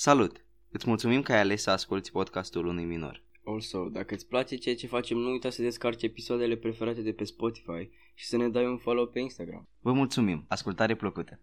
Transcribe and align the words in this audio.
Salut! 0.00 0.44
Îți 0.70 0.88
mulțumim 0.88 1.22
că 1.22 1.32
ai 1.32 1.38
ales 1.38 1.62
să 1.62 1.70
asculti 1.70 2.10
podcastul 2.10 2.66
unui 2.66 2.84
minor. 2.84 3.22
Also, 3.44 3.88
dacă 3.88 4.14
îți 4.14 4.26
place 4.26 4.56
ceea 4.56 4.74
ce 4.74 4.86
facem, 4.86 5.16
nu 5.16 5.30
uita 5.30 5.50
să 5.50 5.62
descarci 5.62 6.02
episoadele 6.02 6.56
preferate 6.56 7.02
de 7.02 7.12
pe 7.12 7.24
Spotify 7.24 7.90
și 8.14 8.26
să 8.26 8.36
ne 8.36 8.48
dai 8.48 8.66
un 8.66 8.76
follow 8.76 9.06
pe 9.06 9.18
Instagram. 9.18 9.68
Vă 9.80 9.92
mulțumim! 9.92 10.44
Ascultare 10.48 10.96
plăcută! 10.96 11.40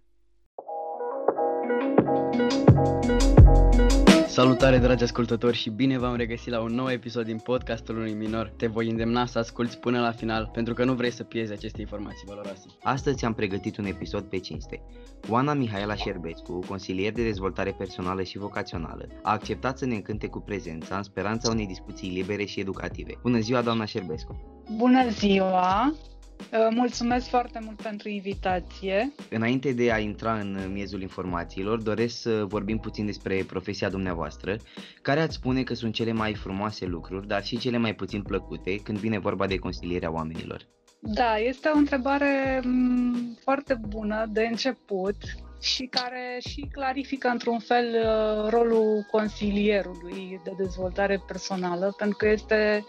Salutare 4.36 4.78
dragi 4.78 5.04
ascultători 5.04 5.58
și 5.58 5.70
bine 5.70 5.98
v-am 5.98 6.16
regăsit 6.16 6.52
la 6.52 6.62
un 6.62 6.74
nou 6.74 6.90
episod 6.90 7.26
din 7.26 7.38
podcastul 7.38 7.98
unui 7.98 8.14
minor. 8.14 8.54
Te 8.58 8.68
voi 8.68 8.90
îndemna 8.90 9.26
să 9.26 9.40
asculti 9.40 9.78
până 9.78 10.00
la 10.00 10.12
final 10.12 10.50
pentru 10.54 10.74
că 10.74 10.84
nu 10.84 10.94
vrei 10.94 11.12
să 11.12 11.24
pierzi 11.24 11.52
aceste 11.52 11.82
informații 11.82 12.28
valoroase. 12.28 12.66
Astăzi 12.84 13.26
am 13.26 13.34
pregătit 13.34 13.78
un 13.78 13.86
episod 13.86 14.24
pe 14.24 14.38
cinste. 14.38 14.82
Oana 15.30 15.54
Mihaela 15.54 15.96
Șerbescu, 15.96 16.60
consilier 16.68 17.12
de 17.12 17.24
dezvoltare 17.24 17.76
personală 17.78 18.24
și 18.24 18.38
vocațională, 18.38 19.08
a 19.22 19.32
acceptat 19.32 19.78
să 19.78 19.86
ne 19.86 19.96
încânte 19.96 20.28
cu 20.28 20.40
prezența 20.40 20.98
în 20.98 21.04
speranța 21.04 21.52
unei 21.52 21.68
discuții 21.68 22.10
libere 22.10 22.46
și 22.46 22.60
educative. 22.60 23.14
Bună 23.22 23.40
ziua, 23.40 23.62
doamna 23.62 23.86
Șerbescu! 23.86 24.64
Bună 24.78 25.10
ziua! 25.10 25.94
Uh, 26.40 26.68
mulțumesc 26.70 27.28
foarte 27.28 27.60
mult 27.64 27.82
pentru 27.82 28.10
invitație. 28.10 29.12
Înainte 29.30 29.74
de 29.74 29.92
a 29.92 29.98
intra 29.98 30.34
în 30.40 30.70
miezul 30.72 31.02
informațiilor, 31.02 31.82
doresc 31.82 32.22
să 32.22 32.46
vorbim 32.48 32.78
puțin 32.78 33.06
despre 33.06 33.44
profesia 33.48 33.90
dumneavoastră, 33.90 34.56
care 35.02 35.22
ați 35.22 35.36
spune 35.36 35.64
că 35.64 35.74
sunt 35.74 35.94
cele 35.94 36.12
mai 36.12 36.34
frumoase 36.34 36.86
lucruri, 36.86 37.28
dar 37.28 37.44
și 37.44 37.58
cele 37.58 37.78
mai 37.78 37.96
puțin 37.96 38.22
plăcute 38.22 38.76
când 38.76 38.98
vine 38.98 39.20
vorba 39.20 39.48
de 39.48 39.58
consilierea 39.58 40.12
oamenilor. 40.12 40.62
Da, 41.00 41.38
este 41.38 41.70
o 41.74 41.78
întrebare 41.78 42.62
mm, 42.64 43.38
foarte 43.44 43.80
bună 43.88 44.26
de 44.32 44.48
început 44.50 45.16
și 45.62 45.86
care 45.86 46.40
și 46.50 46.70
clarifică 46.72 47.28
într-un 47.28 47.60
fel 47.60 47.86
uh, 47.86 48.50
rolul 48.50 49.06
consilierului 49.12 50.42
de 50.44 50.52
dezvoltare 50.58 51.24
personală, 51.28 51.94
pentru 51.98 52.18
că 52.18 52.28
este 52.28 52.84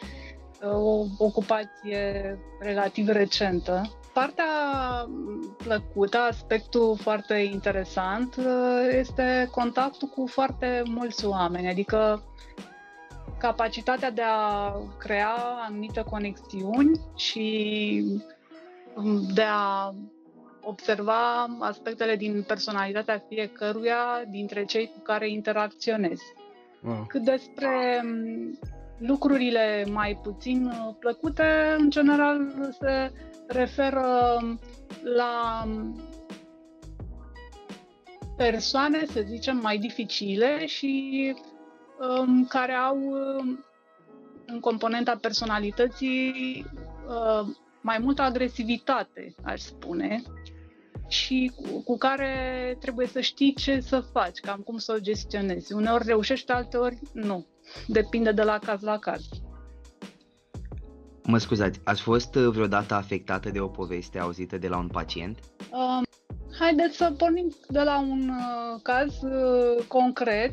o 0.62 1.04
ocupație 1.18 2.38
relativ 2.60 3.08
recentă. 3.08 3.82
Partea 4.12 4.44
plăcută, 5.56 6.18
aspectul 6.18 6.96
foarte 7.00 7.34
interesant, 7.34 8.36
este 8.90 9.48
contactul 9.50 10.08
cu 10.08 10.26
foarte 10.26 10.82
mulți 10.84 11.26
oameni, 11.26 11.68
adică 11.68 12.22
capacitatea 13.38 14.10
de 14.10 14.22
a 14.22 14.72
crea 14.98 15.34
anumite 15.68 16.02
conexiuni 16.02 17.00
și 17.16 18.02
de 19.34 19.44
a 19.48 19.94
observa 20.62 21.46
aspectele 21.60 22.16
din 22.16 22.44
personalitatea 22.46 23.22
fiecăruia 23.28 24.24
dintre 24.30 24.64
cei 24.64 24.86
cu 24.86 24.98
care 25.02 25.30
interacționezi. 25.30 26.24
Wow. 26.82 27.04
Cât 27.08 27.22
despre 27.22 28.02
lucrurile 28.98 29.86
mai 29.92 30.18
puțin 30.22 30.64
uh, 30.66 30.94
plăcute, 30.98 31.74
în 31.78 31.90
general, 31.90 32.40
se 32.80 33.12
referă 33.46 34.38
la 35.16 35.64
persoane, 38.36 39.04
să 39.06 39.20
zicem, 39.26 39.56
mai 39.56 39.78
dificile 39.78 40.66
și 40.66 41.34
um, 42.18 42.44
care 42.48 42.72
au 42.72 42.96
um, 42.98 43.64
în 44.46 44.60
componenta 44.60 45.16
personalității 45.20 46.64
uh, 47.08 47.48
mai 47.80 47.98
multă 47.98 48.22
agresivitate, 48.22 49.34
aș 49.44 49.60
spune, 49.60 50.22
și 51.08 51.52
cu, 51.56 51.82
cu 51.82 51.96
care 51.98 52.76
trebuie 52.80 53.06
să 53.06 53.20
știi 53.20 53.54
ce 53.54 53.80
să 53.80 54.00
faci, 54.00 54.38
cam 54.38 54.60
cum 54.60 54.78
să 54.78 54.92
o 54.96 55.00
gestionezi. 55.00 55.72
Uneori 55.72 56.04
reușești, 56.06 56.50
alteori 56.50 56.98
nu. 57.12 57.46
Depinde 57.86 58.32
de 58.32 58.42
la 58.42 58.58
caz 58.58 58.82
la 58.82 58.98
caz. 58.98 59.28
Mă 61.22 61.38
scuzați, 61.38 61.80
ați 61.84 62.00
fost 62.00 62.34
uh, 62.34 62.48
vreodată 62.48 62.94
afectată 62.94 63.50
de 63.50 63.60
o 63.60 63.68
poveste 63.68 64.18
auzită 64.18 64.58
de 64.58 64.68
la 64.68 64.76
un 64.76 64.86
pacient? 64.86 65.38
Um, 65.70 66.02
haideți 66.58 66.96
să 66.96 67.12
pornim 67.16 67.54
de 67.68 67.80
la 67.80 67.98
un 67.98 68.28
uh, 68.28 68.80
caz 68.82 69.22
uh, 69.22 69.84
concret. 69.88 70.52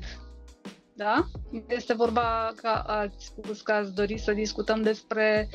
Da? 0.96 1.26
Este 1.68 1.94
vorba 1.94 2.52
că 2.56 2.84
ați 2.86 3.26
spus 3.26 3.62
că 3.62 3.72
ați 3.72 3.94
dori 3.94 4.18
să 4.18 4.34
discutăm 4.34 4.82
despre 4.82 5.50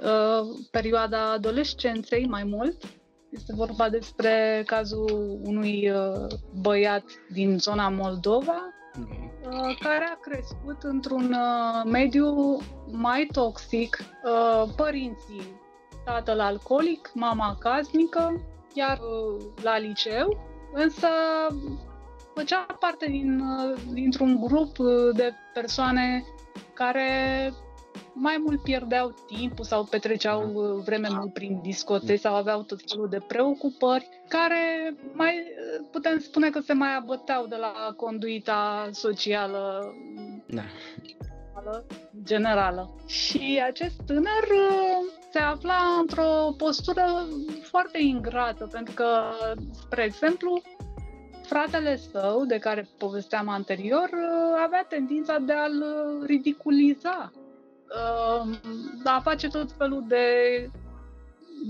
uh, 0.00 0.58
perioada 0.70 1.32
adolescenței 1.32 2.26
mai 2.26 2.44
mult. 2.44 2.84
Este 3.30 3.52
vorba 3.54 3.88
despre 3.88 4.62
cazul 4.66 5.38
unui 5.42 5.90
uh, 5.90 6.26
băiat 6.60 7.04
din 7.32 7.58
zona 7.58 7.88
Moldova 7.88 8.54
Uh, 8.56 8.83
care 9.80 10.04
a 10.04 10.18
crescut 10.20 10.82
într-un 10.82 11.32
uh, 11.32 11.90
mediu 11.90 12.58
mai 12.90 13.28
toxic, 13.32 13.98
uh, 14.24 14.68
părinții, 14.76 15.60
tatăl 16.04 16.40
alcoolic, 16.40 17.10
mama 17.14 17.56
casnică, 17.58 18.40
iar 18.74 19.00
la 19.62 19.78
liceu, 19.78 20.38
însă 20.72 21.08
făcea 22.34 22.66
parte 22.78 23.06
din, 23.06 23.42
dintr-un 23.92 24.40
grup 24.40 24.76
de 25.14 25.32
persoane 25.54 26.24
care 26.72 27.52
mai 28.14 28.36
mult 28.44 28.62
pierdeau 28.62 29.14
timpul 29.26 29.64
sau 29.64 29.84
petreceau 29.84 30.40
da. 30.40 30.58
uh, 30.58 30.82
vreme 30.84 31.08
mult 31.10 31.32
prin 31.32 31.60
discoteci 31.62 32.20
sau 32.20 32.34
aveau 32.34 32.62
tot 32.62 32.80
felul 32.86 33.08
de 33.08 33.18
preocupări 33.28 34.08
care 34.28 34.94
mai 35.12 35.34
uh, 35.34 35.86
putem 35.90 36.18
spune 36.18 36.50
că 36.50 36.60
se 36.60 36.72
mai 36.72 36.96
abăteau 36.96 37.46
de 37.46 37.56
la 37.56 37.92
conduita 37.96 38.88
socială 38.92 39.94
da. 40.46 40.62
generală. 42.22 42.94
Și 43.06 43.62
acest 43.66 44.02
tânăr 44.06 44.44
uh, 44.50 45.12
se 45.32 45.38
afla 45.38 45.76
într-o 46.00 46.54
postură 46.56 47.26
foarte 47.62 48.02
ingrată, 48.02 48.68
pentru 48.72 48.94
că, 48.94 49.08
spre 49.72 50.04
exemplu, 50.04 50.62
fratele 51.42 51.96
său, 51.96 52.44
de 52.44 52.58
care 52.58 52.88
povesteam 52.98 53.48
anterior, 53.48 54.10
avea 54.64 54.86
tendința 54.88 55.38
de 55.38 55.52
a-l 55.52 55.84
ridiculiza 56.26 57.32
uh, 57.94 58.56
a 59.04 59.20
face 59.20 59.48
tot 59.48 59.72
felul 59.72 60.04
de 60.08 60.26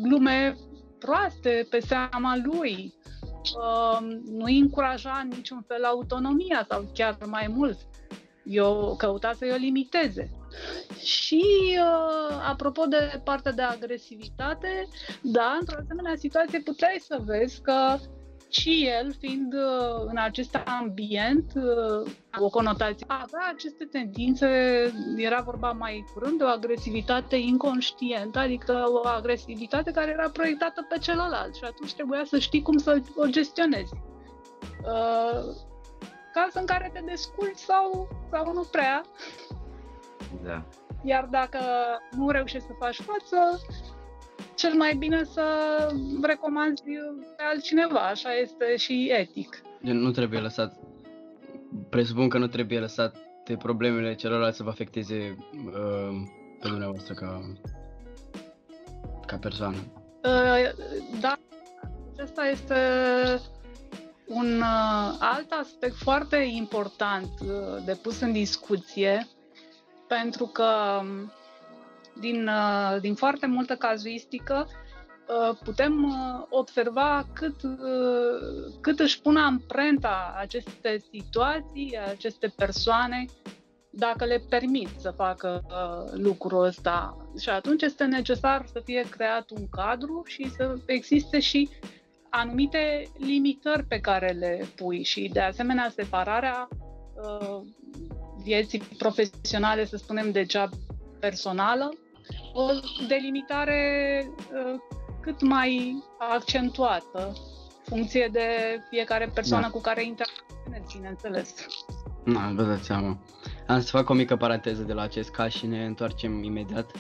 glume 0.02 0.56
proaste 0.98 1.66
pe 1.70 1.80
seama 1.80 2.36
lui. 2.44 2.94
Uh, 3.56 3.98
nu 4.24 4.44
îi 4.44 4.58
încuraja 4.58 5.20
în 5.22 5.28
niciun 5.28 5.64
fel 5.66 5.84
autonomia 5.84 6.66
sau 6.68 6.90
chiar 6.94 7.16
mai 7.26 7.46
mult. 7.48 7.78
Eu 8.44 8.94
căuta 8.98 9.32
să-i 9.32 9.52
o 9.52 9.56
limiteze. 9.56 10.30
Și 11.02 11.44
uh, 11.78 12.40
apropo 12.48 12.84
de 12.84 13.20
partea 13.24 13.52
de 13.52 13.62
agresivitate, 13.62 14.88
da, 15.22 15.56
într-o 15.60 15.76
asemenea 15.82 16.16
situație 16.16 16.60
puteai 16.60 16.96
să 17.00 17.18
vezi 17.24 17.60
că 17.60 17.96
și 18.54 18.86
el, 18.86 19.14
fiind 19.18 19.52
uh, 19.52 20.04
în 20.06 20.16
acest 20.16 20.58
ambient, 20.80 21.52
uh, 21.54 22.10
o 22.40 22.48
conotație, 22.48 23.06
avea 23.08 23.52
aceste 23.54 23.84
tendințe, 23.84 24.46
era 25.16 25.40
vorba 25.40 25.72
mai 25.72 26.04
curând 26.14 26.38
de 26.38 26.44
o 26.44 26.46
agresivitate 26.46 27.36
inconștientă, 27.36 28.38
adică 28.38 28.84
o 28.86 29.08
agresivitate 29.08 29.90
care 29.90 30.10
era 30.10 30.30
proiectată 30.30 30.86
pe 30.88 30.98
celălalt 30.98 31.54
și 31.54 31.64
atunci 31.64 31.94
trebuia 31.94 32.24
să 32.24 32.38
știi 32.38 32.62
cum 32.62 32.76
să 32.76 33.00
o 33.16 33.26
gestionezi. 33.26 33.92
Uh, 34.82 35.54
caz 36.32 36.54
în 36.54 36.66
care 36.66 36.90
te 36.92 37.00
descurci 37.06 37.58
sau, 37.58 38.08
sau 38.30 38.52
nu 38.52 38.62
prea. 38.70 39.04
Da. 40.44 40.62
Iar 41.02 41.24
dacă 41.30 41.58
nu 42.10 42.30
reușești 42.30 42.66
să 42.66 42.72
faci 42.78 43.00
față, 43.00 43.60
cel 44.56 44.74
mai 44.74 44.94
bine 44.94 45.24
să 45.24 45.42
recomanzi 46.22 46.82
pe 47.36 47.42
altcineva, 47.52 48.00
așa 48.00 48.34
este 48.34 48.76
și 48.76 49.10
etic. 49.12 49.62
Nu 49.80 50.10
trebuie 50.10 50.40
lăsat, 50.40 50.76
presupun 51.90 52.28
că 52.28 52.38
nu 52.38 52.46
trebuie 52.46 52.78
lăsat 52.78 53.16
de 53.44 53.56
problemele 53.56 54.14
celorlalți 54.14 54.56
să 54.56 54.62
vă 54.62 54.68
afecteze 54.70 55.36
uh, 55.66 56.22
pe 56.60 56.68
dumneavoastră 56.68 57.14
ca, 57.14 57.40
ca 59.26 59.36
persoană. 59.36 59.76
Uh, 60.24 60.70
da, 61.20 61.38
acesta 62.12 62.46
este 62.46 62.74
un 64.26 64.60
uh, 64.60 65.16
alt 65.18 65.50
aspect 65.60 65.94
foarte 65.96 66.36
important 66.36 67.28
uh, 67.40 67.48
de 67.84 67.94
pus 68.02 68.20
în 68.20 68.32
discuție, 68.32 69.26
pentru 70.08 70.46
că 70.46 70.64
um, 71.00 71.32
din, 72.20 72.48
uh, 72.48 73.00
din 73.00 73.14
foarte 73.14 73.46
multă 73.46 73.74
cazuistică, 73.74 74.68
uh, 74.68 75.56
putem 75.64 76.04
uh, 76.04 76.46
observa 76.48 77.26
cât, 77.32 77.54
cât 78.80 78.98
își 78.98 79.20
pun 79.20 79.36
amprenta 79.36 80.34
aceste 80.38 81.02
situații, 81.10 81.98
aceste 82.08 82.52
persoane, 82.56 83.24
dacă 83.90 84.24
le 84.24 84.42
permit 84.48 84.88
să 84.98 85.10
facă 85.10 85.62
lucrul 86.12 86.64
ăsta. 86.64 87.16
Și 87.40 87.48
atunci 87.48 87.82
este 87.82 88.04
necesar 88.04 88.66
să 88.72 88.80
fie 88.84 89.04
creat 89.10 89.50
un 89.50 89.68
cadru 89.68 90.22
și 90.26 90.50
să 90.56 90.76
existe 90.86 91.40
și 91.40 91.68
anumite 92.34 93.12
limitări 93.18 93.84
pe 93.84 94.00
care 94.00 94.30
le 94.30 94.66
pui 94.76 95.02
și, 95.02 95.30
de 95.32 95.40
asemenea, 95.40 95.92
separarea 95.94 96.68
uh, 97.14 97.60
vieții 98.42 98.82
profesionale, 98.98 99.84
să 99.84 99.96
spunem, 99.96 100.30
de 100.30 100.44
cea 100.44 100.68
personală, 101.20 101.92
o 102.52 102.66
delimitare 103.08 103.80
uh, 104.28 104.80
cât 105.20 105.40
mai 105.42 106.02
accentuată, 106.18 107.32
funcție 107.82 108.28
de 108.32 108.48
fiecare 108.90 109.30
persoană 109.34 109.64
da. 109.64 109.70
cu 109.70 109.80
care 109.80 110.04
interacționezi, 110.04 110.96
bineînțeles. 110.96 111.66
Da, 112.24 112.52
vă 112.54 112.62
dați 112.62 112.84
seama. 112.84 113.18
Am 113.66 113.80
să 113.80 113.90
fac 113.96 114.08
o 114.08 114.14
mică 114.14 114.36
paranteză 114.36 114.82
de 114.82 114.92
la 114.92 115.02
acest 115.02 115.30
caz 115.30 115.52
și 115.52 115.66
ne 115.66 115.84
întoarcem 115.84 116.42
imediat. 116.42 116.90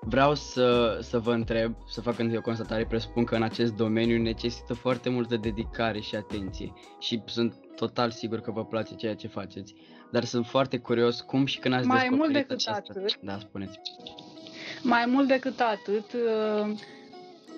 Vreau 0.00 0.34
să, 0.34 0.98
să 1.02 1.18
vă 1.18 1.32
întreb, 1.32 1.74
să 1.88 2.00
fac 2.00 2.18
întâi 2.18 2.36
o 2.36 2.40
constatare, 2.40 2.86
presupun 2.86 3.24
că 3.24 3.34
în 3.34 3.42
acest 3.42 3.72
domeniu 3.74 4.22
necesită 4.22 4.74
foarte 4.74 5.08
multă 5.08 5.36
dedicare 5.36 6.00
și 6.00 6.16
atenție 6.16 6.72
și 6.98 7.22
sunt 7.26 7.54
total 7.76 8.10
sigur 8.10 8.40
că 8.40 8.50
vă 8.50 8.64
place 8.64 8.94
ceea 8.94 9.14
ce 9.14 9.28
faceți, 9.28 9.74
dar 10.10 10.24
sunt 10.24 10.46
foarte 10.46 10.78
curios 10.78 11.20
cum 11.20 11.46
și 11.46 11.58
când 11.58 11.74
ați 11.74 11.86
Mai 11.86 11.98
descoperit 11.98 12.24
mult 12.24 12.32
decât 12.32 12.50
acesta. 12.50 12.82
atât. 12.88 13.18
Da, 13.20 13.38
spuneți. 13.38 13.78
Mai 14.82 15.06
mult 15.06 15.28
decât 15.28 15.60
atât, 15.60 16.12
uh, 16.12 16.70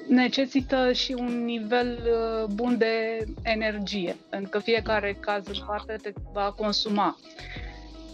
necesită 0.08 0.92
și 0.92 1.12
un 1.18 1.44
nivel 1.44 1.98
uh, 2.04 2.50
bun 2.54 2.78
de 2.78 3.24
energie, 3.42 4.16
pentru 4.30 4.48
că 4.50 4.58
fiecare 4.58 5.16
caz 5.20 5.46
în 5.46 5.64
parte 5.66 5.96
te 6.02 6.12
va 6.32 6.52
consuma. 6.56 7.16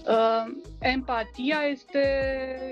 Uh, 0.07 0.53
empatia 0.81 1.59
este 1.71 2.03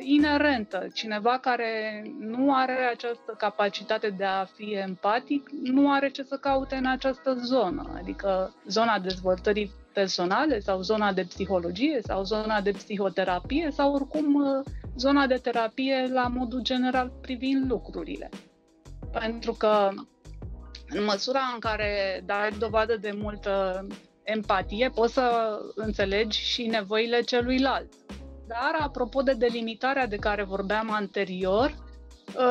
inerentă. 0.00 0.86
Cineva 0.94 1.38
care 1.38 2.02
nu 2.18 2.54
are 2.54 2.72
această 2.92 3.34
capacitate 3.38 4.08
de 4.08 4.24
a 4.24 4.44
fi 4.44 4.72
empatic 4.74 5.48
nu 5.62 5.92
are 5.92 6.08
ce 6.10 6.22
să 6.22 6.36
caute 6.36 6.74
în 6.74 6.86
această 6.86 7.34
zonă, 7.34 7.94
adică 7.96 8.54
zona 8.66 8.98
dezvoltării 8.98 9.70
personale 9.98 10.60
sau 10.60 10.80
zona 10.82 11.12
de 11.12 11.24
psihologie 11.24 12.00
sau 12.02 12.22
zona 12.22 12.60
de 12.60 12.70
psihoterapie 12.70 13.70
sau 13.72 13.92
oricum 13.94 14.34
uh, 14.34 14.64
zona 14.96 15.26
de 15.26 15.34
terapie 15.34 16.08
la 16.12 16.26
modul 16.28 16.60
general 16.62 17.12
privind 17.20 17.70
lucrurile. 17.70 18.28
Pentru 19.12 19.52
că 19.52 19.90
în 20.88 21.04
măsura 21.04 21.40
în 21.54 21.58
care 21.58 22.22
dai 22.26 22.50
dovadă 22.58 22.96
de 22.96 23.12
multă 23.16 23.86
empatie, 24.22 24.90
poți 24.94 25.12
să 25.12 25.58
înțelegi 25.74 26.38
și 26.38 26.66
nevoile 26.66 27.20
celuilalt. 27.20 27.92
Dar, 28.46 28.72
apropo 28.80 29.22
de 29.22 29.32
delimitarea 29.32 30.06
de 30.06 30.16
care 30.16 30.42
vorbeam 30.44 30.90
anterior, 30.90 31.70
ă, 31.70 31.87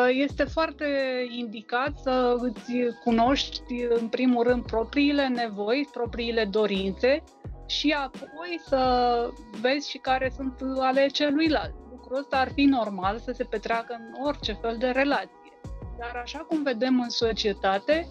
este 0.10 0.44
foarte 0.44 0.86
indicat 1.30 1.98
să 1.98 2.36
îți 2.40 2.72
cunoști, 3.04 3.86
în 4.00 4.08
primul 4.08 4.44
rând, 4.44 4.66
propriile 4.66 5.28
nevoi, 5.28 5.90
propriile 5.92 6.46
dorințe 6.46 7.24
și 7.68 7.96
apoi 7.98 8.60
să 8.68 9.32
vezi 9.62 9.90
și 9.90 9.98
care 9.98 10.32
sunt 10.36 10.62
ale 10.80 11.08
celuilalt. 11.08 11.74
Lucrul 11.92 12.18
ăsta 12.18 12.38
ar 12.38 12.52
fi 12.54 12.64
normal 12.64 13.20
să 13.20 13.32
se 13.32 13.44
petreacă 13.44 13.96
în 14.00 14.26
orice 14.26 14.54
fel 14.62 14.76
de 14.80 14.88
relație. 14.88 15.60
Dar 15.98 16.22
așa 16.24 16.40
cum 16.40 16.64
vedem 16.64 17.00
în 17.02 17.10
societate, 17.10 18.08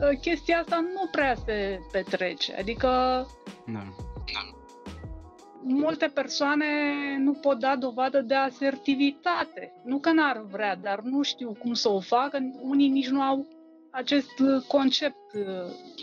Ă, 0.00 0.12
chestia 0.20 0.58
asta 0.58 0.80
nu 0.80 1.08
prea 1.10 1.34
se 1.44 1.80
petrece. 1.92 2.54
Adică 2.58 2.88
Da. 3.66 3.82
Multe 5.66 6.10
persoane 6.14 6.66
nu 7.18 7.32
pot 7.32 7.58
da 7.58 7.76
dovadă 7.76 8.20
de 8.20 8.34
asertivitate. 8.34 9.72
Nu 9.84 9.98
că 9.98 10.12
n-ar 10.12 10.44
vrea, 10.50 10.76
dar 10.76 11.00
nu 11.00 11.22
știu 11.22 11.56
cum 11.58 11.74
să 11.74 11.88
o 11.88 12.00
facă. 12.00 12.38
Unii 12.60 12.88
nici 12.88 13.08
nu 13.08 13.20
au 13.20 13.46
acest 13.90 14.30
concept, 14.68 15.16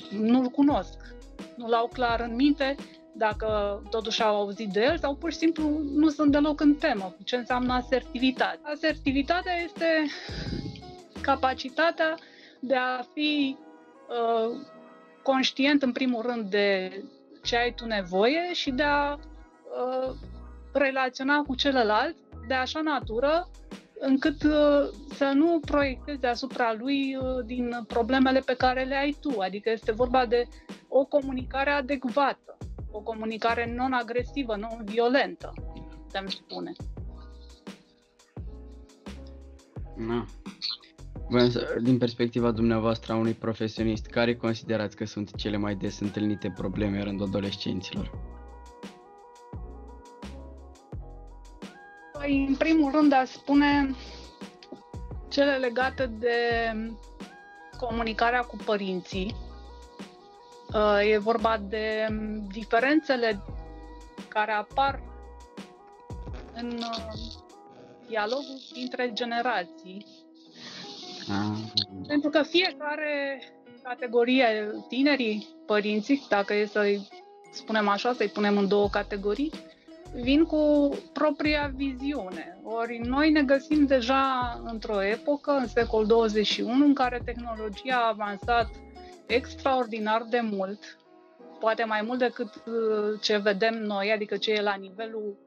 nu-l 0.10 0.48
cunosc. 0.48 0.98
Nu 1.56 1.68
l-au 1.68 1.90
clar 1.94 2.20
în 2.30 2.36
minte 2.36 2.76
dacă 3.14 3.82
totuși 3.90 4.24
au 4.24 4.36
auzit 4.36 4.70
de 4.70 4.82
el 4.82 4.98
sau 4.98 5.16
pur 5.16 5.32
și 5.32 5.38
simplu 5.38 5.82
nu 5.96 6.10
sunt 6.10 6.32
deloc 6.32 6.60
în 6.60 6.76
temă 6.76 7.04
cu 7.18 7.24
ce 7.24 7.36
înseamnă 7.36 7.74
asertivitate. 7.74 8.60
Asertivitatea 8.62 9.54
este 9.64 10.06
capacitatea 11.22 12.18
de 12.60 12.76
a 12.76 13.02
fi 13.14 13.58
uh, 14.10 14.58
conștient 15.24 15.82
în 15.82 15.92
primul 15.92 16.22
rând 16.22 16.50
de 16.50 16.92
ce 17.44 17.58
ai 17.58 17.74
tu 17.74 17.86
nevoie 17.86 18.54
și 18.54 18.72
de 18.72 18.84
a 18.84 19.18
uh, 19.72 20.14
relaționa 20.72 21.42
cu 21.42 21.56
celălalt 21.56 22.16
de 22.48 22.54
așa 22.54 22.82
natură 22.82 23.50
încât 24.00 24.44
uh, 24.44 24.90
să 25.14 25.32
nu 25.34 25.60
proiectezi 25.66 26.26
asupra 26.26 26.74
lui 26.78 27.16
uh, 27.16 27.46
din 27.46 27.84
problemele 27.88 28.40
pe 28.40 28.54
care 28.54 28.84
le 28.84 28.96
ai 28.96 29.18
tu. 29.22 29.40
Adică 29.40 29.70
este 29.70 29.92
vorba 29.92 30.26
de 30.26 30.48
o 30.88 31.06
comunicare 31.06 31.70
adecvată, 31.70 32.58
o 32.92 33.00
comunicare 33.00 33.74
non-agresivă, 33.76 34.56
non-violentă, 34.56 35.54
putem 36.04 36.28
spune. 36.28 36.72
Da. 40.08 40.26
Vreau 41.30 41.48
să, 41.48 41.78
din 41.82 41.98
perspectiva 41.98 42.52
dumneavoastră 42.52 43.14
a 43.14 43.16
unui 43.16 43.34
profesionist, 43.34 44.06
care 44.06 44.36
considerați 44.36 44.96
că 44.96 45.06
sunt 45.06 45.36
cele 45.36 45.58
mai 45.58 45.76
des 45.76 46.00
întâlnite 46.00 46.54
probleme 46.56 46.98
în 46.98 47.04
rândul 47.04 47.28
adolescenților? 47.28 48.12
Păi, 52.22 52.46
în 52.48 52.56
primul 52.56 52.92
rând, 52.92 53.14
a 53.14 53.24
spune 53.26 53.96
cele 55.30 55.56
legate 55.56 56.06
de 56.06 56.38
comunicarea 57.80 58.42
cu 58.42 58.56
părinții. 58.66 59.36
Uh, 60.74 61.12
e 61.12 61.18
vorba 61.18 61.58
de 61.58 62.08
diferențele 62.52 63.44
care 64.28 64.52
apar 64.52 65.02
în 66.54 66.78
uh, 66.78 67.14
dialogul 68.08 68.60
dintre 68.74 69.12
generații 69.14 70.06
Ah. 71.30 71.58
Pentru 72.08 72.30
că 72.30 72.42
fiecare 72.44 73.42
categorie, 73.84 74.72
tinerii, 74.88 75.48
părinții, 75.66 76.26
dacă 76.30 76.54
e 76.54 76.66
să-i 76.66 77.08
spunem 77.52 77.88
așa, 77.88 78.14
să-i 78.14 78.28
punem 78.28 78.58
în 78.58 78.68
două 78.68 78.90
categorii, 78.90 79.52
vin 80.14 80.44
cu 80.44 80.90
propria 81.14 81.72
viziune. 81.76 82.60
Ori 82.64 83.02
noi 83.04 83.32
ne 83.32 83.44
găsim 83.44 83.86
deja 83.86 84.62
într-o 84.66 85.04
epocă, 85.04 85.52
în 85.52 85.68
secol 85.68 86.06
21, 86.06 86.86
în 86.86 86.94
care 86.94 87.22
tehnologia 87.26 87.96
a 87.96 88.08
avansat 88.08 88.70
extraordinar 89.26 90.26
de 90.30 90.40
mult, 90.40 90.98
poate 91.60 91.84
mai 91.84 92.02
mult 92.02 92.20
decât 92.20 92.56
uh, 92.56 93.20
ce 93.22 93.38
vedem 93.38 93.82
noi, 93.84 94.12
adică 94.12 94.38
ce 94.38 94.52
e 94.52 94.62
la 94.62 94.76
nivelul 94.76 95.38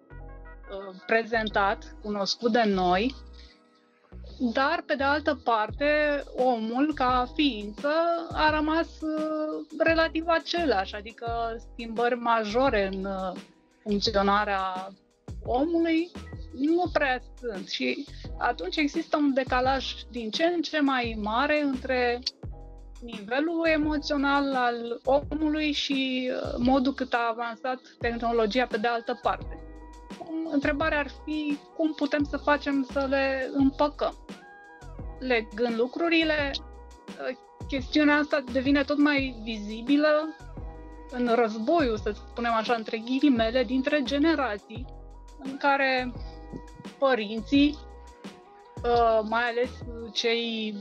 uh, 0.70 0.94
prezentat, 1.06 1.96
cunoscut 2.02 2.52
de 2.52 2.62
noi, 2.66 3.14
dar, 4.38 4.82
pe 4.86 4.94
de 4.94 5.02
altă 5.02 5.40
parte, 5.44 6.22
omul, 6.36 6.94
ca 6.94 7.26
ființă, 7.34 7.92
a 8.32 8.50
rămas 8.50 9.00
uh, 9.00 9.66
relativ 9.78 10.24
același, 10.26 10.94
adică 10.94 11.56
schimbări 11.72 12.14
majore 12.14 12.86
în 12.92 13.04
uh, 13.04 13.40
funcționarea 13.84 14.88
omului 15.44 16.10
nu 16.52 16.84
prea 16.92 17.20
sunt 17.40 17.68
și 17.68 18.04
atunci 18.38 18.76
există 18.76 19.16
un 19.16 19.34
decalaj 19.34 19.94
din 20.10 20.30
ce 20.30 20.44
în 20.44 20.62
ce 20.62 20.80
mai 20.80 21.18
mare 21.22 21.62
între 21.62 22.20
nivelul 23.02 23.66
emoțional 23.66 24.54
al 24.54 25.00
omului 25.04 25.72
și 25.72 26.30
uh, 26.32 26.54
modul 26.58 26.94
cât 26.94 27.12
a 27.12 27.28
avansat 27.30 27.80
tehnologia 27.98 28.66
pe 28.66 28.76
de 28.76 28.86
altă 28.86 29.18
parte 29.22 29.58
întrebarea 30.54 30.98
ar 30.98 31.10
fi 31.24 31.58
cum 31.76 31.92
putem 31.94 32.24
să 32.24 32.36
facem 32.36 32.86
să 32.92 33.06
le 33.08 33.50
împăcăm. 33.52 34.14
Legând 35.18 35.78
lucrurile, 35.78 36.50
chestiunea 37.68 38.16
asta 38.16 38.44
devine 38.52 38.82
tot 38.82 38.98
mai 38.98 39.40
vizibilă 39.42 40.36
în 41.16 41.34
războiul, 41.34 41.96
să 41.96 42.10
spunem 42.10 42.52
așa, 42.52 42.74
între 42.74 42.98
ghilimele, 42.98 43.64
dintre 43.64 44.02
generații, 44.02 44.86
în 45.38 45.56
care 45.56 46.12
părinții, 46.98 47.78
uh, 48.84 49.20
mai 49.28 49.42
ales 49.42 49.70
cei 50.12 50.74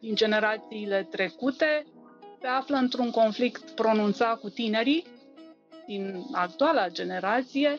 din 0.00 0.14
generațiile 0.14 1.06
trecute, 1.10 1.86
se 2.40 2.46
află 2.46 2.76
într-un 2.76 3.10
conflict 3.10 3.70
pronunțat 3.70 4.40
cu 4.40 4.48
tinerii 4.48 5.06
din 5.86 6.26
actuala 6.32 6.88
generație, 6.88 7.76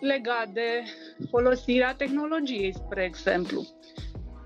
legat 0.00 0.48
de 0.48 0.82
folosirea 1.30 1.94
tehnologiei, 1.94 2.74
spre 2.74 3.04
exemplu. 3.04 3.66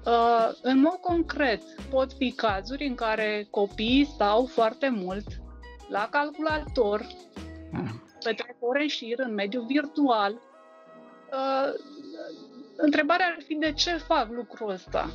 Uh, 0.07 0.49
în 0.63 0.81
mod 0.81 0.99
concret, 1.01 1.63
pot 1.91 2.13
fi 2.13 2.33
cazuri 2.33 2.87
în 2.87 2.95
care 2.95 3.47
copiii 3.51 4.05
stau 4.05 4.45
foarte 4.47 4.89
mult 4.89 5.25
la 5.89 6.09
calculator, 6.11 7.07
petrec 8.25 8.57
ore 8.61 8.83
în 8.83 8.89
șir 8.89 9.19
în 9.19 9.35
mediul 9.35 9.65
virtual. 9.67 10.33
Uh, 10.33 11.73
întrebarea 12.77 13.27
ar 13.27 13.43
fi 13.47 13.55
de 13.55 13.73
ce 13.73 13.97
fac 13.97 14.29
lucrul 14.31 14.71
ăsta? 14.71 15.11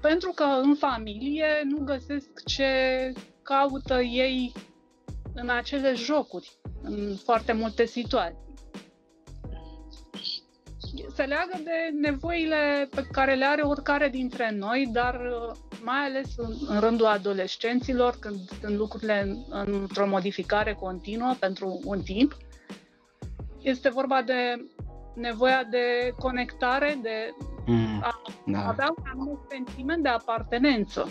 Pentru 0.00 0.32
că 0.34 0.42
în 0.44 0.74
familie 0.74 1.46
nu 1.64 1.78
găsesc 1.84 2.44
ce 2.44 2.68
caută 3.42 4.00
ei 4.00 4.52
în 5.34 5.48
acele 5.48 5.94
jocuri 5.94 6.58
în 6.82 7.16
foarte 7.24 7.52
multe 7.52 7.84
situații. 7.84 8.46
Se 11.14 11.22
leagă 11.22 11.60
de 11.64 11.98
nevoile 12.00 12.88
pe 12.94 13.02
care 13.12 13.34
le 13.34 13.44
are 13.44 13.62
oricare 13.62 14.08
dintre 14.08 14.50
noi, 14.50 14.88
dar 14.92 15.14
uh, 15.14 15.56
mai 15.84 16.04
ales 16.04 16.28
în, 16.36 16.54
în 16.68 16.80
rândul 16.80 17.06
adolescenților, 17.06 18.16
când 18.20 18.38
sunt 18.60 18.76
lucrurile 18.76 19.36
într-o 19.48 20.06
modificare 20.06 20.74
continuă 20.74 21.34
pentru 21.38 21.80
un 21.84 22.00
timp. 22.00 22.36
Este 23.62 23.88
vorba 23.88 24.22
de 24.22 24.66
nevoia 25.14 25.64
de 25.70 26.14
conectare, 26.18 26.98
de 27.02 27.34
mm, 27.66 28.00
a 28.02 28.22
da. 28.46 28.68
avea 28.68 28.94
un 28.96 29.04
anumit 29.12 29.38
sentiment 29.48 30.02
de 30.02 30.08
apartenență. 30.08 31.08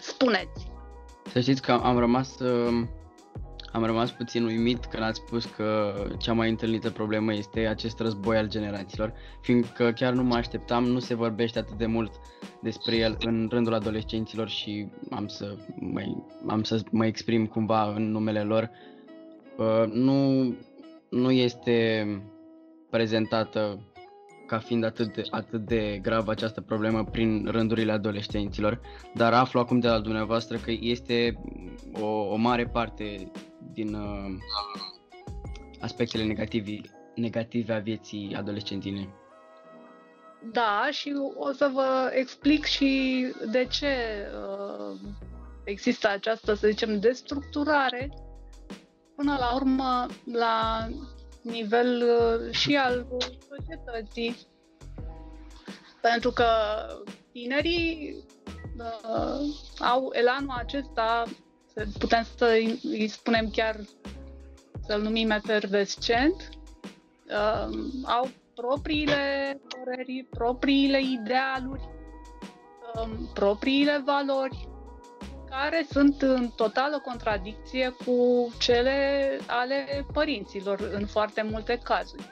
Spuneți. 0.00 0.70
Să 1.32 1.40
știți 1.40 1.62
că 1.62 1.72
am 1.72 1.98
rămas 1.98 2.38
uh, 2.38 2.86
am 3.72 3.84
rămas 3.84 4.10
puțin 4.10 4.44
uimit 4.44 4.84
când 4.86 5.02
ați 5.02 5.22
spus 5.26 5.44
că 5.44 5.94
cea 6.18 6.32
mai 6.32 6.48
întâlnită 6.48 6.90
problemă 6.90 7.34
este 7.34 7.66
acest 7.66 8.00
război 8.00 8.36
al 8.36 8.48
generațiilor, 8.48 9.12
fiindcă 9.40 9.92
chiar 9.92 10.12
nu 10.12 10.22
mă 10.22 10.34
așteptam, 10.34 10.84
nu 10.84 10.98
se 10.98 11.14
vorbește 11.14 11.58
atât 11.58 11.76
de 11.78 11.86
mult 11.86 12.12
despre 12.62 12.96
el 12.96 13.16
în 13.20 13.48
rândul 13.50 13.74
adolescenților 13.74 14.48
și 14.48 14.88
am 15.10 15.26
să 15.26 15.56
mă, 15.80 16.02
am 16.46 16.62
să 16.62 16.80
mă 16.90 17.06
exprim 17.06 17.46
cumva 17.46 17.92
în 17.94 18.10
numele 18.10 18.42
lor. 18.42 18.70
Uh, 19.56 19.92
nu, 19.92 20.42
nu 21.08 21.30
este 21.30 22.06
prezentată 22.90 23.78
ca 24.48 24.58
fiind 24.58 24.84
atât 24.84 25.14
de, 25.14 25.22
atât 25.30 25.64
de 25.64 25.98
gravă 26.02 26.30
această 26.30 26.60
problemă 26.60 27.04
prin 27.04 27.46
rândurile 27.50 27.92
adolescenților, 27.92 28.80
dar 29.14 29.32
aflu 29.32 29.60
acum 29.60 29.78
de 29.78 29.88
la 29.88 30.00
dumneavoastră 30.00 30.56
că 30.56 30.70
este 30.80 31.42
o, 32.00 32.06
o 32.06 32.36
mare 32.36 32.66
parte 32.66 33.30
din 33.72 33.94
uh, 33.94 34.36
aspectele 35.80 36.24
negative, 36.24 36.80
negative 37.14 37.72
a 37.72 37.78
vieții 37.78 38.34
adolescentine. 38.36 39.08
Da, 40.52 40.88
și 40.90 41.14
o 41.36 41.52
să 41.52 41.70
vă 41.72 42.10
explic 42.14 42.64
și 42.64 43.24
de 43.50 43.66
ce 43.70 43.86
uh, 43.86 44.96
există 45.64 46.08
această, 46.08 46.54
să 46.54 46.68
zicem, 46.68 47.00
destructurare 47.00 48.10
până 49.16 49.36
la 49.38 49.54
urmă 49.54 50.06
la 50.32 50.86
nivel 51.42 52.02
uh, 52.02 52.52
și 52.54 52.76
al 52.76 53.06
societății. 53.48 54.36
Pentru 56.00 56.30
că 56.30 56.46
tinerii 57.32 58.16
uh, 58.78 59.54
au 59.78 60.10
elanul 60.12 60.54
acesta, 60.56 61.24
putem 61.98 62.26
să 62.36 62.44
îi 62.82 63.08
spunem 63.08 63.50
chiar, 63.50 63.76
să-l 64.86 65.02
numim 65.02 65.30
efervescent, 65.30 66.48
uh, 67.28 67.68
au 68.04 68.28
propriile 68.54 69.60
păreri, 69.68 70.26
propriile 70.30 71.00
idealuri, 71.00 71.88
uh, 72.94 73.10
propriile 73.34 74.02
valori 74.04 74.67
care 75.50 75.86
sunt 75.90 76.22
în 76.22 76.48
totală 76.56 77.00
contradicție 77.04 77.94
cu 78.04 78.48
cele 78.58 79.28
ale 79.46 80.06
părinților 80.12 80.90
în 80.92 81.06
foarte 81.06 81.42
multe 81.50 81.78
cazuri. 81.82 82.22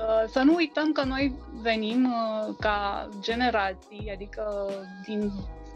Uh, 0.00 0.24
să 0.28 0.42
nu 0.42 0.54
uităm 0.54 0.92
că 0.92 1.04
noi 1.04 1.34
venim 1.62 2.04
uh, 2.04 2.54
ca 2.60 3.08
generații, 3.20 4.10
adică 4.14 4.70
din 5.06 5.30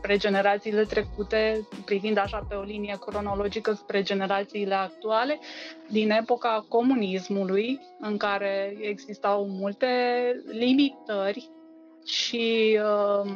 spre 0.04 0.16
generațiile 0.16 0.84
trecute, 0.84 1.68
privind 1.84 2.18
așa 2.18 2.46
pe 2.48 2.54
o 2.54 2.62
linie 2.62 2.98
cronologică 3.06 3.72
spre 3.72 4.02
generațiile 4.02 4.74
actuale, 4.74 5.38
din 5.90 6.10
epoca 6.10 6.64
comunismului, 6.68 7.80
în 8.00 8.16
care 8.16 8.76
existau 8.80 9.46
multe 9.48 9.86
limitări 10.50 11.50
și, 12.04 12.78
uh, 12.82 13.30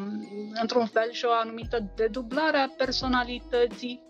într-un 0.60 0.86
fel, 0.86 1.10
și 1.12 1.24
o 1.24 1.30
anumită 1.30 1.92
dedublare 1.96 2.56
a 2.56 2.68
personalității, 2.68 4.02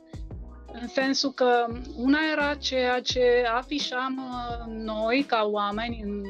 în 0.73 0.88
sensul 0.88 1.31
că 1.33 1.67
una 1.97 2.19
era 2.33 2.55
ceea 2.55 3.00
ce 3.00 3.45
afișam 3.55 4.17
uh, 4.19 4.67
noi 4.67 5.25
ca 5.29 5.49
oameni 5.50 6.00
în, 6.03 6.23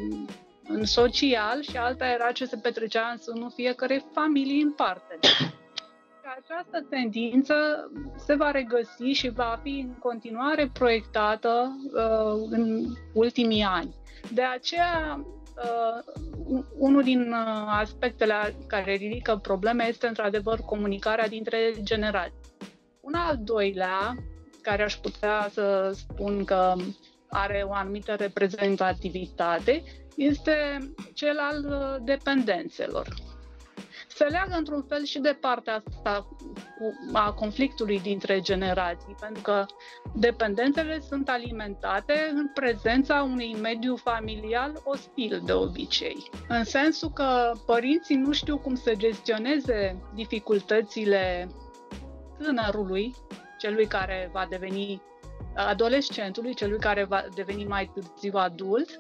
în 0.68 0.85
social 0.85 1.62
și 1.62 1.76
alta 1.76 2.06
era 2.06 2.32
ce 2.32 2.44
se 2.44 2.56
petrecea 2.56 3.08
în 3.11 3.18
sânul 3.18 3.52
fiecare 3.54 4.04
familie 4.12 4.62
în 4.62 4.73
parte. 4.73 5.18
Această 6.42 6.87
tendință 6.90 7.54
se 8.16 8.35
va 8.35 8.50
regăsi 8.50 9.04
și 9.04 9.28
va 9.28 9.61
fi 9.62 9.85
în 9.88 9.94
continuare 9.99 10.70
proiectată 10.73 11.76
uh, 11.94 12.47
în 12.50 12.85
ultimii 13.14 13.62
ani. 13.62 13.94
De 14.32 14.42
aceea, 14.42 15.26
uh, 15.64 16.62
unul 16.78 17.02
din 17.02 17.20
uh, 17.32 17.64
aspectele 17.66 18.54
care 18.66 18.94
ridică 18.94 19.36
probleme 19.36 19.88
este 19.88 20.06
într-adevăr 20.06 20.58
comunicarea 20.60 21.28
dintre 21.28 21.72
generații. 21.82 22.34
Un 23.00 23.14
al 23.14 23.38
doilea, 23.40 24.14
care 24.62 24.82
aș 24.82 24.94
putea 24.94 25.48
să 25.52 25.92
spun 25.94 26.44
că 26.44 26.74
are 27.28 27.64
o 27.68 27.72
anumită 27.72 28.14
reprezentativitate, 28.14 29.82
este 30.16 30.78
cel 31.14 31.38
al 31.38 31.64
uh, 31.68 32.04
dependențelor 32.04 33.06
se 34.18 34.25
leagă 34.25 34.54
într-un 34.56 34.82
fel 34.88 35.04
și 35.04 35.18
de 35.18 35.37
partea 35.40 35.82
asta 35.87 36.28
a 37.12 37.32
conflictului 37.32 38.00
dintre 38.00 38.40
generații, 38.40 39.16
pentru 39.20 39.42
că 39.42 39.66
dependențele 40.14 41.00
sunt 41.08 41.28
alimentate 41.28 42.30
în 42.34 42.50
prezența 42.54 43.22
unui 43.22 43.56
mediu 43.62 43.96
familial 43.96 44.80
ostil 44.84 45.42
de 45.44 45.52
obicei. 45.52 46.30
În 46.48 46.64
sensul 46.64 47.10
că 47.10 47.52
părinții 47.66 48.16
nu 48.16 48.32
știu 48.32 48.58
cum 48.58 48.75
să 48.75 48.92
gestioneze 48.94 50.02
dificultățile 50.14 51.48
tânărului, 52.38 53.14
celui 53.58 53.87
care 53.87 54.30
va 54.32 54.46
deveni 54.48 55.02
adolescentului, 55.54 56.54
celui 56.54 56.78
care 56.78 57.04
va 57.04 57.25
deveni 57.34 57.64
mai 57.64 57.90
târziu 57.94 58.32
adult, 58.34 58.98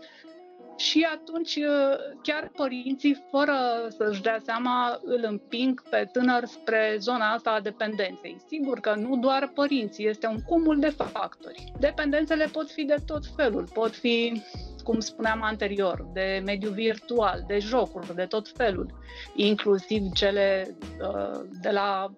și 0.78 1.06
atunci 1.12 1.56
uh, 1.56 1.98
chiar 2.22 2.50
părinții, 2.56 3.24
fără 3.30 3.56
să-și 3.88 4.22
dea 4.22 4.38
seama, 4.44 5.00
îl 5.04 5.24
împing 5.28 5.82
pe 5.90 6.08
tânăr 6.12 6.44
spre 6.44 6.96
zona 6.98 7.32
asta 7.32 7.50
a 7.50 7.60
dependenței. 7.60 8.36
Sigur 8.46 8.80
că 8.80 8.94
nu 8.94 9.16
doar 9.16 9.50
părinții, 9.54 10.06
este 10.06 10.26
un 10.26 10.42
cumul 10.42 10.78
de 10.78 10.88
factori. 10.88 11.72
Dependențele 11.78 12.44
pot 12.44 12.70
fi 12.70 12.84
de 12.84 12.96
tot 13.06 13.22
felul, 13.36 13.68
pot 13.72 13.94
fi 13.94 14.42
cum 14.84 15.00
spuneam 15.00 15.42
anterior, 15.42 16.06
de 16.12 16.42
mediu 16.44 16.70
virtual, 16.70 17.44
de 17.46 17.58
jocuri, 17.58 18.14
de 18.14 18.24
tot 18.24 18.48
felul, 18.48 18.94
inclusiv 19.34 20.02
cele 20.12 20.76
uh, 21.00 21.40
de 21.60 21.70
la 21.70 22.12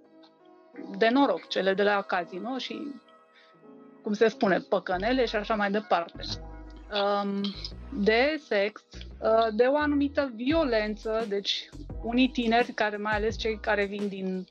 de 0.98 1.08
noroc, 1.08 1.48
cele 1.48 1.74
de 1.74 1.82
la 1.82 2.02
casino 2.02 2.58
și, 2.58 2.94
cum 4.02 4.12
se 4.12 4.28
spune, 4.28 4.58
păcănele 4.58 5.24
și 5.24 5.36
așa 5.36 5.54
mai 5.54 5.70
departe 5.70 6.22
um, 6.22 6.49
de 7.92 8.40
sex, 8.48 8.82
uh, 9.20 9.46
de 9.52 9.64
o 9.64 9.76
anumită 9.76 10.32
violență, 10.34 11.24
deci 11.28 11.68
unii 12.02 12.28
tineri, 12.28 12.72
care 12.72 12.96
mai 12.96 13.12
ales 13.12 13.36
cei 13.36 13.58
care 13.60 13.84
vin 13.84 14.08
din 14.08 14.46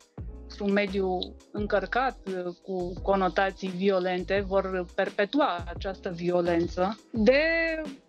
un 0.59 0.71
mediu 0.71 1.19
încărcat 1.51 2.17
uh, 2.27 2.53
cu 2.61 2.93
conotații 3.01 3.69
violente, 3.69 4.43
vor 4.47 4.85
perpetua 4.95 5.63
această 5.73 6.09
violență, 6.09 6.99
de 7.11 7.41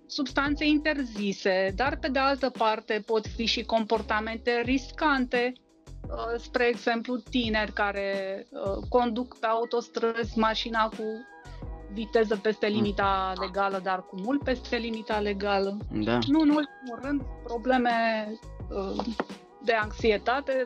substanțe 0.07 0.67
interzise, 0.67 1.73
dar 1.77 1.97
pe 1.97 2.09
de 2.09 2.19
altă 2.19 2.51
parte 2.51 3.03
pot 3.07 3.27
fi 3.27 3.45
și 3.45 3.63
comportamente 3.63 4.61
riscante, 4.65 5.53
uh, 6.03 6.41
spre 6.41 6.67
exemplu 6.69 7.17
tineri 7.17 7.73
care 7.73 8.47
conduc 8.89 9.39
pe 9.39 9.47
autostrăzi 9.47 10.39
mașina 10.39 10.89
cu 10.89 11.05
viteză 11.93 12.37
peste 12.37 12.67
mm. 12.69 12.75
limita 12.75 13.33
legală, 13.41 13.81
dar 13.83 14.05
cu 14.07 14.21
mult 14.21 14.43
peste 14.43 14.77
limita 14.77 15.19
legală. 15.19 15.77
Da. 15.93 16.19
Nu 16.27 16.41
în 16.41 16.49
ultimul 16.49 16.99
rând, 17.03 17.23
probleme 17.45 17.91
uh, 18.69 19.05
de 19.65 19.73
anxietate, 19.73 20.65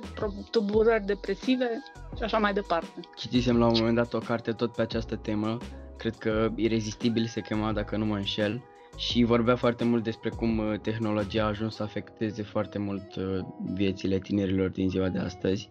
tulburări 0.50 1.04
depresive 1.04 1.83
și 2.16 2.23
așa 2.23 2.38
mai 2.38 2.52
departe. 2.52 3.00
Citisem 3.16 3.59
la 3.59 3.66
un 3.66 3.75
moment 3.78 3.95
dat 3.95 4.14
o 4.14 4.19
carte 4.19 4.52
tot 4.52 4.73
pe 4.73 4.83
această 4.83 5.16
temă, 5.16 5.59
cred 5.97 6.14
că 6.16 6.50
Irezistibil 6.54 7.26
se 7.26 7.40
chema, 7.40 7.73
dacă 7.73 7.97
nu 7.97 8.04
mă 8.04 8.16
înșel, 8.16 8.62
și 8.97 9.23
vorbea 9.23 9.57
foarte 9.57 9.85
mult 9.85 10.02
despre 10.02 10.28
cum 10.28 10.59
uh, 10.59 10.78
tehnologia 10.81 11.43
a 11.43 11.47
ajuns 11.47 11.75
să 11.75 11.83
afecteze 11.83 12.43
foarte 12.43 12.78
mult 12.78 13.16
uh, 13.16 13.38
viețile 13.75 14.19
tinerilor 14.19 14.69
din 14.69 14.88
ziua 14.88 15.09
de 15.09 15.19
astăzi 15.19 15.71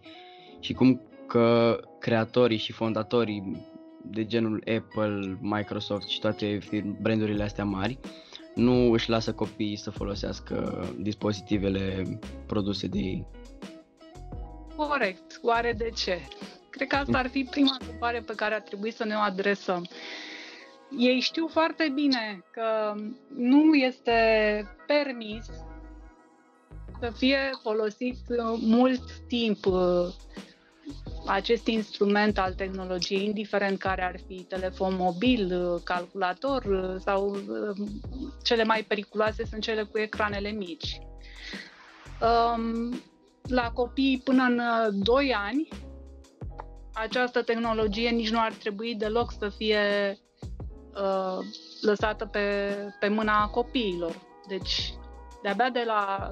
și 0.59 0.73
cum 0.73 1.01
că 1.27 1.79
creatorii 1.99 2.57
și 2.57 2.71
fondatorii 2.71 3.67
de 4.05 4.25
genul 4.25 4.63
Apple, 4.77 5.37
Microsoft 5.41 6.07
și 6.07 6.19
toate 6.19 6.59
brandurile 7.01 7.43
astea 7.43 7.65
mari 7.65 7.99
nu 8.55 8.91
își 8.91 9.09
lasă 9.09 9.33
copiii 9.33 9.75
să 9.75 9.89
folosească 9.89 10.87
dispozitivele 10.99 12.19
produse 12.45 12.87
de 12.87 12.97
ei. 12.97 13.27
Corect. 14.75 15.39
Oare 15.41 15.73
de 15.77 15.89
ce? 15.95 16.19
Cred 16.69 16.87
că 16.87 16.95
asta 16.95 17.17
ar 17.17 17.27
fi 17.27 17.43
prima 17.43 17.77
întrebare 17.79 18.21
pe 18.21 18.33
care 18.35 18.53
ar 18.53 18.61
trebui 18.61 18.91
să 18.91 19.05
ne 19.05 19.15
o 19.15 19.19
adresăm. 19.19 19.87
ei 20.97 21.19
știu 21.19 21.47
foarte 21.47 21.91
bine 21.93 22.43
că 22.51 22.95
nu 23.35 23.73
este 23.73 24.21
permis 24.87 25.45
să 26.99 27.11
fie 27.17 27.49
folosit 27.61 28.17
mult 28.59 29.11
timp 29.27 29.65
uh, 29.65 30.07
acest 31.25 31.67
instrument 31.67 32.37
al 32.37 32.53
tehnologiei, 32.53 33.25
indiferent 33.25 33.79
care 33.79 34.03
ar 34.03 34.15
fi 34.27 34.35
telefon 34.35 34.95
mobil, 34.95 35.71
uh, 35.73 35.81
calculator 35.83 36.63
uh, 36.65 36.95
sau 36.99 37.37
cele 38.43 38.63
mai 38.63 38.83
periculoase 38.83 39.45
sunt 39.45 39.61
cele 39.61 39.83
cu 39.83 39.97
ecranele 39.97 40.49
mici. 40.49 40.99
Um, 42.21 43.01
la 43.43 43.71
copii 43.71 44.21
până 44.23 44.43
în 44.43 44.61
2 45.03 45.33
ani, 45.33 45.67
această 46.93 47.41
tehnologie 47.41 48.09
nici 48.09 48.29
nu 48.29 48.39
ar 48.39 48.53
trebui 48.53 48.95
deloc 48.95 49.31
să 49.39 49.49
fie 49.49 50.17
uh, 50.95 51.45
lăsată 51.81 52.25
pe, 52.25 52.75
pe 52.99 53.07
mâna 53.07 53.47
copiilor. 53.47 54.21
Deci, 54.47 54.93
de-abia 55.41 55.69
de 55.69 55.83
la 55.85 56.31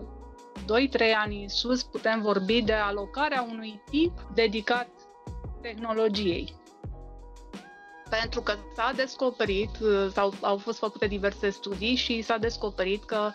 2-3 0.72 1.14
ani 1.24 1.42
în 1.42 1.50
sus 1.50 1.84
putem 1.84 2.22
vorbi 2.22 2.62
de 2.62 2.74
alocarea 2.74 3.48
unui 3.50 3.82
timp 3.90 4.20
dedicat 4.34 4.88
tehnologiei. 5.62 6.56
Pentru 8.10 8.42
că 8.42 8.54
s-a 8.76 8.94
descoperit, 8.96 9.80
uh, 9.82 10.08
sau 10.14 10.34
au 10.42 10.58
fost 10.58 10.78
făcute 10.78 11.08
diverse 11.08 11.50
studii 11.50 11.96
și 11.96 12.22
s-a 12.22 12.38
descoperit 12.38 13.04
că 13.04 13.32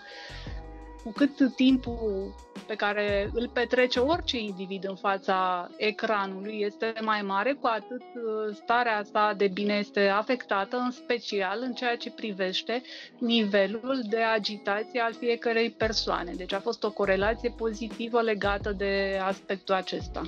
cu 1.07 1.13
cât 1.13 1.55
timpul 1.55 2.35
pe 2.67 2.75
care 2.75 3.31
îl 3.35 3.49
petrece 3.53 3.99
orice 3.99 4.39
individ 4.39 4.85
în 4.89 4.95
fața 4.95 5.69
ecranului 5.77 6.61
este 6.61 6.93
mai 7.03 7.23
mare, 7.23 7.53
cu 7.61 7.67
atât 7.67 8.01
uh, 8.03 8.55
starea 8.63 9.03
sa 9.13 9.35
de 9.37 9.49
bine 9.49 9.75
este 9.75 10.09
afectată, 10.09 10.77
în 10.77 10.91
special 10.91 11.59
în 11.63 11.73
ceea 11.73 11.97
ce 11.97 12.11
privește 12.11 12.83
nivelul 13.19 14.03
de 14.09 14.17
agitație 14.23 15.01
al 15.01 15.13
fiecărei 15.19 15.71
persoane. 15.71 16.33
Deci 16.37 16.53
a 16.53 16.61
fost 16.61 16.85
o 16.85 16.91
corelație 16.93 17.55
pozitivă 17.57 18.21
legată 18.21 18.73
de 18.73 19.21
aspectul 19.23 19.75
acesta. 19.75 20.23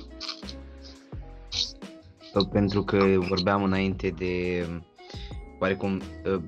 Pentru 2.51 2.83
că 2.83 2.97
vorbeam 3.17 3.63
înainte 3.63 4.13
de 4.17 4.65
oarecum 5.59 6.01
ă, 6.25 6.41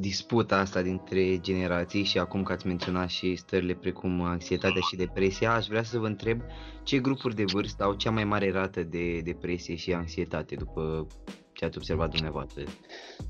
disputa 0.00 0.56
asta 0.56 0.82
dintre 0.82 1.40
generații 1.40 2.04
și 2.04 2.18
acum 2.18 2.42
că 2.42 2.52
ați 2.52 2.66
menționat 2.66 3.08
și 3.08 3.36
stările 3.36 3.74
precum 3.74 4.20
anxietatea 4.22 4.80
și 4.90 4.96
depresia, 4.96 5.52
aș 5.52 5.66
vrea 5.66 5.82
să 5.82 5.98
vă 5.98 6.06
întreb 6.06 6.40
ce 6.82 6.98
grupuri 6.98 7.34
de 7.34 7.44
vârstă 7.44 7.82
au 7.82 7.94
cea 7.94 8.10
mai 8.10 8.24
mare 8.24 8.52
rată 8.52 8.82
de 8.82 9.20
depresie 9.24 9.74
și 9.74 9.92
anxietate 9.92 10.54
după 10.54 11.06
ce 11.52 11.64
ați 11.64 11.76
observat 11.76 12.10
dumneavoastră? 12.10 12.64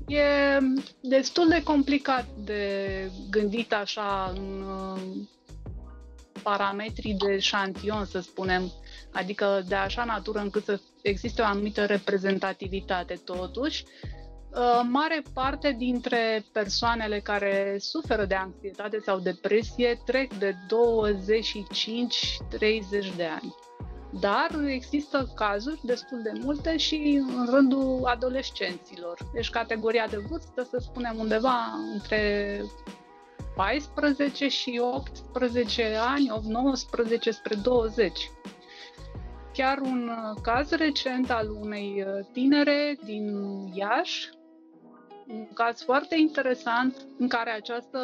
E 0.07 0.23
destul 1.01 1.47
de 1.47 1.63
complicat 1.63 2.27
de 2.43 2.87
gândit 3.29 3.73
așa 3.73 4.33
în 4.35 4.65
parametrii 6.43 7.13
de 7.13 7.39
șantion, 7.39 8.05
să 8.05 8.19
spunem, 8.19 8.71
adică 9.11 9.63
de 9.67 9.75
așa 9.75 10.03
natură 10.03 10.39
încât 10.39 10.63
să 10.63 10.79
existe 11.01 11.41
o 11.41 11.45
anumită 11.45 11.85
reprezentativitate 11.85 13.21
totuși. 13.23 13.83
Uh, 13.83 14.20
mare 14.89 15.23
parte 15.33 15.75
dintre 15.77 16.45
persoanele 16.51 17.19
care 17.19 17.75
suferă 17.79 18.25
de 18.25 18.35
anxietate 18.35 18.99
sau 18.99 19.19
depresie 19.19 20.01
trec 20.05 20.33
de 20.33 20.53
25-30 20.53 20.57
de 23.15 23.25
ani. 23.25 23.55
Dar 24.19 24.49
există 24.65 25.31
cazuri 25.35 25.79
destul 25.83 26.21
de 26.21 26.31
multe 26.43 26.77
și 26.77 27.23
în 27.37 27.47
rândul 27.49 28.01
adolescenților. 28.05 29.17
Deci 29.33 29.49
categoria 29.49 30.07
de 30.07 30.17
vârstă, 30.29 30.67
să 30.69 30.77
spunem 30.79 31.15
undeva 31.17 31.57
între 31.93 32.61
14 33.55 34.47
și 34.47 34.81
18 34.83 35.95
ani, 35.99 36.31
19 36.47 37.31
spre 37.31 37.55
20. 37.55 38.31
Chiar 39.53 39.77
un 39.77 40.11
caz 40.41 40.71
recent 40.71 41.31
al 41.31 41.49
unei 41.49 42.05
tinere 42.31 42.97
din 43.03 43.35
Iași, 43.73 44.29
un 45.31 45.47
caz 45.53 45.81
foarte 45.83 46.15
interesant 46.19 46.95
în 47.17 47.27
care 47.27 47.51
această 47.51 47.99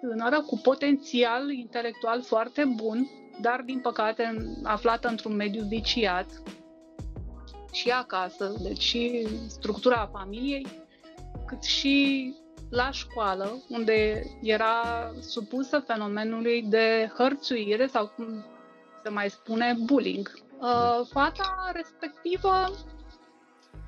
tânără 0.00 0.40
cu 0.40 0.60
potențial 0.62 1.50
intelectual 1.50 2.22
foarte 2.22 2.64
bun, 2.64 3.08
dar 3.40 3.62
din 3.64 3.80
păcate 3.80 4.36
aflată 4.62 5.08
într-un 5.08 5.36
mediu 5.36 5.64
viciat 5.68 6.26
și 7.72 7.90
acasă, 7.90 8.54
deci 8.62 8.82
și 8.82 9.26
structura 9.48 10.10
familiei, 10.12 10.66
cât 11.46 11.62
și 11.62 12.34
la 12.70 12.90
școală, 12.90 13.62
unde 13.68 14.22
era 14.42 15.10
supusă 15.20 15.78
fenomenului 15.86 16.62
de 16.62 17.10
hărțuire 17.16 17.86
sau 17.86 18.06
cum 18.16 18.44
se 19.02 19.08
mai 19.08 19.30
spune 19.30 19.76
bullying. 19.84 20.30
Uh, 20.60 21.00
fata 21.10 21.70
respectivă 21.72 22.70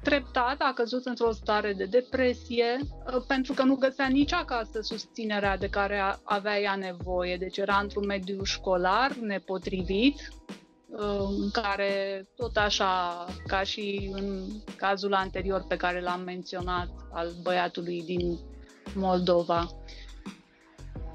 treptat 0.02 0.56
a 0.58 0.72
căzut 0.74 1.06
într-o 1.06 1.32
stare 1.32 1.72
de 1.72 1.84
depresie 1.84 2.78
uh, 2.82 3.22
pentru 3.26 3.52
că 3.52 3.62
nu 3.62 3.74
găsea 3.74 4.06
nici 4.06 4.32
acasă 4.32 4.80
susținerea 4.80 5.56
de 5.56 5.68
care 5.68 6.18
avea 6.22 6.60
ea 6.60 6.74
nevoie. 6.74 7.36
Deci 7.36 7.56
era 7.58 7.78
într-un 7.82 8.06
mediu 8.06 8.44
școlar 8.44 9.12
nepotrivit, 9.14 10.32
uh, 10.88 11.28
în 11.40 11.50
care 11.50 12.26
tot 12.36 12.56
așa, 12.56 13.24
ca 13.46 13.62
și 13.62 14.10
în 14.12 14.46
cazul 14.76 15.14
anterior 15.14 15.64
pe 15.68 15.76
care 15.76 16.00
l-am 16.00 16.20
menționat, 16.20 16.88
al 17.12 17.30
băiatului 17.42 18.02
din 18.02 18.38
Moldova, 18.94 19.68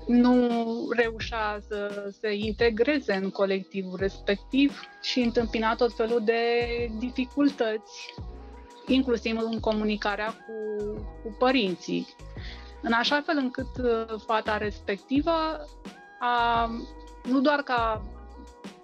nu 0.07 0.47
reușea 0.95 1.59
să 1.67 2.09
se 2.21 2.33
integreze 2.33 3.13
în 3.13 3.29
colectivul 3.29 3.97
respectiv 3.99 4.81
și 5.01 5.19
întâmpina 5.19 5.75
tot 5.75 5.95
felul 5.95 6.21
de 6.25 6.41
dificultăți 6.99 8.13
inclusiv 8.87 9.37
în 9.51 9.59
comunicarea 9.59 10.27
cu, 10.27 10.53
cu 11.23 11.35
părinții. 11.39 12.07
În 12.81 12.91
așa 12.91 13.21
fel 13.25 13.37
încât 13.37 13.77
uh, 13.83 14.19
fata 14.25 14.57
respectivă 14.57 15.31
a, 16.19 16.65
nu 17.23 17.39
doar 17.41 17.59
că 17.61 17.71
a 17.71 18.01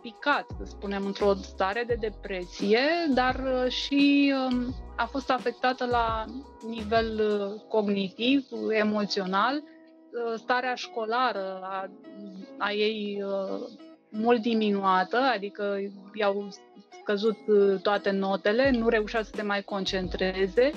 picat, 0.02 0.46
să 0.58 0.66
spunem, 0.66 1.06
într-o 1.06 1.34
stare 1.34 1.84
de 1.88 1.98
depresie, 2.00 2.80
dar 3.14 3.36
uh, 3.36 3.72
și 3.72 4.34
um, 4.50 4.76
a 4.96 5.06
fost 5.06 5.30
afectată 5.30 5.86
la 5.86 6.26
nivel 6.68 7.20
uh, 7.20 7.62
cognitiv, 7.70 8.48
emoțional, 8.70 9.64
starea 10.36 10.76
școlară 10.76 11.60
a, 11.64 11.90
a 12.58 12.72
ei 12.72 13.24
mult 14.12 14.42
diminuată, 14.42 15.18
adică 15.18 15.78
i-au 16.14 16.50
scăzut 17.02 17.38
uh, 17.48 17.80
toate 17.82 18.12
notele, 18.12 18.70
nu 18.70 18.90
reușea 18.90 19.24
să 19.24 19.32
se 19.36 19.42
mai 19.42 19.62
concentreze. 19.62 20.72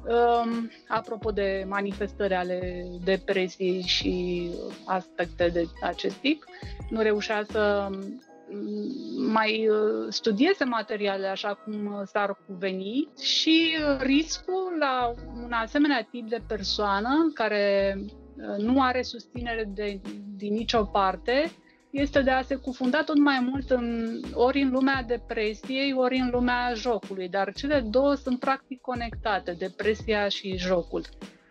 Um, 0.00 0.70
apropo 0.88 1.30
de 1.30 1.64
manifestări 1.68 2.34
ale 2.34 2.84
depresiei 3.04 3.82
și 3.82 4.48
aspecte 4.84 5.48
de 5.48 5.64
acest 5.82 6.14
tip, 6.14 6.44
nu 6.90 7.00
reușea 7.00 7.44
să 7.50 7.88
mm, 7.90 9.30
mai 9.32 9.68
uh, 9.68 10.06
studieze 10.08 10.64
materiale 10.64 11.26
așa 11.26 11.54
cum 11.54 12.02
s-ar 12.04 12.38
cuveni 12.46 13.08
și 13.20 13.76
riscul 13.98 14.76
la 14.78 15.14
un 15.44 15.52
asemenea 15.52 16.08
tip 16.10 16.28
de 16.28 16.42
persoană 16.46 17.30
care 17.34 17.96
uh, 17.98 18.64
nu 18.64 18.82
are 18.82 19.02
susținere 19.02 19.70
de, 19.74 20.00
din 20.36 20.52
nicio 20.52 20.84
parte 20.84 21.50
este 21.90 22.22
de 22.22 22.30
a 22.30 22.42
se 22.42 22.54
cufunda 22.54 23.02
tot 23.02 23.18
mai 23.18 23.46
mult 23.50 23.70
în, 23.70 24.20
ori 24.34 24.62
în 24.62 24.70
lumea 24.70 25.04
depresiei, 25.06 25.94
ori 25.96 26.18
în 26.18 26.28
lumea 26.32 26.72
jocului. 26.74 27.28
Dar 27.28 27.52
cele 27.52 27.80
două 27.80 28.14
sunt 28.14 28.38
practic 28.38 28.80
conectate, 28.80 29.52
depresia 29.52 30.28
și 30.28 30.56
jocul. 30.56 31.04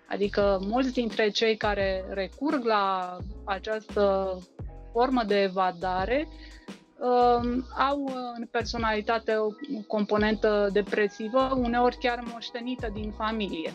Adică 0.10 0.60
mulți 0.62 0.94
dintre 0.94 1.30
cei 1.30 1.58
care 1.58 2.06
recurg 2.10 2.66
la 2.66 3.18
această 3.46 4.38
formă 4.92 5.24
de 5.28 5.42
evadare 5.42 6.28
uh, 6.98 7.64
au 7.78 8.12
în 8.38 8.48
personalitate 8.52 9.36
o 9.36 9.48
componentă 9.88 10.70
depresivă, 10.72 11.50
uneori 11.58 11.98
chiar 12.00 12.24
moștenită 12.34 12.90
din 12.94 13.12
familie. 13.12 13.74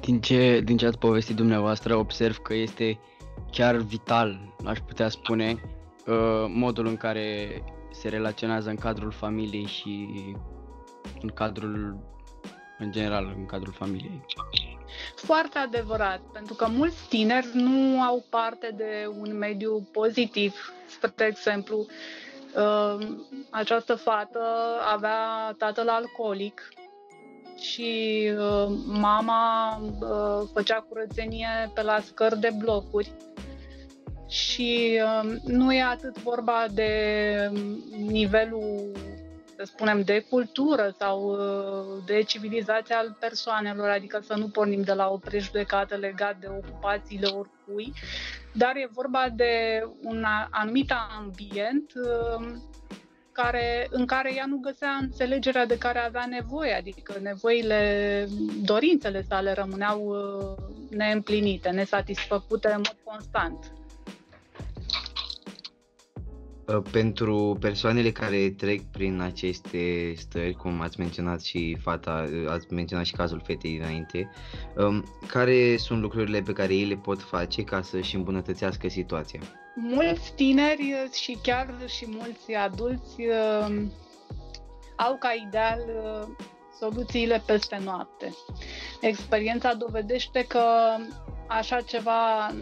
Din 0.00 0.20
ce, 0.20 0.60
din 0.64 0.76
ce 0.76 0.86
ați 0.86 0.98
povestit 0.98 1.36
dumneavoastră, 1.36 1.96
observ 1.96 2.36
că 2.36 2.54
este 2.54 2.98
chiar 3.52 3.76
vital, 3.76 4.54
aș 4.64 4.78
putea 4.78 5.08
spune, 5.08 5.60
uh, 6.06 6.44
modul 6.48 6.86
în 6.86 6.96
care 6.96 7.48
se 7.90 8.08
relaționează 8.08 8.68
în 8.68 8.76
cadrul 8.76 9.10
familiei 9.10 9.66
și 9.66 10.08
în 11.22 11.28
cadrul, 11.28 11.96
în 12.78 12.92
general, 12.92 13.34
în 13.36 13.46
cadrul 13.46 13.72
familiei. 13.72 14.24
Foarte 15.14 15.58
adevărat, 15.58 16.20
pentru 16.32 16.54
că 16.54 16.66
mulți 16.68 17.08
tineri 17.08 17.50
nu 17.54 18.00
au 18.02 18.24
parte 18.30 18.74
de 18.76 19.10
un 19.20 19.38
mediu 19.38 19.88
pozitiv. 19.92 20.72
Spre 20.86 21.26
exemplu, 21.26 21.86
uh, 22.56 23.06
această 23.50 23.94
fată 23.94 24.40
avea 24.94 25.54
tatăl 25.58 25.88
alcoolic 25.88 26.68
și 27.60 28.22
uh, 28.38 28.66
mama 28.86 29.76
uh, 30.00 30.48
făcea 30.52 30.86
curățenie 30.88 31.70
pe 31.74 31.82
la 31.82 32.00
scări 32.00 32.38
de 32.40 32.50
blocuri 32.58 33.12
și 34.32 35.00
uh, 35.04 35.32
nu 35.44 35.72
e 35.72 35.82
atât 35.82 36.18
vorba 36.18 36.66
de 36.70 36.90
nivelul 37.96 38.92
să 39.56 39.64
spunem, 39.64 40.02
de 40.02 40.24
cultură 40.30 40.94
sau 40.98 41.30
uh, 41.30 42.02
de 42.06 42.22
civilizație 42.22 42.94
al 42.94 43.16
persoanelor, 43.20 43.88
adică 43.88 44.20
să 44.24 44.34
nu 44.34 44.48
pornim 44.48 44.82
de 44.82 44.92
la 44.92 45.08
o 45.08 45.16
prejudecată 45.16 45.96
legat 45.96 46.36
de 46.40 46.46
ocupațiile 46.48 47.26
oricui, 47.26 47.92
dar 48.52 48.76
e 48.76 48.88
vorba 48.92 49.28
de 49.34 49.84
un 50.02 50.24
anumit 50.50 50.92
ambient 51.18 51.92
uh, 51.94 52.46
care, 53.32 53.86
în 53.90 54.06
care 54.06 54.34
ea 54.34 54.46
nu 54.46 54.56
găsea 54.56 54.98
înțelegerea 55.00 55.66
de 55.66 55.78
care 55.78 55.98
avea 55.98 56.26
nevoie, 56.26 56.74
adică 56.74 57.14
nevoile, 57.22 58.26
dorințele 58.64 59.22
sale 59.28 59.52
rămâneau 59.52 60.00
uh, 60.00 60.64
neîmplinite, 60.90 61.68
nesatisfăcute 61.68 62.68
în 62.68 62.76
mod 62.76 62.96
constant. 63.04 63.72
Uh, 66.66 66.82
pentru 66.90 67.56
persoanele 67.60 68.10
care 68.10 68.54
trec 68.56 68.80
prin 68.82 69.20
aceste 69.20 70.12
stări, 70.16 70.54
cum 70.54 70.80
ați 70.80 70.98
menționat 70.98 71.40
și 71.40 71.76
fata, 71.80 72.28
uh, 72.32 72.50
ați 72.50 72.72
menționat 72.72 73.04
și 73.04 73.12
cazul 73.12 73.42
fetei 73.44 73.70
dinainte, 73.70 74.30
um, 74.76 75.04
care 75.26 75.76
sunt 75.76 76.00
lucrurile 76.00 76.42
pe 76.42 76.52
care 76.52 76.74
ei 76.74 76.84
le 76.84 76.94
pot 76.94 77.22
face 77.22 77.64
ca 77.64 77.82
să-și 77.82 78.16
îmbunătățească 78.16 78.88
situația? 78.88 79.40
Mulți 79.74 80.32
tineri 80.34 81.08
și 81.12 81.38
chiar 81.42 81.74
și 81.86 82.06
mulți 82.08 82.52
adulți 82.54 83.20
uh, 83.20 83.82
au 84.96 85.16
ca 85.18 85.28
ideal 85.46 85.80
soluțiile 86.78 87.42
peste 87.46 87.80
noapte. 87.84 88.34
Experiența 89.00 89.74
dovedește 89.74 90.44
că 90.48 90.64
așa 91.46 91.80
ceva 91.80 92.52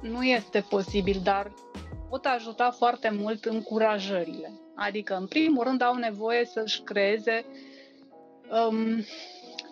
nu 0.00 0.22
este 0.22 0.64
posibil, 0.68 1.20
dar 1.22 1.52
pot 2.10 2.24
ajuta 2.24 2.70
foarte 2.70 3.10
mult 3.10 3.44
încurajările. 3.44 4.52
Adică, 4.74 5.16
în 5.16 5.26
primul 5.26 5.64
rând, 5.64 5.82
au 5.82 5.94
nevoie 5.94 6.44
să-și 6.44 6.80
creeze 6.82 7.44
um, 8.68 9.04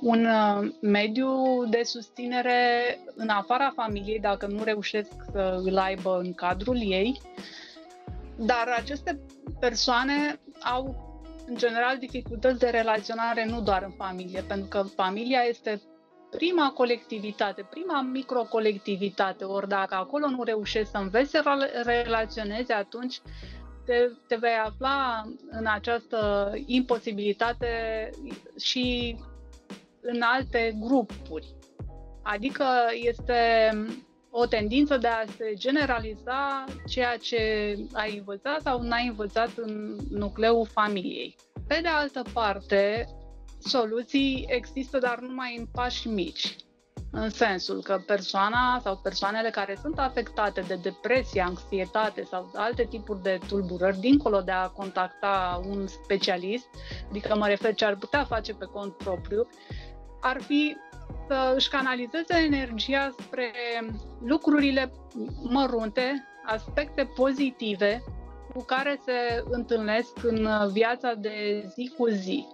un 0.00 0.24
uh, 0.24 0.70
mediu 0.80 1.64
de 1.68 1.80
susținere 1.82 2.60
în 3.14 3.28
afara 3.28 3.72
familiei, 3.74 4.20
dacă 4.20 4.46
nu 4.46 4.62
reușesc 4.64 5.10
să 5.32 5.60
îl 5.64 5.78
aibă 5.78 6.18
în 6.22 6.34
cadrul 6.34 6.76
ei. 6.76 7.20
Dar 8.36 8.74
aceste 8.76 9.20
persoane 9.60 10.40
au, 10.60 10.94
în 11.46 11.56
general, 11.56 11.98
dificultăți 11.98 12.58
de 12.58 12.68
relaționare 12.68 13.44
nu 13.44 13.60
doar 13.60 13.82
în 13.82 13.90
familie, 13.96 14.40
pentru 14.48 14.66
că 14.68 14.82
familia 14.82 15.40
este 15.40 15.80
prima 16.30 16.72
colectivitate, 16.74 17.66
prima 17.70 18.00
microcolectivitate, 18.02 19.44
ori 19.44 19.68
dacă 19.68 19.94
acolo 19.94 20.28
nu 20.28 20.42
reușești 20.42 20.90
să 20.90 20.96
înveți 20.98 21.30
să 21.30 21.42
relaționezi, 21.84 22.72
atunci 22.72 23.20
te, 23.84 24.10
te 24.26 24.36
vei 24.36 24.56
afla 24.64 25.24
în 25.50 25.66
această 25.66 26.52
imposibilitate 26.66 28.10
și 28.60 29.16
în 30.00 30.20
alte 30.22 30.76
grupuri. 30.80 31.46
Adică 32.22 32.64
este 32.92 33.70
o 34.30 34.46
tendință 34.46 34.96
de 34.96 35.06
a 35.06 35.24
se 35.36 35.52
generaliza 35.54 36.64
ceea 36.88 37.16
ce 37.16 37.38
ai 37.92 38.16
învățat 38.18 38.60
sau 38.60 38.82
n-ai 38.82 39.06
învățat 39.06 39.50
în 39.56 39.96
nucleul 40.10 40.66
familiei. 40.66 41.36
Pe 41.66 41.78
de 41.82 41.88
altă 41.88 42.22
parte, 42.32 43.08
soluții 43.58 44.44
există, 44.48 44.98
dar 44.98 45.18
numai 45.18 45.56
în 45.58 45.66
pași 45.72 46.08
mici. 46.08 46.56
În 47.10 47.30
sensul 47.30 47.82
că 47.82 48.02
persoana 48.06 48.80
sau 48.82 48.96
persoanele 48.96 49.50
care 49.50 49.78
sunt 49.82 49.98
afectate 49.98 50.60
de 50.60 50.74
depresie, 50.82 51.40
anxietate 51.40 52.24
sau 52.30 52.50
alte 52.54 52.84
tipuri 52.84 53.22
de 53.22 53.38
tulburări, 53.48 53.98
dincolo 53.98 54.40
de 54.40 54.50
a 54.50 54.68
contacta 54.68 55.60
un 55.68 55.86
specialist, 55.86 56.66
adică 57.08 57.36
mă 57.36 57.46
refer 57.46 57.74
ce 57.74 57.84
ar 57.84 57.96
putea 57.96 58.24
face 58.24 58.54
pe 58.54 58.64
cont 58.64 58.92
propriu, 58.92 59.48
ar 60.20 60.42
fi 60.42 60.76
să 61.28 61.52
își 61.56 61.68
canalizeze 61.68 62.34
energia 62.36 63.14
spre 63.18 63.52
lucrurile 64.24 64.92
mărunte, 65.42 66.26
aspecte 66.46 67.10
pozitive 67.14 68.02
cu 68.54 68.64
care 68.64 69.00
se 69.04 69.44
întâlnesc 69.50 70.18
în 70.22 70.48
viața 70.72 71.14
de 71.14 71.64
zi 71.74 71.92
cu 71.96 72.08
zi. 72.08 72.46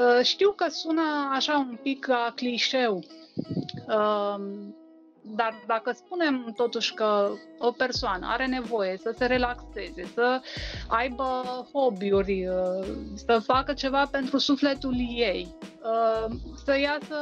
Uh, 0.00 0.20
știu 0.22 0.50
că 0.50 0.68
sună 0.68 1.30
așa 1.32 1.56
un 1.56 1.78
pic 1.82 2.04
ca 2.04 2.32
clișeu, 2.34 2.94
um, 2.94 4.74
dar 5.22 5.62
dacă 5.66 5.92
spunem 5.92 6.52
totuși 6.56 6.94
că 6.94 7.30
o 7.58 7.70
persoană 7.70 8.26
are 8.28 8.46
nevoie 8.46 8.96
să 8.96 9.14
se 9.16 9.26
relaxeze, 9.26 10.10
să 10.14 10.40
aibă 10.88 11.24
hobby-uri, 11.72 12.48
uh, 12.48 12.86
să 13.14 13.38
facă 13.38 13.72
ceva 13.72 14.08
pentru 14.10 14.38
sufletul 14.38 14.94
ei, 15.16 15.54
uh, 15.82 16.34
să 16.64 16.78
iasă 16.78 17.16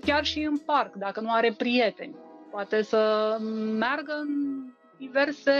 chiar 0.00 0.24
și 0.24 0.40
în 0.40 0.58
parc, 0.58 0.94
dacă 0.94 1.20
nu 1.20 1.32
are 1.32 1.52
prieteni, 1.52 2.16
poate 2.50 2.82
să 2.82 3.36
meargă 3.78 4.12
în 4.12 4.62
diverse 4.98 5.52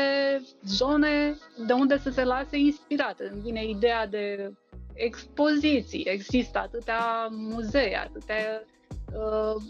zone 0.64 1.38
de 1.66 1.72
unde 1.72 1.98
să 1.98 2.10
se 2.10 2.24
lase 2.24 2.56
inspirate. 2.58 3.30
Îmi 3.32 3.40
vine 3.40 3.64
ideea 3.64 4.06
de 4.06 4.52
expoziții. 4.94 6.04
Există 6.04 6.58
atâtea 6.58 7.28
muzee, 7.30 7.96
atâtea... 7.96 8.64
Uh, 9.12 9.62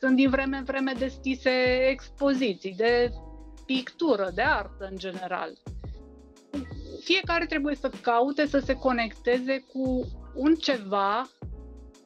sunt 0.00 0.16
din 0.16 0.30
vreme 0.30 0.56
în 0.56 0.64
vreme 0.64 0.92
deschise 0.98 1.50
expoziții 1.90 2.74
de 2.74 3.12
pictură, 3.66 4.30
de 4.34 4.42
artă 4.42 4.88
în 4.90 4.96
general. 4.96 5.52
Fiecare 7.00 7.46
trebuie 7.46 7.74
să 7.74 7.90
caute 8.00 8.46
să 8.46 8.58
se 8.58 8.74
conecteze 8.74 9.64
cu 9.72 10.06
un 10.34 10.54
ceva 10.54 11.28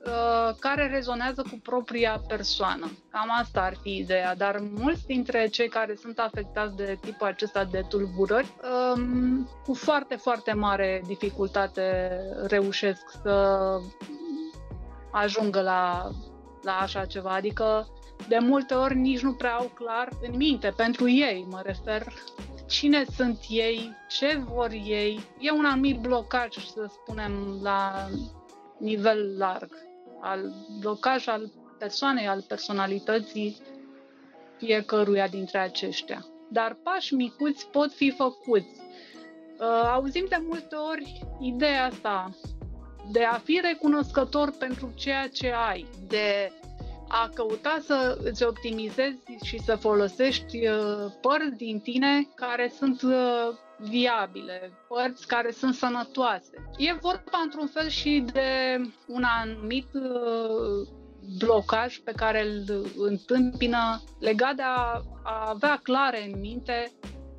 Uh, 0.07 0.55
care 0.59 0.87
rezonează 0.87 1.43
cu 1.43 1.59
propria 1.63 2.23
persoană. 2.29 2.91
Cam 3.11 3.29
asta 3.41 3.61
ar 3.61 3.77
fi 3.83 3.97
ideea, 3.97 4.35
dar 4.35 4.63
mulți 4.75 5.07
dintre 5.07 5.47
cei 5.47 5.69
care 5.69 5.95
sunt 5.95 6.19
afectați 6.19 6.77
de 6.77 6.99
tipul 7.01 7.27
acesta 7.27 7.65
de 7.65 7.85
tulburări, 7.89 8.53
um, 8.97 9.49
cu 9.67 9.75
foarte, 9.75 10.15
foarte 10.15 10.53
mare 10.53 11.03
dificultate 11.07 12.11
reușesc 12.47 13.11
să 13.23 13.59
ajungă 15.13 15.61
la, 15.61 16.11
la 16.63 16.73
așa 16.73 17.05
ceva. 17.05 17.31
Adică, 17.31 17.89
de 18.29 18.39
multe 18.41 18.75
ori 18.75 18.97
nici 18.97 19.21
nu 19.21 19.33
prea 19.33 19.55
au 19.55 19.71
clar 19.75 20.09
în 20.23 20.37
minte, 20.37 20.73
pentru 20.77 21.11
ei 21.11 21.47
mă 21.51 21.61
refer, 21.65 22.13
cine 22.67 23.05
sunt 23.17 23.39
ei, 23.49 23.97
ce 24.09 24.43
vor 24.47 24.71
ei. 24.71 25.21
E 25.39 25.51
un 25.51 25.65
anumit 25.65 26.01
blocaj, 26.01 26.57
să 26.57 26.87
spunem, 26.89 27.59
la 27.63 28.09
nivel 28.79 29.37
larg 29.39 29.93
al 30.25 30.53
blocaj 30.81 31.27
al 31.27 31.51
persoanei, 31.79 32.27
al 32.27 32.45
personalității 32.49 33.57
fiecăruia 34.59 35.29
dintre 35.29 35.59
aceștia. 35.59 36.27
Dar 36.49 36.77
pași 36.83 37.15
micuți 37.15 37.67
pot 37.67 37.93
fi 37.93 38.11
făcuți. 38.11 38.81
Uh, 39.59 39.91
auzim 39.93 40.27
de 40.29 40.37
multe 40.41 40.75
ori 40.75 41.21
ideea 41.41 41.85
asta 41.85 42.31
de 43.11 43.25
a 43.25 43.39
fi 43.39 43.61
recunoscător 43.63 44.51
pentru 44.59 44.93
ceea 44.95 45.29
ce 45.29 45.53
ai, 45.69 45.87
de 46.09 46.53
a 47.09 47.31
căuta 47.35 47.79
să 47.83 48.19
îți 48.23 48.43
optimizezi 48.43 49.19
și 49.45 49.59
să 49.59 49.77
folosești 49.77 50.69
uh, 50.69 51.13
părți 51.21 51.57
din 51.57 51.81
tine 51.81 52.29
care 52.35 52.73
sunt 52.77 53.03
uh, 53.03 53.49
viabile, 53.79 54.73
părți 54.89 55.27
care 55.27 55.51
sunt 55.51 55.75
sănătoase. 55.75 56.71
E 56.77 56.93
vorba 56.93 57.39
într-un 57.43 57.67
fel 57.67 57.89
și 57.89 58.25
de 58.33 58.77
un 59.07 59.23
anumit 59.23 59.87
uh, 59.95 60.89
blocaj 61.39 61.99
pe 61.99 62.13
care 62.13 62.47
îl 62.47 62.87
întâmpină 62.97 64.03
legat 64.21 64.55
de 64.55 64.63
a, 64.63 65.01
a 65.23 65.49
avea 65.49 65.81
clare 65.83 66.25
în 66.33 66.41
minte 66.41 66.93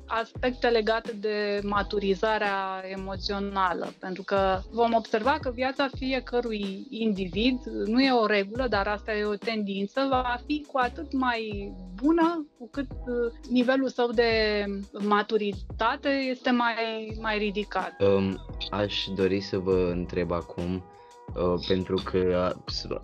aspecte 0.06 0.68
legate 0.68 1.12
de 1.12 1.60
maturizarea 1.62 2.82
emoțională, 2.88 3.92
pentru 3.98 4.22
că 4.22 4.58
vom 4.70 4.92
observa 4.94 5.38
că 5.40 5.50
viața 5.50 5.88
fiecărui 5.98 6.86
individ 6.90 7.60
nu 7.86 8.02
e 8.02 8.10
o 8.10 8.26
regulă, 8.26 8.66
dar 8.68 8.86
asta 8.86 9.14
e 9.14 9.24
o 9.24 9.34
tendință, 9.34 10.06
va 10.08 10.36
fi 10.46 10.64
cu 10.72 10.78
atât 10.78 11.12
mai 11.12 11.72
bună 11.94 12.46
cu 12.58 12.68
cât 12.72 12.90
uh, 12.90 13.32
nivelul 13.50 13.88
său 13.88 14.10
de 14.10 14.64
maturitate 14.92 16.08
este 16.08 16.50
mai, 16.50 16.74
mai 17.20 17.38
ridicat. 17.38 18.02
Um, 18.02 18.40
aș 18.70 19.04
dori 19.14 19.40
să 19.40 19.58
vă 19.58 19.90
întreb 19.92 20.30
acum 20.30 20.82
Uh, 21.34 21.64
pentru 21.66 22.00
că 22.04 22.54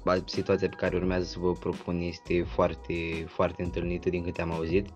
uh, 0.04 0.16
situația 0.24 0.68
pe 0.68 0.76
care 0.78 0.96
urmează 0.96 1.24
să 1.24 1.38
vă 1.38 1.52
propun 1.52 2.00
este 2.00 2.42
foarte, 2.42 3.24
foarte 3.28 3.62
întâlnită 3.62 4.10
din 4.10 4.22
câte 4.24 4.42
am 4.42 4.52
auzit 4.52 4.88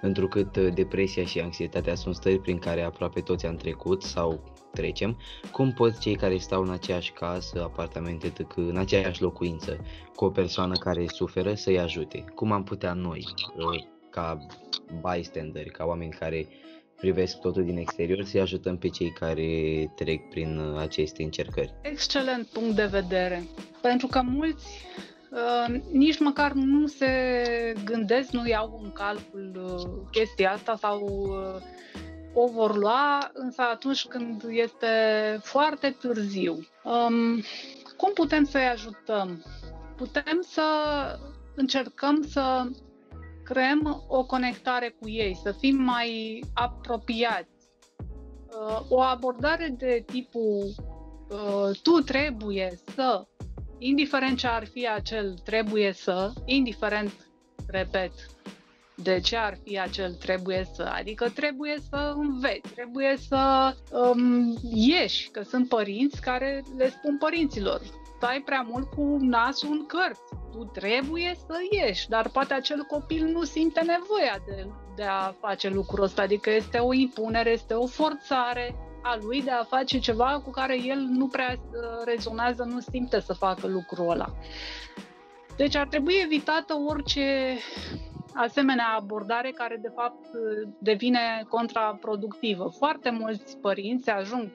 întrucât 0.00 0.56
uh, 0.56 0.74
depresia 0.74 1.24
și 1.24 1.40
anxietatea 1.40 1.94
sunt 1.94 2.14
stări 2.14 2.40
prin 2.40 2.58
care 2.58 2.82
aproape 2.82 3.20
toți 3.20 3.46
am 3.46 3.56
trecut 3.56 4.02
sau 4.02 4.40
trecem, 4.72 5.18
cum 5.52 5.72
pot 5.72 5.98
cei 5.98 6.16
care 6.16 6.36
stau 6.36 6.62
în 6.62 6.70
aceeași 6.70 7.12
casă, 7.12 7.62
apartamente, 7.62 8.28
tâc, 8.28 8.56
în 8.56 8.76
aceeași 8.76 9.22
locuință, 9.22 9.76
cu 10.14 10.24
o 10.24 10.30
persoană 10.30 10.74
care 10.74 11.06
suferă 11.06 11.54
să-i 11.54 11.78
ajute? 11.78 12.24
Cum 12.34 12.52
am 12.52 12.64
putea 12.64 12.92
noi, 12.92 13.24
uh, 13.56 13.84
ca 14.10 14.46
bystanderi, 15.02 15.70
ca 15.70 15.84
oameni 15.84 16.10
care 16.10 16.46
privesc 16.96 17.38
totul 17.40 17.64
din 17.64 17.76
exterior, 17.76 18.24
să-i 18.24 18.40
ajutăm 18.40 18.78
pe 18.78 18.88
cei 18.88 19.10
care 19.10 19.92
trec 19.94 20.28
prin 20.28 20.58
uh, 20.58 20.78
aceste 20.78 21.22
încercări? 21.22 21.74
Excelent 21.82 22.46
punct 22.46 22.76
de 22.76 22.84
vedere, 22.84 23.42
pentru 23.82 24.06
că 24.06 24.22
mulți 24.22 24.66
Uh, 25.30 25.74
nici 25.92 26.18
măcar 26.18 26.52
nu 26.52 26.86
se 26.86 27.06
gândesc, 27.84 28.30
nu 28.30 28.46
iau 28.46 28.80
în 28.82 28.92
calcul 28.92 29.52
uh, 29.64 30.08
chestia 30.10 30.52
asta 30.52 30.76
sau 30.76 31.00
uh, 31.00 31.62
o 32.34 32.46
vor 32.46 32.76
lua, 32.76 33.30
însă 33.32 33.62
atunci 33.62 34.06
când 34.06 34.44
este 34.48 34.86
foarte 35.42 35.96
târziu. 36.00 36.52
Um, 36.84 37.42
cum 37.96 38.12
putem 38.14 38.44
să-i 38.44 38.68
ajutăm? 38.68 39.44
Putem 39.96 40.40
să 40.40 40.62
încercăm 41.54 42.22
să 42.22 42.68
creăm 43.44 44.04
o 44.08 44.24
conectare 44.24 44.94
cu 45.00 45.08
ei, 45.08 45.38
să 45.42 45.52
fim 45.52 45.76
mai 45.76 46.42
apropiați. 46.54 47.50
Uh, 48.46 48.80
o 48.88 49.00
abordare 49.00 49.74
de 49.78 50.04
tipul 50.06 50.74
uh, 51.28 51.78
tu 51.82 52.00
trebuie 52.00 52.78
să 52.94 53.26
indiferent 53.78 54.38
ce 54.38 54.46
ar 54.46 54.66
fi 54.66 54.88
acel 54.88 55.34
trebuie 55.44 55.92
să, 55.92 56.32
indiferent, 56.44 57.12
repet, 57.68 58.12
de 58.94 59.20
ce 59.20 59.36
ar 59.36 59.58
fi 59.64 59.78
acel 59.80 60.14
trebuie 60.14 60.66
să, 60.74 60.82
adică 60.82 61.28
trebuie 61.28 61.76
să 61.90 62.12
înveți, 62.16 62.72
trebuie 62.74 63.16
să 63.28 63.74
um, 63.92 64.56
ieși, 64.74 65.28
că 65.30 65.42
sunt 65.42 65.68
părinți 65.68 66.20
care 66.20 66.62
le 66.76 66.88
spun 66.88 67.16
părinților, 67.18 67.80
stai 68.16 68.42
prea 68.44 68.66
mult 68.68 68.90
cu 68.90 69.16
nasul 69.20 69.68
în 69.70 69.86
cărți, 69.86 70.20
tu 70.52 70.64
trebuie 70.64 71.34
să 71.46 71.54
ieși, 71.70 72.08
dar 72.08 72.28
poate 72.28 72.54
acel 72.54 72.82
copil 72.82 73.24
nu 73.26 73.42
simte 73.42 73.80
nevoia 73.80 74.42
de, 74.46 74.66
de 74.96 75.02
a 75.02 75.32
face 75.40 75.68
lucrul 75.68 76.04
ăsta, 76.04 76.22
adică 76.22 76.50
este 76.50 76.78
o 76.78 76.92
impunere, 76.92 77.50
este 77.50 77.74
o 77.74 77.86
forțare, 77.86 78.74
a 79.10 79.18
lui 79.22 79.42
de 79.42 79.50
a 79.50 79.64
face 79.64 79.98
ceva 79.98 80.40
cu 80.44 80.50
care 80.50 80.82
el 80.82 80.98
nu 80.98 81.26
prea 81.26 81.54
uh, 81.58 82.04
rezonează, 82.04 82.62
nu 82.62 82.80
simte 82.80 83.20
să 83.20 83.32
facă 83.32 83.66
lucrul 83.66 84.10
ăla. 84.10 84.34
Deci 85.56 85.76
ar 85.76 85.86
trebui 85.86 86.14
evitată 86.24 86.74
orice 86.74 87.56
asemenea 88.34 88.96
abordare 88.98 89.50
care 89.50 89.78
de 89.82 89.92
fapt 89.94 90.26
devine 90.78 91.46
contraproductivă. 91.48 92.72
Foarte 92.76 93.10
mulți 93.10 93.56
părinți 93.58 94.10
ajung 94.10 94.50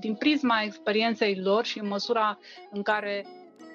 din 0.00 0.14
prisma 0.14 0.62
experienței 0.62 1.40
lor 1.40 1.64
și 1.64 1.78
în 1.78 1.88
măsura 1.88 2.38
în 2.70 2.82
care 2.82 3.26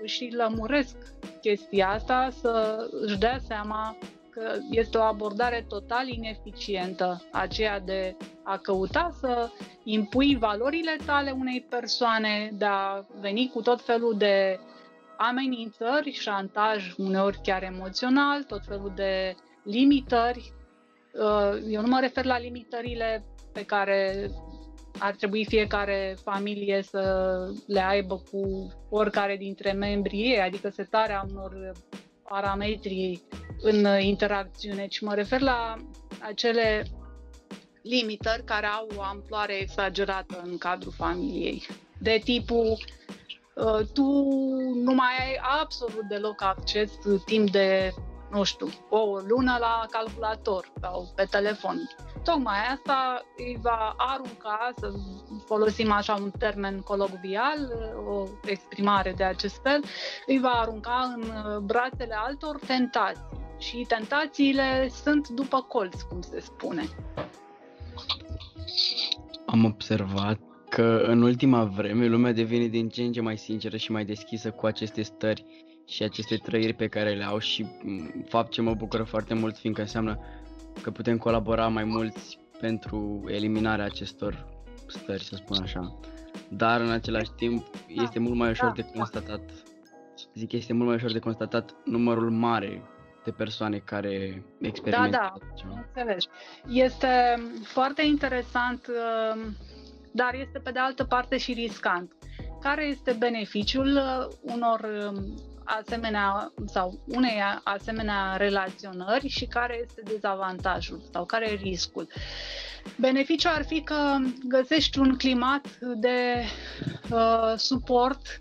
își 0.01 0.29
lămuresc 0.31 0.95
chestia 1.41 1.89
asta 1.89 2.29
să 2.31 2.85
își 3.05 3.17
dea 3.17 3.37
seama 3.47 3.97
că 4.37 4.59
este 4.69 4.97
o 4.97 5.01
abordare 5.01 5.65
total 5.67 6.07
ineficientă, 6.07 7.21
aceea 7.31 7.79
de 7.79 8.15
a 8.43 8.57
căuta 8.57 9.09
să 9.19 9.49
impui 9.83 10.35
valorile 10.35 10.97
tale 11.05 11.31
unei 11.31 11.65
persoane, 11.69 12.51
de 12.53 12.65
a 12.65 13.03
veni 13.19 13.49
cu 13.53 13.61
tot 13.61 13.81
felul 13.81 14.17
de 14.17 14.59
amenințări, 15.17 16.11
șantaj, 16.11 16.93
uneori 16.97 17.39
chiar 17.43 17.63
emoțional, 17.63 18.43
tot 18.43 18.61
felul 18.67 18.91
de 18.95 19.35
limitări. 19.63 20.53
Uh, 21.13 21.61
eu 21.69 21.81
nu 21.81 21.87
mă 21.87 21.99
refer 21.99 22.25
la 22.25 22.39
limitările 22.39 23.25
pe 23.53 23.65
care 23.65 24.29
ar 24.99 25.15
trebui 25.15 25.45
fiecare 25.45 26.15
familie 26.23 26.81
să 26.81 27.37
le 27.67 27.79
aibă 27.79 28.21
cu 28.31 28.71
oricare 28.89 29.35
dintre 29.37 29.71
membrii 29.71 30.21
ei, 30.31 30.41
adică 30.41 30.69
setarea 30.69 31.25
unor 31.29 31.73
parametri 32.29 33.21
în 33.61 33.99
interacțiune, 33.99 34.87
ci 34.87 34.99
mă 34.99 35.13
refer 35.13 35.41
la 35.41 35.75
acele 36.21 36.85
limitări 37.81 38.43
care 38.43 38.65
au 38.65 38.87
o 38.97 39.01
amploare 39.01 39.53
exagerată 39.53 40.41
în 40.45 40.57
cadrul 40.57 40.91
familiei. 40.91 41.67
De 41.99 42.21
tipul, 42.23 42.77
uh, 43.55 43.79
tu 43.93 44.03
nu 44.73 44.93
mai 44.93 45.15
ai 45.19 45.39
absolut 45.61 46.03
deloc 46.07 46.41
acces 46.41 46.91
timp 47.25 47.51
de 47.51 47.93
nu 48.31 48.43
știu, 48.43 48.67
o 48.89 49.17
lună 49.27 49.57
la 49.59 49.85
calculator 49.89 50.71
sau 50.81 51.07
pe 51.15 51.27
telefon. 51.29 51.89
Tocmai 52.23 52.57
asta 52.73 53.21
îi 53.37 53.57
va 53.61 53.93
arunca, 53.97 54.71
să 54.77 54.91
folosim 55.45 55.91
așa 55.91 56.13
un 56.13 56.31
termen 56.39 56.79
colocvial, 56.79 57.59
o 58.07 58.23
exprimare 58.45 59.13
de 59.17 59.23
acest 59.23 59.61
fel, 59.61 59.83
îi 60.25 60.39
va 60.39 60.49
arunca 60.49 61.15
în 61.15 61.23
brațele 61.65 62.15
altor 62.17 62.59
tentații. 62.67 63.45
Și 63.57 63.85
tentațiile 63.87 64.89
sunt 65.03 65.27
după 65.27 65.61
colț, 65.61 66.01
cum 66.01 66.21
se 66.21 66.39
spune. 66.39 66.89
Am 69.45 69.65
observat 69.65 70.39
că 70.69 71.03
în 71.05 71.21
ultima 71.21 71.63
vreme 71.63 72.07
lumea 72.07 72.31
devine 72.31 72.65
din 72.65 72.89
ce 72.89 73.01
în 73.01 73.11
ce 73.11 73.21
mai 73.21 73.37
sinceră 73.37 73.77
și 73.77 73.91
mai 73.91 74.05
deschisă 74.05 74.51
cu 74.51 74.65
aceste 74.65 75.01
stări 75.01 75.45
și 75.87 76.03
aceste 76.03 76.35
trăiri 76.35 76.73
pe 76.73 76.87
care 76.87 77.13
le 77.13 77.23
au 77.23 77.39
și 77.39 77.65
fapt 78.27 78.51
ce 78.51 78.61
mă 78.61 78.73
bucură 78.73 79.03
foarte 79.03 79.33
mult, 79.33 79.57
fiindcă 79.57 79.81
înseamnă 79.81 80.19
că 80.81 80.91
putem 80.91 81.17
colabora 81.17 81.67
mai 81.67 81.83
mulți 81.83 82.39
pentru 82.59 83.23
eliminarea 83.27 83.85
acestor 83.85 84.47
stări, 84.87 85.23
să 85.23 85.35
spun 85.35 85.61
așa. 85.61 85.99
Dar 86.49 86.81
în 86.81 86.89
același 86.89 87.31
timp 87.35 87.65
este 87.87 88.19
mult 88.19 88.35
mai 88.35 88.49
ușor 88.49 88.71
de 88.71 88.85
constatat, 88.95 89.41
zic 90.33 90.51
este 90.51 90.73
mult 90.73 90.87
mai 90.87 90.95
ușor 90.95 91.11
de 91.11 91.19
constatat 91.19 91.75
numărul 91.85 92.31
mare 92.31 92.81
de 93.23 93.31
persoane 93.31 93.77
care 93.77 94.43
experimentează. 94.61 95.33
Da, 95.33 95.69
da, 95.69 95.79
înțelegi. 95.85 96.27
Este 96.67 97.07
foarte 97.63 98.05
interesant, 98.05 98.87
uh, 98.87 99.45
dar 100.11 100.33
este 100.33 100.59
pe 100.59 100.71
de 100.71 100.79
altă 100.79 101.03
parte 101.03 101.37
și 101.37 101.53
riscant. 101.53 102.11
Care 102.61 102.85
este 102.85 103.15
beneficiul 103.19 103.95
uh, 103.95 104.53
unor 104.53 104.87
um, 105.13 105.35
asemenea 105.67 106.51
sau 106.65 106.99
unei 107.07 107.41
asemenea 107.63 108.35
relaționări 108.37 109.27
și 109.27 109.45
care 109.45 109.79
este 109.83 110.01
dezavantajul 110.05 111.01
sau 111.11 111.25
care 111.25 111.51
e 111.51 111.55
riscul. 111.55 112.07
Beneficiul 112.95 113.51
ar 113.51 113.65
fi 113.65 113.81
că 113.81 114.15
găsești 114.47 114.99
un 114.99 115.17
climat 115.17 115.67
de 115.79 116.43
uh, 117.11 117.53
suport 117.55 118.39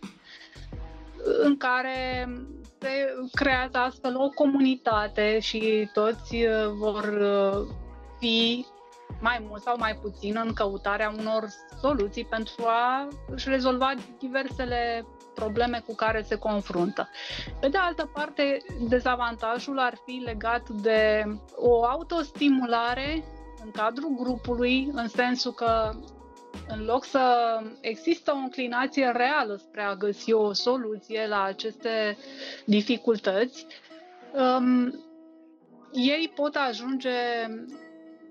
în 1.42 1.56
care 1.56 2.28
se 2.80 2.88
creează 3.32 3.78
astfel 3.78 4.16
o 4.16 4.28
comunitate 4.28 5.38
și 5.40 5.88
toți 5.92 6.34
uh, 6.36 6.66
vor 6.78 7.04
uh, 7.04 7.74
fi 8.18 8.66
mai 9.20 9.44
mult 9.48 9.62
sau 9.62 9.76
mai 9.78 9.94
puțin 10.02 10.36
în 10.44 10.52
căutarea 10.52 11.14
unor 11.18 11.48
soluții 11.80 12.24
pentru 12.24 12.64
a 12.64 13.08
își 13.28 13.48
rezolva 13.48 13.94
diversele 14.18 15.06
probleme 15.34 15.82
cu 15.86 15.94
care 15.94 16.22
se 16.22 16.36
confruntă. 16.36 17.08
Pe 17.60 17.68
de 17.68 17.78
altă 17.78 18.10
parte, 18.14 18.58
dezavantajul 18.88 19.78
ar 19.78 19.94
fi 20.04 20.22
legat 20.24 20.68
de 20.68 21.24
o 21.56 21.84
autostimulare 21.84 23.24
în 23.64 23.70
cadrul 23.70 24.14
grupului, 24.18 24.88
în 24.92 25.08
sensul 25.08 25.52
că 25.52 25.92
în 26.68 26.84
loc 26.84 27.04
să 27.04 27.58
există 27.80 28.32
o 28.32 28.36
înclinație 28.36 29.12
reală 29.16 29.56
spre 29.56 29.82
a 29.82 29.94
găsi 29.94 30.32
o 30.32 30.52
soluție 30.52 31.26
la 31.26 31.42
aceste 31.42 32.16
dificultăți, 32.64 33.66
um, 34.32 35.00
ei 35.92 36.32
pot 36.34 36.54
ajunge 36.54 37.10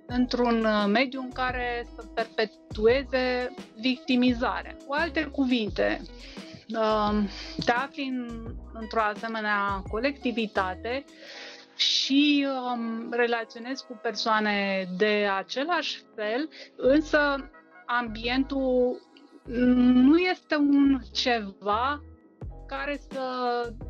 într-un 0.05 0.67
mediu 0.91 1.21
în 1.21 1.31
care 1.31 1.87
să 1.95 2.05
perpetueze 2.13 3.53
victimizarea. 3.79 4.75
Cu 4.87 4.93
alte 4.93 5.23
cuvinte, 5.23 6.01
te 7.65 7.71
afli 7.71 8.07
în, 8.07 8.45
într-o 8.73 9.01
asemenea 9.01 9.83
colectivitate 9.89 11.03
și 11.75 12.47
um, 12.47 13.07
relaționezi 13.11 13.85
cu 13.85 13.99
persoane 14.01 14.87
de 14.97 15.27
același 15.37 16.03
fel, 16.15 16.49
însă 16.75 17.49
ambientul 17.85 19.01
nu 19.93 20.17
este 20.17 20.55
un 20.55 20.99
ceva 21.11 22.01
care 22.67 22.99
să 23.11 23.21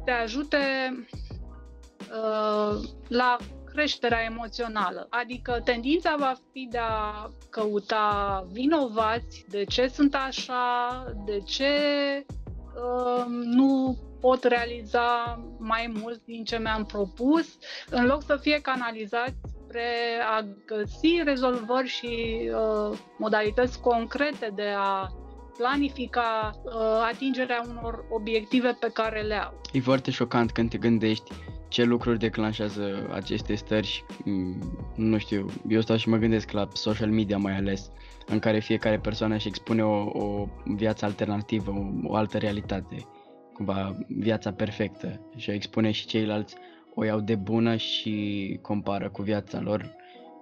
te 0.05 0.11
ajute 0.11 0.57
uh, 1.99 2.83
la 3.07 3.37
creșterea 3.75 4.23
emoțională. 4.23 5.07
Adică 5.09 5.61
tendința 5.63 6.15
va 6.19 6.33
fi 6.51 6.67
de 6.71 6.77
a 6.77 7.29
căuta 7.49 8.47
vinovați 8.51 9.45
de 9.49 9.63
ce 9.63 9.87
sunt 9.87 10.15
așa, 10.15 11.03
de 11.25 11.39
ce 11.39 11.69
nu 13.43 13.97
pot 14.19 14.43
realiza 14.43 15.39
mai 15.57 15.93
mult 16.01 16.21
din 16.25 16.43
ce 16.43 16.57
mi-am 16.57 16.85
propus, 16.85 17.57
în 17.89 18.05
loc 18.05 18.23
să 18.23 18.37
fie 18.41 18.59
canalizați 18.61 19.35
spre 19.63 19.89
a 20.35 20.45
găsi 20.65 21.21
rezolvări 21.23 21.87
și 21.87 22.41
uh, 22.49 22.97
modalități 23.17 23.79
concrete 23.79 24.51
de 24.55 24.73
a 24.77 25.07
planifica 25.57 26.51
uh, 26.63 26.71
atingerea 27.11 27.63
unor 27.69 28.05
obiective 28.09 28.77
pe 28.79 28.89
care 28.93 29.21
le 29.21 29.35
au. 29.35 29.61
E 29.71 29.79
foarte 29.79 30.11
șocant 30.11 30.51
când 30.51 30.69
te 30.69 30.77
gândești 30.77 31.31
ce 31.75 31.83
lucruri 31.83 32.19
declanșează 32.19 33.09
aceste 33.13 33.55
stări 33.55 33.87
și, 33.87 34.03
mm, 34.23 34.77
nu 34.95 35.17
știu, 35.17 35.45
eu 35.67 35.81
stau 35.81 35.97
și 35.97 36.09
mă 36.09 36.17
gândesc 36.17 36.51
la 36.51 36.67
social 36.73 37.09
media 37.09 37.37
mai 37.37 37.55
ales, 37.55 37.91
în 38.25 38.39
care 38.39 38.59
fiecare 38.59 38.99
persoană 38.99 39.35
își 39.35 39.47
expune 39.47 39.83
o, 39.83 40.23
o 40.23 40.47
viață 40.75 41.05
alternativă, 41.05 41.71
o, 41.71 42.09
o 42.09 42.15
altă 42.15 42.37
realitate, 42.37 43.07
cumva 43.53 43.97
viața 44.07 44.51
perfectă 44.51 45.21
și 45.35 45.49
o 45.49 45.53
expune 45.53 45.91
și 45.91 46.05
ceilalți 46.05 46.55
o 46.93 47.03
iau 47.03 47.19
de 47.19 47.35
bună 47.35 47.75
și 47.75 48.59
compară 48.61 49.09
cu 49.09 49.21
viața 49.21 49.59
lor 49.59 49.95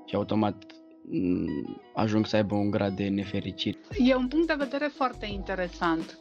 și 0.06 0.16
automat 0.16 0.64
mm, 1.10 1.82
ajung 1.94 2.26
să 2.26 2.36
aibă 2.36 2.56
un 2.56 2.72
grad 2.72 2.96
de 2.96 3.08
nefericire. 3.08 3.78
E 3.98 4.16
un 4.16 4.28
punct 4.28 4.48
de 4.48 4.56
vedere 4.58 4.92
foarte 4.96 5.26
interesant, 5.26 6.18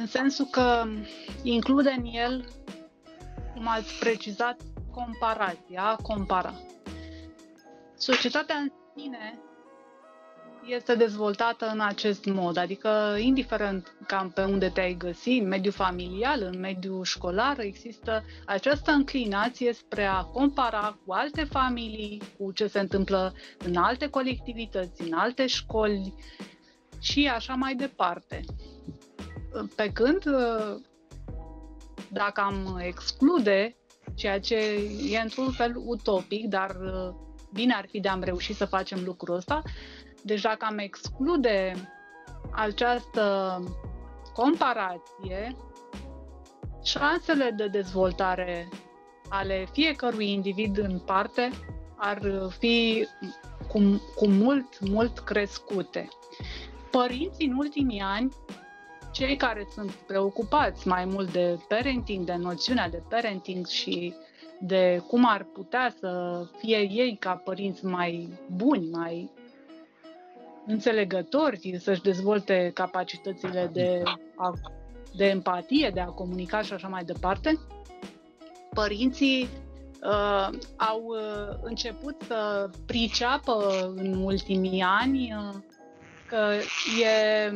în 0.00 0.06
sensul 0.06 0.46
că 0.50 0.84
include 1.42 1.94
în 1.98 2.04
el, 2.04 2.44
cum 3.54 3.68
ați 3.68 3.98
precizat, 3.98 4.60
comparația, 4.90 5.98
compara. 6.02 6.54
Societatea 7.96 8.56
în 8.56 8.68
sine 8.96 9.38
este 10.66 10.94
dezvoltată 10.94 11.66
în 11.72 11.80
acest 11.80 12.24
mod, 12.24 12.56
adică 12.56 13.16
indiferent 13.18 13.96
cam 14.06 14.30
pe 14.30 14.44
unde 14.44 14.68
te-ai 14.68 14.94
găsi, 14.94 15.28
în 15.30 15.48
mediul 15.48 15.72
familial, 15.72 16.42
în 16.52 16.60
mediul 16.60 17.04
școlar, 17.04 17.58
există 17.60 18.24
această 18.46 18.90
înclinație 18.90 19.72
spre 19.72 20.04
a 20.04 20.22
compara 20.22 20.98
cu 21.06 21.12
alte 21.12 21.44
familii, 21.44 22.22
cu 22.38 22.52
ce 22.52 22.66
se 22.66 22.80
întâmplă 22.80 23.34
în 23.58 23.76
alte 23.76 24.08
colectivități, 24.08 25.02
în 25.02 25.12
alte 25.12 25.46
școli 25.46 26.14
și 27.00 27.28
așa 27.28 27.54
mai 27.54 27.74
departe. 27.74 28.44
Pe 29.76 29.90
când, 29.92 30.22
dacă 32.12 32.40
am 32.40 32.78
exclude, 32.82 33.76
ceea 34.14 34.40
ce 34.40 34.56
e 35.10 35.20
într-un 35.20 35.50
fel 35.50 35.72
utopic, 35.76 36.46
dar 36.46 36.76
bine 37.52 37.74
ar 37.74 37.86
fi 37.90 38.00
de 38.00 38.08
am 38.08 38.22
reușit 38.22 38.56
să 38.56 38.64
facem 38.64 39.02
lucrul 39.04 39.34
ăsta, 39.36 39.62
deci 40.22 40.40
dacă 40.40 40.64
am 40.64 40.78
exclude 40.78 41.74
această 42.50 43.58
comparație, 44.32 45.56
șansele 46.82 47.54
de 47.56 47.66
dezvoltare 47.66 48.68
ale 49.28 49.66
fiecărui 49.72 50.32
individ 50.32 50.78
în 50.78 50.98
parte 50.98 51.50
ar 51.96 52.20
fi 52.58 53.06
cu, 53.68 54.02
cu 54.14 54.28
mult, 54.28 54.88
mult 54.88 55.18
crescute. 55.18 56.08
Părinții 56.90 57.46
în 57.46 57.56
ultimii 57.56 58.00
ani, 58.00 58.32
cei 59.12 59.36
care 59.36 59.66
sunt 59.74 59.90
preocupați 59.90 60.88
mai 60.88 61.04
mult 61.04 61.32
de 61.32 61.58
parenting, 61.68 62.24
de 62.24 62.34
noțiunea 62.34 62.88
de 62.88 63.02
parenting 63.08 63.66
și 63.66 64.14
de 64.60 65.02
cum 65.06 65.24
ar 65.28 65.46
putea 65.52 65.94
să 65.98 66.42
fie 66.58 66.76
ei 66.78 67.16
ca 67.20 67.34
părinți 67.44 67.84
mai 67.84 68.28
buni, 68.56 68.88
mai 68.90 69.30
înțelegători, 70.66 71.78
să-și 71.80 72.02
dezvolte 72.02 72.70
capacitățile 72.74 73.70
de, 73.72 74.02
a, 74.36 74.52
de 75.16 75.24
empatie, 75.24 75.90
de 75.94 76.00
a 76.00 76.04
comunica 76.06 76.62
și 76.62 76.72
așa 76.72 76.88
mai 76.88 77.04
departe, 77.04 77.58
părinții 78.74 79.48
uh, 80.02 80.48
au 80.76 81.02
uh, 81.06 81.56
început 81.62 82.14
să 82.26 82.70
priceapă 82.86 83.92
în 83.96 84.22
ultimii 84.22 84.80
ani 84.80 85.34
uh, 85.36 85.54
că 86.28 86.52
e 87.02 87.52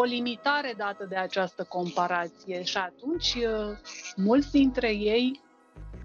o 0.00 0.02
limitare 0.02 0.74
dată 0.76 1.06
de 1.08 1.16
această 1.16 1.64
comparație 1.68 2.62
și 2.62 2.76
atunci 2.76 3.34
uh, 3.34 3.76
mulți 4.16 4.50
dintre 4.50 4.88
ei 4.94 5.40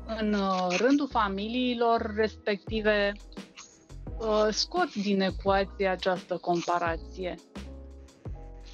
în 0.05 0.33
uh, 0.33 0.75
rândul 0.77 1.07
familiilor 1.07 2.13
respective 2.15 3.13
Uh, 4.23 4.47
scot 4.51 4.93
din 4.93 5.21
ecuație 5.21 5.87
această 5.87 6.37
comparație. 6.37 7.35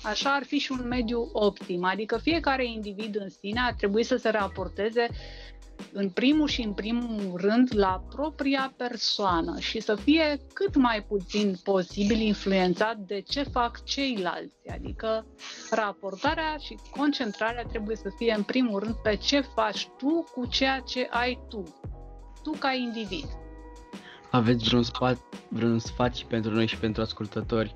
Așa 0.03 0.33
ar 0.33 0.43
fi 0.43 0.57
și 0.57 0.71
un 0.71 0.87
mediu 0.87 1.29
optim, 1.33 1.83
adică 1.83 2.17
fiecare 2.17 2.65
individ 2.65 3.15
în 3.15 3.29
sine 3.29 3.59
ar 3.59 3.73
trebui 3.73 4.03
să 4.03 4.15
se 4.15 4.29
raporteze 4.29 5.07
în 5.93 6.09
primul 6.09 6.47
și 6.47 6.61
în 6.61 6.73
primul 6.73 7.31
rând 7.35 7.69
la 7.75 8.03
propria 8.09 8.73
persoană 8.77 9.59
și 9.59 9.79
să 9.79 9.95
fie 9.95 10.41
cât 10.53 10.75
mai 10.75 11.03
puțin 11.07 11.55
posibil 11.63 12.19
influențat 12.19 12.97
de 12.97 13.21
ce 13.21 13.43
fac 13.43 13.83
ceilalți. 13.83 14.55
Adică 14.73 15.25
raportarea 15.71 16.57
și 16.57 16.77
concentrarea 16.97 17.63
trebuie 17.63 17.95
să 17.95 18.09
fie 18.17 18.33
în 18.37 18.43
primul 18.43 18.79
rând 18.79 18.95
pe 18.95 19.15
ce 19.15 19.41
faci 19.41 19.87
tu 19.97 20.23
cu 20.33 20.45
ceea 20.45 20.79
ce 20.79 21.07
ai 21.11 21.39
tu, 21.49 21.63
tu 22.43 22.51
ca 22.59 22.73
individ. 22.73 23.25
Aveți 24.31 24.63
vreun, 24.63 24.83
sfat, 24.83 25.17
vreun 25.47 25.79
sfat 25.79 26.15
și 26.15 26.25
pentru 26.25 26.51
noi 26.51 26.67
și 26.67 26.77
pentru 26.77 27.01
ascultători 27.01 27.75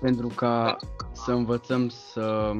pentru 0.00 0.28
ca 0.28 0.76
să 1.12 1.30
învățăm 1.30 1.88
să 1.88 2.52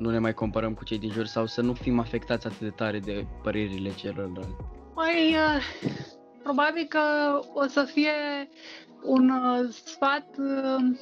nu 0.00 0.10
ne 0.10 0.18
mai 0.18 0.34
comparăm 0.34 0.74
cu 0.74 0.84
cei 0.84 0.98
din 0.98 1.10
jur 1.10 1.26
sau 1.26 1.46
să 1.46 1.60
nu 1.60 1.72
fim 1.72 1.98
afectați 1.98 2.46
atât 2.46 2.60
de 2.60 2.70
tare 2.70 2.98
de 2.98 3.26
părerile 3.42 3.94
celorlalți? 3.94 4.56
Păi, 4.94 5.34
uh, 5.34 5.62
probabil 6.42 6.86
că 6.88 7.00
o 7.54 7.66
să 7.66 7.82
fie 7.82 8.12
un 9.02 9.30
uh, 9.30 9.68
sfat 9.84 10.26
uh, 10.38 10.98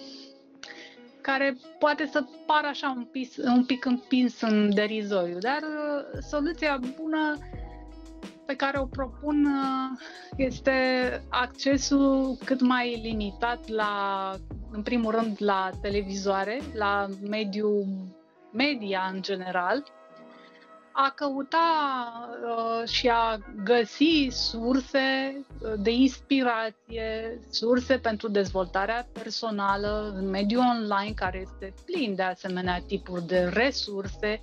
care 1.21 1.57
poate 1.79 2.09
să 2.13 2.25
pară 2.47 2.67
așa 2.67 2.95
un, 2.97 3.05
pis, 3.05 3.37
un 3.37 3.65
pic 3.65 3.85
împins 3.85 4.41
în 4.41 4.75
derizoriu, 4.75 5.39
dar 5.39 5.61
soluția 6.21 6.81
bună 7.01 7.37
pe 8.47 8.57
care 8.57 8.79
o 8.79 8.85
propun 8.85 9.45
uh, 9.45 10.01
este 10.37 10.73
accesul 11.29 12.37
cât 12.45 12.61
mai 12.61 13.01
limitat 13.03 13.69
la, 13.69 14.35
în 14.71 14.83
primul 14.83 15.13
rând, 15.13 15.37
la 15.39 15.71
televizoare, 15.81 16.61
la 16.75 17.07
mediul 17.31 17.87
media 18.59 19.11
în 19.13 19.23
general, 19.23 19.85
a 20.93 21.13
căuta 21.15 21.59
uh, 22.45 22.89
și 22.89 23.09
a 23.09 23.39
găsi 23.65 24.29
surse 24.31 25.37
uh, 25.61 25.73
de 25.77 25.91
inspirație, 25.91 27.39
surse 27.51 27.99
pentru 27.99 28.29
dezvoltarea 28.29 29.09
personală 29.13 30.13
în 30.17 30.29
mediul 30.31 30.63
online 30.63 31.13
care 31.15 31.39
este 31.41 31.75
plin 31.85 32.15
de 32.15 32.23
asemenea 32.23 32.83
tipuri 32.87 33.27
de 33.27 33.51
resurse 33.53 34.43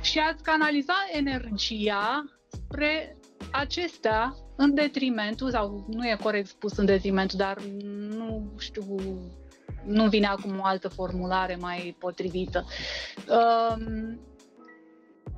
și 0.00 0.18
ați 0.18 0.42
canaliza 0.42 0.94
energia 1.12 2.24
spre 2.48 3.16
acestea 3.52 4.34
în 4.56 4.74
detrimentul, 4.74 5.50
sau 5.50 5.86
nu 5.88 6.08
e 6.08 6.18
corect 6.22 6.46
spus 6.46 6.76
în 6.76 6.84
detrimentul, 6.84 7.38
dar 7.38 7.58
nu 8.16 8.52
știu, 8.58 8.84
nu 9.84 10.08
vine 10.08 10.26
acum 10.26 10.58
o 10.58 10.64
altă 10.64 10.88
formulare 10.88 11.56
mai 11.60 11.96
potrivită. 11.98 12.64
Um, 13.28 14.20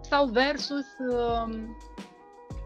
sau 0.00 0.26
versus 0.26 0.86
um, 0.98 1.76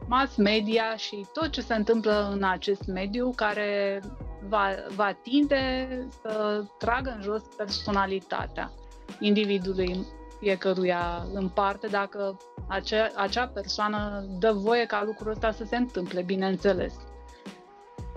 mass 0.09 0.37
media 0.37 0.96
și 0.96 1.27
tot 1.33 1.51
ce 1.51 1.61
se 1.61 1.75
întâmplă 1.75 2.31
în 2.33 2.42
acest 2.42 2.87
mediu 2.87 3.33
care 3.37 4.03
va, 4.48 4.68
va 4.94 5.12
tinde 5.22 5.88
să 6.22 6.64
tragă 6.79 7.12
în 7.16 7.22
jos 7.22 7.42
personalitatea 7.57 8.72
individului 9.20 10.07
fiecăruia 10.40 11.27
în 11.33 11.48
parte 11.48 11.87
dacă 11.87 12.37
acea, 12.68 13.11
acea 13.14 13.46
persoană 13.46 14.25
dă 14.38 14.53
voie 14.53 14.87
ca 14.87 15.03
lucrul 15.05 15.31
ăsta 15.31 15.53
să 15.53 15.64
se 15.64 15.77
întâmple, 15.77 16.22
bineînțeles. 16.22 16.94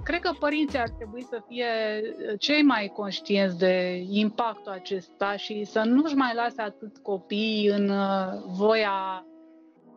Cred 0.05 0.19
că 0.19 0.31
părinții 0.39 0.79
ar 0.79 0.89
trebui 0.89 1.23
să 1.29 1.41
fie 1.47 1.65
cei 2.39 2.63
mai 2.63 2.91
conștienți 2.95 3.57
de 3.57 4.03
impactul 4.09 4.71
acesta 4.71 5.35
și 5.35 5.63
să 5.63 5.81
nu-și 5.85 6.15
mai 6.15 6.31
lase 6.35 6.61
atât 6.61 6.97
copiii 6.97 7.67
în 7.67 7.89
uh, 7.89 8.27
voia 8.47 9.25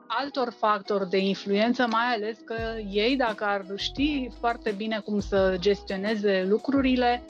altor 0.07 0.53
factori 0.53 1.09
de 1.09 1.17
influență, 1.19 1.87
mai 1.91 2.15
ales 2.15 2.39
că 2.45 2.55
ei, 2.91 3.17
dacă 3.17 3.45
ar 3.45 3.65
ști 3.77 4.29
foarte 4.39 4.71
bine 4.77 5.01
cum 5.05 5.21
să 5.21 5.57
gestioneze 5.59 6.45
lucrurile, 6.49 7.23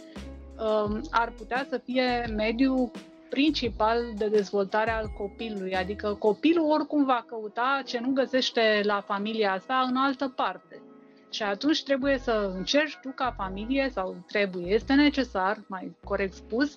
um, 0.59 1.01
ar 1.11 1.33
putea 1.37 1.67
să 1.69 1.79
fie 1.85 2.33
mediul 2.37 2.91
principal 3.29 3.99
de 4.17 4.29
dezvoltare 4.29 4.91
al 4.91 5.07
copilului, 5.19 5.75
adică 5.75 6.17
copilul 6.19 6.71
oricum 6.71 7.05
va 7.05 7.25
căuta 7.27 7.83
ce 7.85 7.99
nu 8.01 8.11
găsește 8.11 8.81
la 8.85 9.01
familia 9.01 9.63
sa 9.67 9.87
în 9.89 9.97
altă 9.97 10.33
parte. 10.37 10.83
Și 11.31 11.43
atunci 11.43 11.83
trebuie 11.83 12.19
să 12.19 12.53
încerci 12.57 12.99
tu 13.03 13.13
ca 13.15 13.35
familie, 13.37 13.91
sau 13.93 14.25
trebuie, 14.27 14.75
este 14.75 14.95
necesar, 14.95 15.61
mai 15.67 15.97
corect 16.05 16.33
spus, 16.33 16.77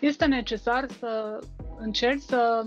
este 0.00 0.24
necesar 0.26 0.86
să 0.98 1.38
încerci 1.78 2.22
să 2.22 2.62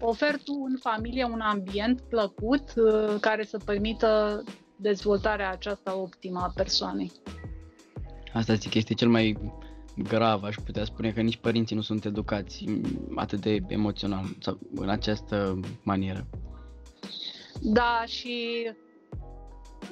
oferi 0.00 0.42
tu 0.44 0.52
în 0.68 0.76
familie 0.80 1.24
un 1.24 1.40
ambient 1.40 2.00
plăcut 2.00 2.72
uh, 2.76 3.16
care 3.20 3.44
să 3.44 3.58
permită 3.64 4.42
dezvoltarea 4.76 5.50
aceasta 5.50 5.96
optimă 5.96 6.40
a 6.40 6.52
persoanei. 6.54 7.12
Asta 8.32 8.54
zic, 8.54 8.74
este 8.74 8.94
cel 8.94 9.08
mai 9.08 9.38
grav, 9.96 10.44
aș 10.44 10.54
putea 10.64 10.84
spune 10.84 11.12
că 11.12 11.20
nici 11.20 11.36
părinții 11.36 11.76
nu 11.76 11.82
sunt 11.82 12.04
educați 12.04 12.64
atât 13.14 13.40
de 13.40 13.58
emoțional 13.66 14.24
sau 14.40 14.58
în 14.74 14.88
această 14.88 15.60
manieră. 15.82 16.26
Da, 17.60 18.02
și 18.06 18.66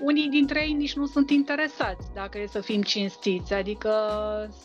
unii 0.01 0.29
dintre 0.29 0.61
ei 0.61 0.73
nici 0.73 0.97
nu 0.97 1.07
sunt 1.07 1.31
interesați, 1.31 2.13
dacă 2.15 2.39
e 2.39 2.47
să 2.47 2.61
fim 2.61 2.83
cinstiți, 2.83 3.53
adică 3.53 3.91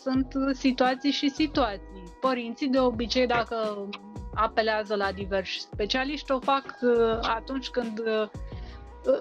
sunt 0.02 0.34
situații 0.52 1.10
și 1.10 1.28
situații. 1.28 2.02
Părinții 2.20 2.68
de 2.68 2.78
obicei, 2.80 3.26
dacă 3.26 3.88
apelează 4.34 4.94
la 4.94 5.12
diversi 5.12 5.60
specialiști, 5.60 6.32
o 6.32 6.38
fac 6.38 6.78
uh, 6.82 7.18
atunci 7.20 7.68
când 7.68 7.98
uh, 7.98 8.28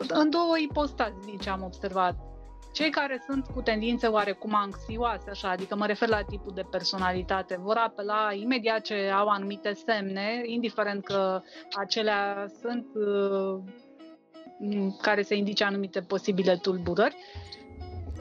în 0.08 0.30
două 0.30 0.58
ipostazi, 0.58 1.26
din 1.26 1.38
ce 1.38 1.50
am 1.50 1.64
observat. 1.64 2.16
Cei 2.74 2.90
care 2.90 3.24
sunt 3.28 3.46
cu 3.54 3.62
tendințe 3.62 4.08
oarecum 4.08 4.56
anxioase, 4.56 5.30
așa, 5.30 5.50
adică 5.50 5.76
mă 5.76 5.86
refer 5.86 6.10
la 6.10 6.22
tipul 6.22 6.52
de 6.56 6.66
personalitate, 6.72 7.60
vor 7.62 7.76
apela 7.78 8.34
imediat 8.34 8.82
ce 8.82 9.12
au 9.14 9.28
anumite 9.28 9.74
semne, 9.74 10.42
indiferent 10.46 11.04
că 11.04 11.42
acelea 11.78 12.46
sunt 12.62 12.86
uh, 12.96 13.64
care 15.02 15.22
se 15.22 15.36
indice 15.36 15.64
anumite 15.64 16.00
posibile 16.00 16.56
tulburări, 16.56 17.16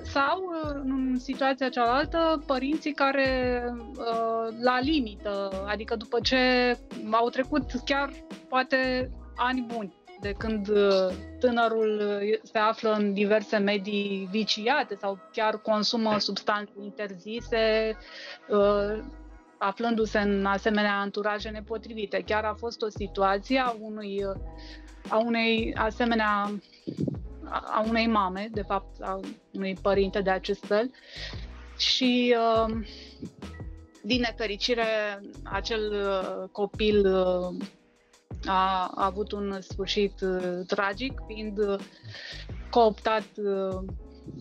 sau, 0.02 0.50
în 0.84 1.18
situația 1.18 1.68
cealaltă, 1.68 2.42
părinții 2.46 2.92
care 2.92 3.62
uh, 3.76 4.54
la 4.62 4.80
limită, 4.80 5.64
adică 5.66 5.96
după 5.96 6.18
ce 6.22 6.38
au 7.10 7.28
trecut 7.28 7.70
chiar 7.84 8.10
poate 8.48 9.10
ani 9.36 9.66
buni 9.74 9.98
de 10.20 10.32
când 10.38 10.68
uh, 10.68 11.14
tânărul 11.38 12.02
se 12.42 12.58
află 12.58 12.92
în 12.92 13.12
diverse 13.12 13.56
medii 13.56 14.28
viciate 14.30 14.94
sau 14.94 15.18
chiar 15.32 15.58
consumă 15.58 16.18
substanțe 16.18 16.72
interzise, 16.82 17.96
uh, 18.48 18.98
aflându-se 19.62 20.18
în 20.18 20.46
asemenea 20.46 20.98
anturaje 20.98 21.48
nepotrivite. 21.48 22.22
Chiar 22.26 22.44
a 22.44 22.54
fost 22.54 22.82
o 22.82 22.88
situație 22.88 23.58
a 23.58 23.74
unui 23.80 24.24
a 25.08 25.18
unei 25.18 25.74
asemenea 25.74 26.50
a 27.50 27.84
unei 27.88 28.06
mame, 28.06 28.48
de 28.52 28.62
fapt, 28.62 29.02
a 29.02 29.20
unui 29.52 29.78
părinte 29.82 30.20
de 30.20 30.30
acest 30.30 30.64
fel. 30.64 30.90
Și, 31.78 32.36
uh, 32.38 32.86
din 34.02 34.20
nefericire, 34.20 34.84
acel 35.42 35.92
uh, 35.92 36.48
copil 36.52 37.06
uh, 37.06 37.66
a 38.46 38.92
avut 38.94 39.32
un 39.32 39.60
sfârșit 39.60 40.12
tragic, 40.66 41.20
fiind 41.26 41.58
cooptat 42.70 43.26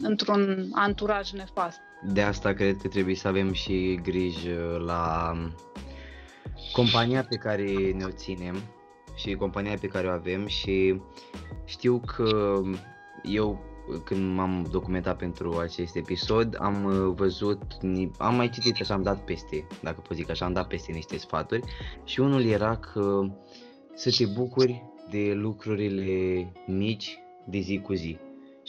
într-un 0.01 0.69
anturaj 0.73 1.31
nefast. 1.31 1.79
De 2.03 2.21
asta 2.21 2.53
cred 2.53 2.77
că 2.77 2.87
trebuie 2.87 3.15
să 3.15 3.27
avem 3.27 3.53
și 3.53 3.99
grijă 4.03 4.81
la 4.85 5.33
compania 6.71 7.23
pe 7.23 7.35
care 7.35 7.91
ne 7.91 8.03
o 8.03 8.09
ținem 8.09 8.55
și 9.15 9.35
compania 9.35 9.77
pe 9.81 9.87
care 9.87 10.07
o 10.07 10.11
avem 10.11 10.47
și 10.47 11.01
știu 11.65 12.01
că 12.05 12.61
eu 13.23 13.69
când 14.03 14.35
m-am 14.35 14.67
documentat 14.71 15.17
pentru 15.17 15.57
acest 15.57 15.95
episod 15.95 16.57
am 16.59 16.85
uh, 16.85 17.13
văzut, 17.15 17.61
am 18.17 18.35
mai 18.35 18.49
citit 18.49 18.75
și 18.75 18.91
am 18.91 19.01
dat 19.01 19.23
peste, 19.23 19.67
dacă 19.81 20.01
pot 20.07 20.17
zic 20.17 20.29
așa, 20.29 20.45
am 20.45 20.53
dat 20.53 20.67
peste 20.67 20.91
niște 20.91 21.17
sfaturi 21.17 21.63
și 22.03 22.19
unul 22.19 22.45
era 22.45 22.77
că 22.77 23.21
să 23.93 24.15
te 24.17 24.25
bucuri 24.25 24.83
de 25.09 25.31
lucrurile 25.33 26.51
mici 26.67 27.19
de 27.45 27.59
zi 27.59 27.79
cu 27.79 27.93
zi. 27.93 28.17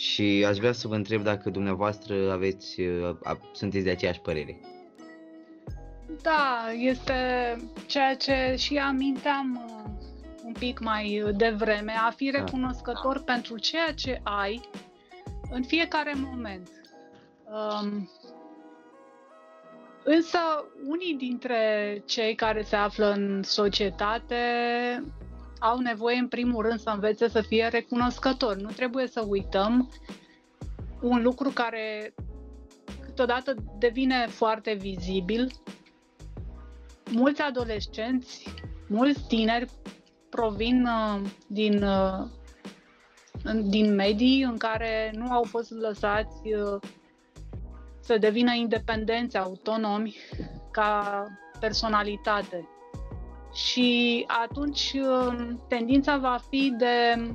Și 0.01 0.45
aș 0.49 0.57
vrea 0.57 0.73
să 0.73 0.89
vă 0.89 0.95
întreb 0.95 1.23
dacă 1.23 1.51
dumneavoastră 1.51 2.33
aveți, 2.33 2.81
uh, 2.81 3.17
sunteți 3.53 3.85
de 3.85 3.91
aceeași 3.91 4.21
părere. 4.21 4.61
Da, 6.23 6.67
este 6.79 7.15
ceea 7.87 8.17
ce 8.17 8.55
și 8.59 8.77
aminteam 8.77 9.67
uh, 9.67 9.91
un 10.45 10.53
pic 10.53 10.79
mai 10.79 11.23
devreme, 11.37 11.93
a 11.93 12.11
fi 12.11 12.31
da. 12.31 12.39
recunoscător 12.39 13.19
da. 13.19 13.33
pentru 13.33 13.59
ceea 13.59 13.93
ce 13.95 14.21
ai 14.23 14.61
în 15.51 15.63
fiecare 15.63 16.15
moment. 16.17 16.69
Um, 17.45 18.11
însă, 20.05 20.39
unii 20.87 21.15
dintre 21.19 22.03
cei 22.07 22.35
care 22.35 22.63
se 22.63 22.77
află 22.77 23.13
în 23.13 23.43
societate 23.43 24.37
au 25.61 25.79
nevoie, 25.79 26.17
în 26.19 26.29
primul 26.29 26.63
rând, 26.63 26.81
să 26.81 26.91
învețe 26.91 27.29
să 27.29 27.41
fie 27.41 27.67
recunoscători. 27.69 28.63
Nu 28.63 28.71
trebuie 28.71 29.07
să 29.07 29.25
uităm 29.29 29.91
un 31.01 31.23
lucru 31.23 31.51
care 31.51 32.15
câteodată 33.01 33.55
devine 33.79 34.27
foarte 34.27 34.73
vizibil. 34.73 35.53
Mulți 37.11 37.41
adolescenți, 37.43 38.55
mulți 38.89 39.27
tineri 39.29 39.71
provin 40.29 40.85
uh, 40.87 41.21
din, 41.47 41.83
uh, 41.83 42.27
din 43.63 43.95
medii 43.95 44.43
în 44.43 44.57
care 44.57 45.13
nu 45.15 45.33
au 45.33 45.43
fost 45.43 45.71
lăsați 45.71 46.53
uh, 46.53 46.81
să 48.01 48.19
devină 48.19 48.53
independenți, 48.55 49.37
autonomi 49.37 50.17
ca 50.71 51.25
personalitate. 51.61 52.69
Și 53.53 54.25
atunci 54.27 54.97
tendința 55.69 56.17
va 56.17 56.39
fi 56.49 56.75
de 56.79 57.27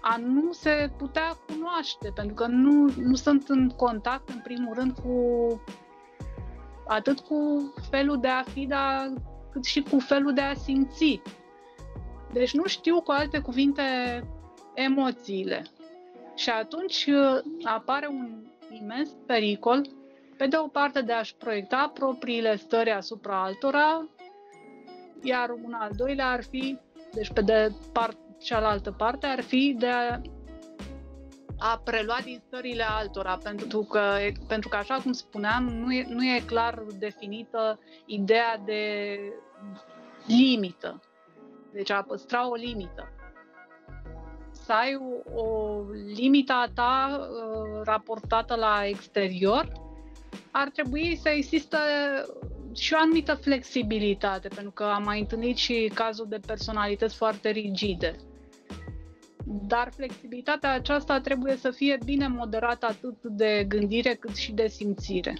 a 0.00 0.16
nu 0.16 0.52
se 0.52 0.90
putea 0.96 1.38
cunoaște, 1.46 2.12
pentru 2.14 2.34
că 2.34 2.46
nu, 2.46 2.92
nu 2.96 3.14
sunt 3.14 3.48
în 3.48 3.68
contact, 3.68 4.28
în 4.28 4.40
primul 4.42 4.74
rând, 4.74 4.92
cu 4.92 5.62
atât 6.86 7.20
cu 7.20 7.72
felul 7.90 8.20
de 8.20 8.28
a 8.28 8.42
fi, 8.42 8.66
dar 8.66 9.12
cât 9.52 9.64
și 9.64 9.82
cu 9.82 9.98
felul 9.98 10.32
de 10.34 10.40
a 10.40 10.54
simți. 10.54 11.20
Deci 12.32 12.54
nu 12.54 12.66
știu 12.66 13.00
cu 13.00 13.10
alte 13.10 13.38
cuvinte 13.38 13.82
emoțiile. 14.74 15.64
Și 16.36 16.50
atunci 16.50 17.06
uh, 17.06 17.40
apare 17.64 18.06
un 18.06 18.30
imens 18.70 19.10
pericol, 19.26 19.86
pe 20.36 20.46
de 20.46 20.56
o 20.56 20.66
parte 20.66 21.02
de 21.02 21.12
a-și 21.12 21.34
proiecta 21.34 21.90
propriile 21.94 22.56
stări 22.56 22.90
asupra 22.90 23.42
altora, 23.42 24.08
iar 25.22 25.50
un 25.50 25.72
al 25.72 25.90
doilea 25.96 26.30
ar 26.30 26.42
fi, 26.44 26.78
deci 27.12 27.32
pe 27.32 27.40
de 27.40 27.72
part, 27.92 28.16
cealaltă 28.38 28.92
parte, 28.92 29.26
ar 29.26 29.40
fi 29.40 29.76
de 29.78 29.86
a, 29.86 30.20
a 31.58 31.80
prelua 31.84 32.18
din 32.24 32.42
stările 32.46 32.84
altora, 32.88 33.38
pentru 33.42 33.82
că, 33.82 34.16
pentru 34.48 34.68
că, 34.68 34.76
așa 34.76 35.00
cum 35.02 35.12
spuneam, 35.12 35.64
nu 35.64 35.92
e, 35.92 36.06
nu 36.08 36.24
e 36.24 36.42
clar 36.46 36.82
definită 36.98 37.78
ideea 38.06 38.62
de 38.64 39.18
limită. 40.26 41.00
Deci 41.72 41.90
a 41.90 42.02
păstra 42.02 42.48
o 42.48 42.54
limită. 42.54 43.12
Să 44.50 44.72
ai 44.72 44.94
o, 45.34 45.40
o 45.40 45.82
limită 46.14 46.52
a 46.52 46.68
ta 46.74 47.20
uh, 47.20 47.80
raportată 47.84 48.54
la 48.54 48.86
exterior, 48.86 49.72
ar 50.50 50.68
trebui 50.68 51.16
să 51.16 51.28
existe 51.28 51.76
și 52.74 52.92
o 52.94 52.96
anumită 53.00 53.34
flexibilitate, 53.34 54.48
pentru 54.48 54.70
că 54.70 54.84
am 54.84 55.02
mai 55.02 55.20
întâlnit 55.20 55.56
și 55.56 55.90
cazul 55.94 56.26
de 56.28 56.40
personalități 56.46 57.16
foarte 57.16 57.50
rigide. 57.50 58.16
Dar 59.44 59.92
flexibilitatea 59.96 60.72
aceasta 60.72 61.20
trebuie 61.20 61.56
să 61.56 61.70
fie 61.70 61.98
bine 62.04 62.28
moderată 62.28 62.86
atât 62.86 63.22
de 63.22 63.64
gândire 63.68 64.14
cât 64.14 64.34
și 64.36 64.52
de 64.52 64.66
simțire. 64.68 65.34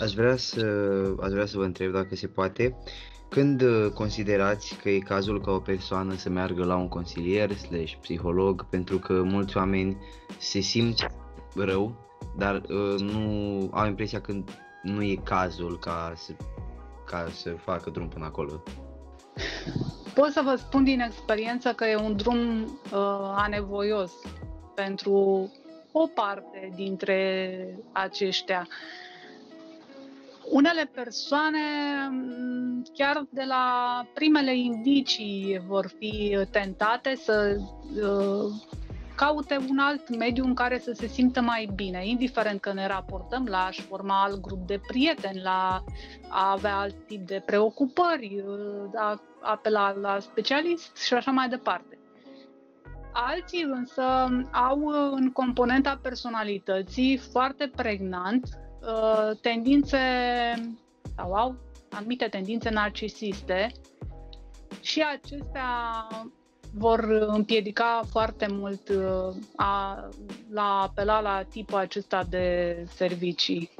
Aș 0.00 0.12
vrea 0.12 0.36
să, 0.36 0.66
aș 1.22 1.30
vrea 1.30 1.46
să 1.46 1.56
vă 1.56 1.64
întreb 1.64 1.92
dacă 1.92 2.14
se 2.14 2.26
poate 2.26 2.76
când 3.28 3.62
uh, 3.62 3.90
considerați 3.94 4.76
că 4.82 4.90
e 4.90 4.98
cazul 4.98 5.40
ca 5.40 5.50
o 5.50 5.58
persoană 5.58 6.14
să 6.14 6.28
meargă 6.30 6.64
la 6.64 6.76
un 6.76 6.88
consilier 6.88 7.52
slash 7.56 7.92
psiholog 8.00 8.66
pentru 8.70 8.98
că 8.98 9.22
mulți 9.22 9.56
oameni 9.56 9.96
se 10.38 10.60
simt 10.60 11.06
rău, 11.54 11.96
dar 12.36 12.54
uh, 12.54 13.00
nu 13.00 13.68
au 13.72 13.86
impresia 13.86 14.20
că 14.20 14.32
nu 14.86 15.02
e 15.02 15.14
cazul 15.24 15.78
ca 15.78 16.12
să, 16.16 16.32
ca 17.06 17.28
să 17.32 17.50
facă 17.50 17.90
drum 17.90 18.08
până 18.08 18.24
acolo? 18.24 18.62
Pot 20.14 20.30
să 20.30 20.40
vă 20.44 20.54
spun 20.56 20.84
din 20.84 21.00
experiență 21.00 21.72
că 21.72 21.84
e 21.84 21.96
un 21.96 22.16
drum 22.16 22.62
uh, 22.62 23.34
anevoios 23.34 24.12
pentru 24.74 25.12
o 25.92 26.06
parte 26.06 26.72
dintre 26.74 27.78
aceștia. 27.92 28.66
Uh, 28.68 28.74
unele 30.50 30.90
persoane, 30.94 31.58
mm, 32.10 32.86
chiar 32.94 33.26
de 33.30 33.44
la 33.46 34.06
primele 34.14 34.56
indicii, 34.56 35.62
vor 35.66 35.86
fi 35.98 36.38
tentate 36.50 37.14
să 37.16 37.56
uh, 38.02 38.52
caute 39.16 39.56
un 39.68 39.78
alt 39.78 40.16
mediu 40.16 40.44
în 40.44 40.54
care 40.54 40.78
să 40.78 40.92
se 40.92 41.06
simtă 41.06 41.40
mai 41.40 41.68
bine, 41.74 42.06
indiferent 42.06 42.60
că 42.60 42.72
ne 42.72 42.86
raportăm 42.86 43.46
la 43.46 43.64
a-și 43.64 43.82
forma 43.82 44.22
alt 44.22 44.40
grup 44.40 44.66
de 44.66 44.80
prieteni, 44.86 45.40
la 45.42 45.84
a 46.28 46.50
avea 46.50 46.76
alt 46.76 47.06
tip 47.06 47.26
de 47.26 47.42
preocupări, 47.46 48.42
uh, 48.46 48.90
a 48.94 49.20
apela 49.40 49.90
la 49.90 50.18
specialist 50.18 50.96
și 50.96 51.14
așa 51.14 51.30
mai 51.30 51.48
departe. 51.48 51.98
Alții 53.12 53.62
însă 53.62 54.02
au 54.52 54.86
în 55.12 55.32
componenta 55.32 55.98
personalității 56.02 57.16
foarte 57.16 57.70
pregnant 57.76 58.48
uh, 58.80 59.30
tendințe 59.40 59.98
sau 61.16 61.32
au 61.32 61.54
anumite 61.90 62.26
tendințe 62.26 62.70
narcisiste 62.70 63.72
și 64.80 65.04
acestea 65.12 65.68
vor 66.78 67.00
împiedica 67.26 68.02
foarte 68.10 68.46
mult 68.50 68.88
uh, 68.88 69.34
a, 69.56 70.08
la 70.50 70.80
apela 70.82 71.20
la 71.20 71.42
tipul 71.50 71.78
acesta 71.78 72.24
de 72.30 72.76
servicii. 72.94 73.70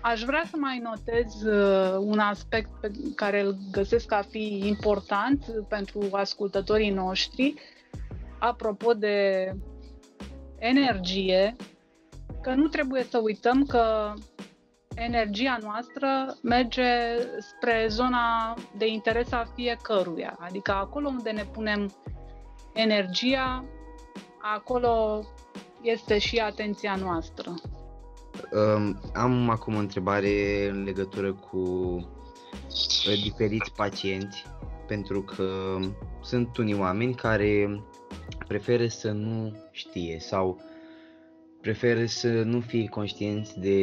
Aș 0.00 0.22
vrea 0.22 0.42
să 0.50 0.56
mai 0.56 0.78
notez 0.78 1.42
uh, 1.42 1.96
un 2.00 2.18
aspect 2.18 2.68
pe 2.80 2.90
care 3.14 3.40
îl 3.40 3.56
găsesc 3.70 4.06
ca 4.06 4.22
fi 4.30 4.62
important 4.66 5.44
pentru 5.68 6.08
ascultătorii 6.10 6.90
noștri, 6.90 7.54
apropo 8.38 8.92
de 8.92 9.48
energie, 10.58 11.56
că 12.42 12.54
nu 12.54 12.66
trebuie 12.68 13.02
să 13.10 13.18
uităm 13.18 13.64
că 13.66 14.12
energia 14.94 15.58
noastră 15.62 16.36
merge 16.42 16.84
spre 17.38 17.86
zona 17.88 18.54
de 18.76 18.86
interes 18.86 19.32
a 19.32 19.44
fiecăruia. 19.54 20.36
Adică 20.40 20.72
acolo 20.72 21.08
unde 21.08 21.30
ne 21.30 21.44
punem 21.52 21.90
energia, 22.72 23.64
acolo 24.54 25.24
este 25.82 26.18
și 26.18 26.38
atenția 26.38 26.94
noastră. 26.94 27.54
Um, 28.52 29.00
am 29.14 29.50
acum 29.50 29.74
o 29.74 29.78
întrebare 29.78 30.68
în 30.68 30.84
legătură 30.84 31.32
cu 31.32 31.58
uh, 31.58 33.22
diferiți 33.22 33.72
pacienți, 33.72 34.44
pentru 34.86 35.22
că 35.22 35.78
sunt 36.22 36.56
unii 36.56 36.78
oameni 36.78 37.14
care 37.14 37.82
preferă 38.48 38.86
să 38.86 39.10
nu 39.10 39.56
știe 39.70 40.18
sau 40.20 40.60
preferă 41.62 42.04
să 42.04 42.28
nu 42.28 42.60
fie 42.60 42.88
conștienți 42.88 43.60
de 43.60 43.78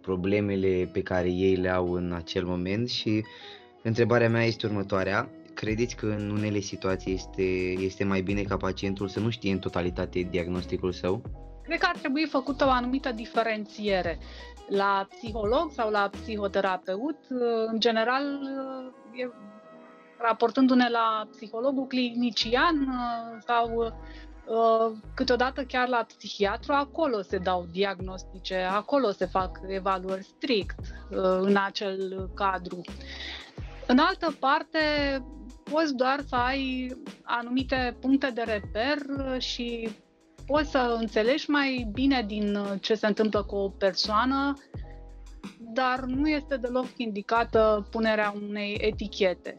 problemele 0.00 0.90
pe 0.92 1.02
care 1.02 1.30
ei 1.30 1.54
le 1.54 1.68
au 1.68 1.92
în 1.92 2.12
acel 2.12 2.44
moment 2.44 2.88
și 2.88 3.24
întrebarea 3.82 4.28
mea 4.28 4.44
este 4.44 4.66
următoarea. 4.66 5.28
Credeți 5.54 5.96
că 5.96 6.06
în 6.06 6.30
unele 6.30 6.58
situații 6.58 7.12
este, 7.12 7.42
este 7.78 8.04
mai 8.04 8.20
bine 8.20 8.42
ca 8.42 8.56
pacientul 8.56 9.08
să 9.08 9.20
nu 9.20 9.30
știe 9.30 9.52
în 9.52 9.58
totalitate 9.58 10.28
diagnosticul 10.30 10.92
său? 10.92 11.22
Cred 11.62 11.78
că 11.78 11.86
ar 11.88 11.96
trebui 11.96 12.26
făcută 12.26 12.64
o 12.64 12.70
anumită 12.70 13.12
diferențiere. 13.12 14.18
La 14.68 15.06
psiholog 15.10 15.70
sau 15.70 15.90
la 15.90 16.10
psihoterapeut, 16.10 17.18
în 17.66 17.80
general, 17.80 18.22
e, 19.12 19.30
raportându-ne 20.18 20.88
la 20.88 21.28
psihologul 21.30 21.86
clinician 21.86 22.88
sau 23.46 23.68
Uh, 23.76 24.31
câteodată 25.14 25.64
chiar 25.64 25.88
la 25.88 26.06
psihiatru, 26.16 26.72
acolo 26.72 27.22
se 27.22 27.38
dau 27.38 27.66
diagnostice, 27.70 28.56
acolo 28.56 29.10
se 29.10 29.26
fac 29.26 29.60
evaluări 29.66 30.24
strict 30.24 30.78
uh, 30.80 31.16
în 31.40 31.56
acel 31.64 32.30
cadru. 32.34 32.80
În 33.86 33.98
altă 33.98 34.36
parte, 34.40 34.78
poți 35.64 35.94
doar 35.94 36.20
să 36.28 36.34
ai 36.34 36.94
anumite 37.22 37.96
puncte 38.00 38.30
de 38.34 38.42
reper 38.42 38.98
și 39.40 39.88
poți 40.46 40.70
să 40.70 40.96
înțelegi 40.98 41.50
mai 41.50 41.88
bine 41.92 42.24
din 42.26 42.58
ce 42.80 42.94
se 42.94 43.06
întâmplă 43.06 43.42
cu 43.42 43.56
o 43.56 43.68
persoană, 43.68 44.56
dar 45.58 46.00
nu 46.00 46.28
este 46.28 46.56
deloc 46.56 46.86
indicată 46.96 47.86
punerea 47.90 48.34
unei 48.48 48.78
etichete. 48.80 49.58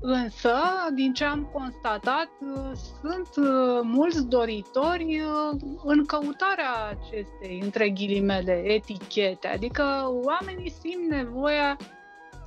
Însă, 0.00 0.54
din 0.94 1.12
ce 1.12 1.24
am 1.24 1.50
constatat, 1.52 2.28
sunt 3.00 3.46
uh, 3.46 3.80
mulți 3.82 4.26
doritori 4.26 5.20
uh, 5.20 5.60
în 5.84 6.04
căutarea 6.04 6.72
acestei, 6.90 7.60
între 7.62 7.90
ghilimele, 7.90 8.52
etichete. 8.52 9.48
Adică 9.48 10.10
oamenii 10.22 10.70
simt 10.70 11.10
nevoia 11.10 11.76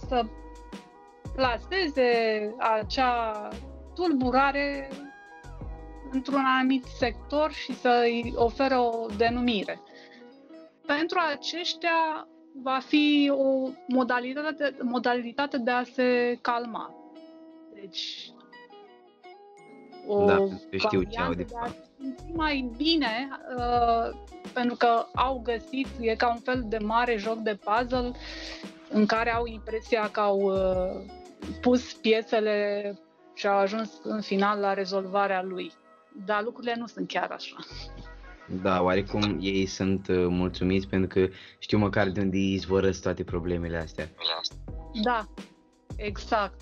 să 0.07 0.25
plaseze 1.35 2.09
acea 2.57 3.47
tulburare 3.95 4.89
într-un 6.11 6.43
anumit 6.45 6.83
sector 6.83 7.51
și 7.51 7.73
să 7.73 8.01
îi 8.03 8.33
oferă 8.35 8.79
o 8.79 9.05
denumire. 9.17 9.81
Pentru 10.85 11.19
aceștia 11.31 12.27
va 12.63 12.79
fi 12.85 13.31
o 13.33 13.69
modalitate, 13.87 14.75
modalitate 14.81 15.57
de 15.57 15.71
a 15.71 15.83
se 15.83 16.37
calma. 16.41 16.96
Deci, 17.81 18.31
o 20.07 20.25
da, 20.25 20.47
știu 20.77 21.03
ce 21.03 21.19
au 21.19 21.33
de 21.33 21.45
mai 22.33 22.71
bine, 22.77 23.27
uh, 23.57 24.19
pentru 24.53 24.75
că 24.75 25.05
au 25.15 25.41
găsit, 25.43 25.87
e 25.99 26.15
ca 26.15 26.29
un 26.29 26.39
fel 26.39 26.65
de 26.67 26.77
mare 26.77 27.17
joc 27.17 27.37
de 27.37 27.59
puzzle 27.63 28.11
în 28.89 29.05
care 29.05 29.33
au 29.33 29.45
impresia 29.45 30.09
că 30.09 30.19
au 30.19 30.39
uh, 30.39 31.05
pus 31.61 31.93
piesele 31.93 32.93
și 33.33 33.47
au 33.47 33.57
ajuns 33.57 33.99
în 34.03 34.21
final 34.21 34.59
la 34.59 34.73
rezolvarea 34.73 35.43
lui. 35.43 35.71
Dar 36.25 36.43
lucrurile 36.43 36.75
nu 36.77 36.87
sunt 36.87 37.07
chiar 37.07 37.31
așa. 37.31 37.55
Da, 38.61 38.81
oarecum 38.81 39.37
ei 39.41 39.65
sunt 39.65 40.07
uh, 40.07 40.25
mulțumiți 40.29 40.87
pentru 40.87 41.07
că 41.07 41.33
știu 41.59 41.77
măcar 41.77 42.09
de 42.09 42.21
unde 42.21 42.37
izvorăsc 42.37 43.01
toate 43.01 43.23
problemele 43.23 43.77
astea. 43.77 44.09
Da, 45.03 45.25
exact. 45.95 46.61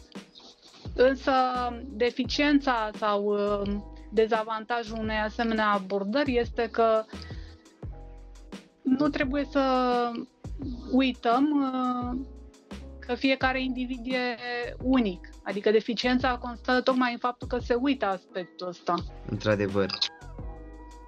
Însă 0.95 1.31
deficiența 1.83 2.89
sau 2.97 3.23
uh, 3.23 3.75
dezavantajul 4.11 4.97
unei 4.99 5.17
asemenea 5.17 5.69
abordări 5.71 6.37
este 6.37 6.69
că 6.71 7.03
nu 8.81 9.07
trebuie 9.09 9.47
să 9.51 9.61
uităm 10.91 11.71
uh, 11.73 12.19
că 12.99 13.15
fiecare 13.15 13.61
individ 13.63 14.05
e 14.05 14.35
unic. 14.83 15.29
Adică 15.43 15.71
deficiența 15.71 16.37
constă 16.37 16.81
tocmai 16.81 17.11
în 17.11 17.17
faptul 17.17 17.47
că 17.47 17.57
se 17.57 17.73
uită 17.73 18.05
aspectul 18.05 18.67
ăsta. 18.67 18.93
Într-adevăr. 19.29 19.89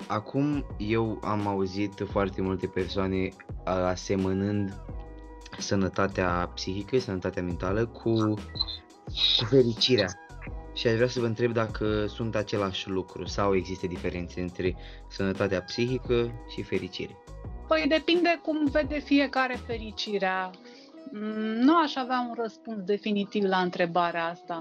Acum 0.08 0.66
eu 0.78 1.20
am 1.24 1.48
auzit 1.48 2.06
foarte 2.12 2.42
multe 2.42 2.68
persoane 2.68 3.30
asemănând 3.66 4.74
sănătatea 5.58 6.52
psihică, 6.54 7.00
sănătatea 7.00 7.44
mentală 7.44 7.86
cu 7.86 8.34
cu 9.38 9.46
fericirea. 9.46 10.08
Și 10.74 10.88
aș 10.88 10.94
vrea 10.96 11.08
să 11.08 11.20
vă 11.20 11.26
întreb 11.26 11.54
dacă 11.54 12.06
sunt 12.08 12.36
același 12.36 12.90
lucru 12.90 13.26
sau 13.26 13.56
există 13.56 13.88
diferențe 13.88 14.42
între 14.42 14.76
sănătatea 15.10 15.62
psihică 15.62 16.32
și 16.54 16.64
fericire. 16.64 17.18
Păi 17.68 17.86
depinde 17.88 18.40
cum 18.44 18.66
vede 18.66 19.00
fiecare 19.00 19.60
fericirea. 19.66 20.50
Mm, 21.12 21.60
nu 21.60 21.78
aș 21.78 21.96
avea 21.96 22.26
un 22.30 22.36
răspuns 22.42 22.84
definitiv 22.84 23.44
la 23.44 23.58
întrebarea 23.58 24.26
asta. 24.26 24.60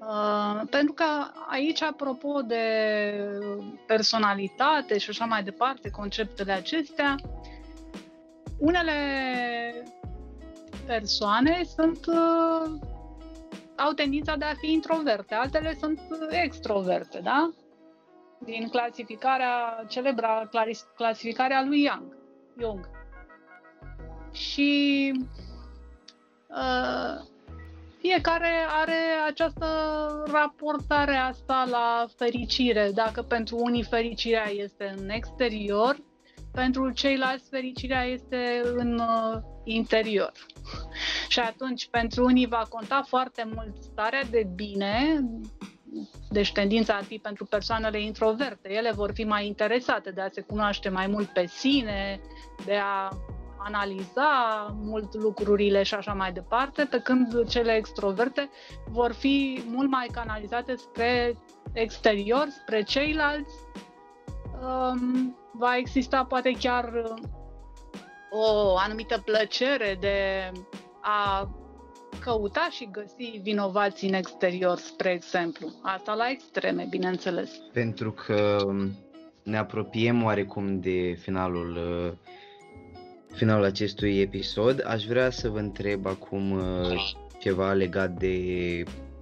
Uh, 0.00 0.62
pentru 0.70 0.92
că 0.92 1.04
aici, 1.48 1.82
apropo 1.82 2.40
de 2.40 2.64
personalitate 3.86 4.98
și 4.98 5.10
așa 5.10 5.24
mai 5.24 5.42
departe, 5.42 5.90
conceptele 5.90 6.52
acestea, 6.52 7.14
unele 8.58 8.92
persoane 10.86 11.62
sunt 11.76 12.06
uh, 12.06 12.91
au 13.84 13.92
tendința 13.92 14.36
de 14.36 14.44
a 14.44 14.54
fi 14.54 14.72
introverte, 14.72 15.34
altele 15.34 15.76
sunt 15.80 16.00
extroverte, 16.30 17.20
da? 17.22 17.50
Din 18.38 18.68
clasificarea, 18.68 19.84
celebra 19.88 20.50
clasificarea 20.96 21.64
lui 21.64 21.82
Young. 21.82 22.16
Jung. 22.58 22.88
Și 24.32 25.12
uh, 26.48 27.24
fiecare 27.98 28.50
are 28.68 28.98
această 29.26 29.66
raportare 30.32 31.14
asta 31.16 31.66
la 31.70 32.06
fericire. 32.16 32.90
Dacă 32.94 33.22
pentru 33.22 33.56
unii 33.56 33.82
fericirea 33.82 34.50
este 34.50 34.94
în 34.98 35.08
exterior, 35.08 35.96
pentru 36.52 36.90
ceilalți 36.90 37.48
fericirea 37.50 38.04
este 38.04 38.60
în 38.74 38.98
uh, 38.98 39.40
interior. 39.64 40.32
Și 41.28 41.40
atunci, 41.40 41.88
pentru 41.90 42.24
unii 42.24 42.46
va 42.46 42.66
conta 42.68 43.04
foarte 43.06 43.48
mult 43.54 43.82
starea 43.82 44.24
de 44.30 44.48
bine, 44.54 45.20
deci 46.30 46.52
tendința 46.52 46.94
ar 46.94 47.02
fi 47.02 47.18
pentru 47.18 47.44
persoanele 47.44 48.00
introverte. 48.00 48.72
Ele 48.72 48.90
vor 48.90 49.10
fi 49.14 49.24
mai 49.24 49.46
interesate 49.46 50.10
de 50.10 50.20
a 50.20 50.28
se 50.32 50.40
cunoaște 50.40 50.88
mai 50.88 51.06
mult 51.06 51.28
pe 51.28 51.46
sine, 51.46 52.20
de 52.64 52.76
a 52.76 53.08
analiza 53.64 54.66
mult 54.80 55.14
lucrurile 55.14 55.82
și 55.82 55.94
așa 55.94 56.12
mai 56.12 56.32
departe, 56.32 56.84
pe 56.84 57.00
când 57.00 57.48
cele 57.48 57.72
extroverte 57.72 58.50
vor 58.88 59.12
fi 59.12 59.62
mult 59.66 59.90
mai 59.90 60.06
canalizate 60.12 60.74
spre 60.76 61.38
exterior, 61.72 62.46
spre 62.48 62.82
ceilalți. 62.82 63.54
Um, 64.62 65.36
va 65.52 65.76
exista 65.76 66.24
poate 66.24 66.50
chiar 66.58 66.92
o 68.30 68.76
anumită 68.76 69.22
plăcere 69.24 69.96
de 70.00 70.50
a 71.00 71.50
căuta 72.20 72.68
și 72.70 72.88
găsi 72.92 73.40
vinovații 73.42 74.08
în 74.08 74.14
exterior, 74.14 74.78
spre 74.78 75.10
exemplu. 75.10 75.68
Asta 75.82 76.14
la 76.14 76.30
extreme, 76.30 76.86
bineînțeles. 76.90 77.50
Pentru 77.72 78.12
că 78.12 78.58
ne 79.42 79.58
apropiem 79.58 80.24
oarecum 80.24 80.80
de 80.80 81.18
finalul 81.20 81.76
uh, 81.76 82.12
finalul 83.34 83.64
acestui 83.64 84.20
episod, 84.20 84.82
aș 84.86 85.04
vrea 85.04 85.30
să 85.30 85.48
vă 85.48 85.58
întreb 85.58 86.06
acum 86.06 86.50
uh, 86.50 87.12
ceva 87.38 87.72
legat 87.72 88.10
de 88.10 88.36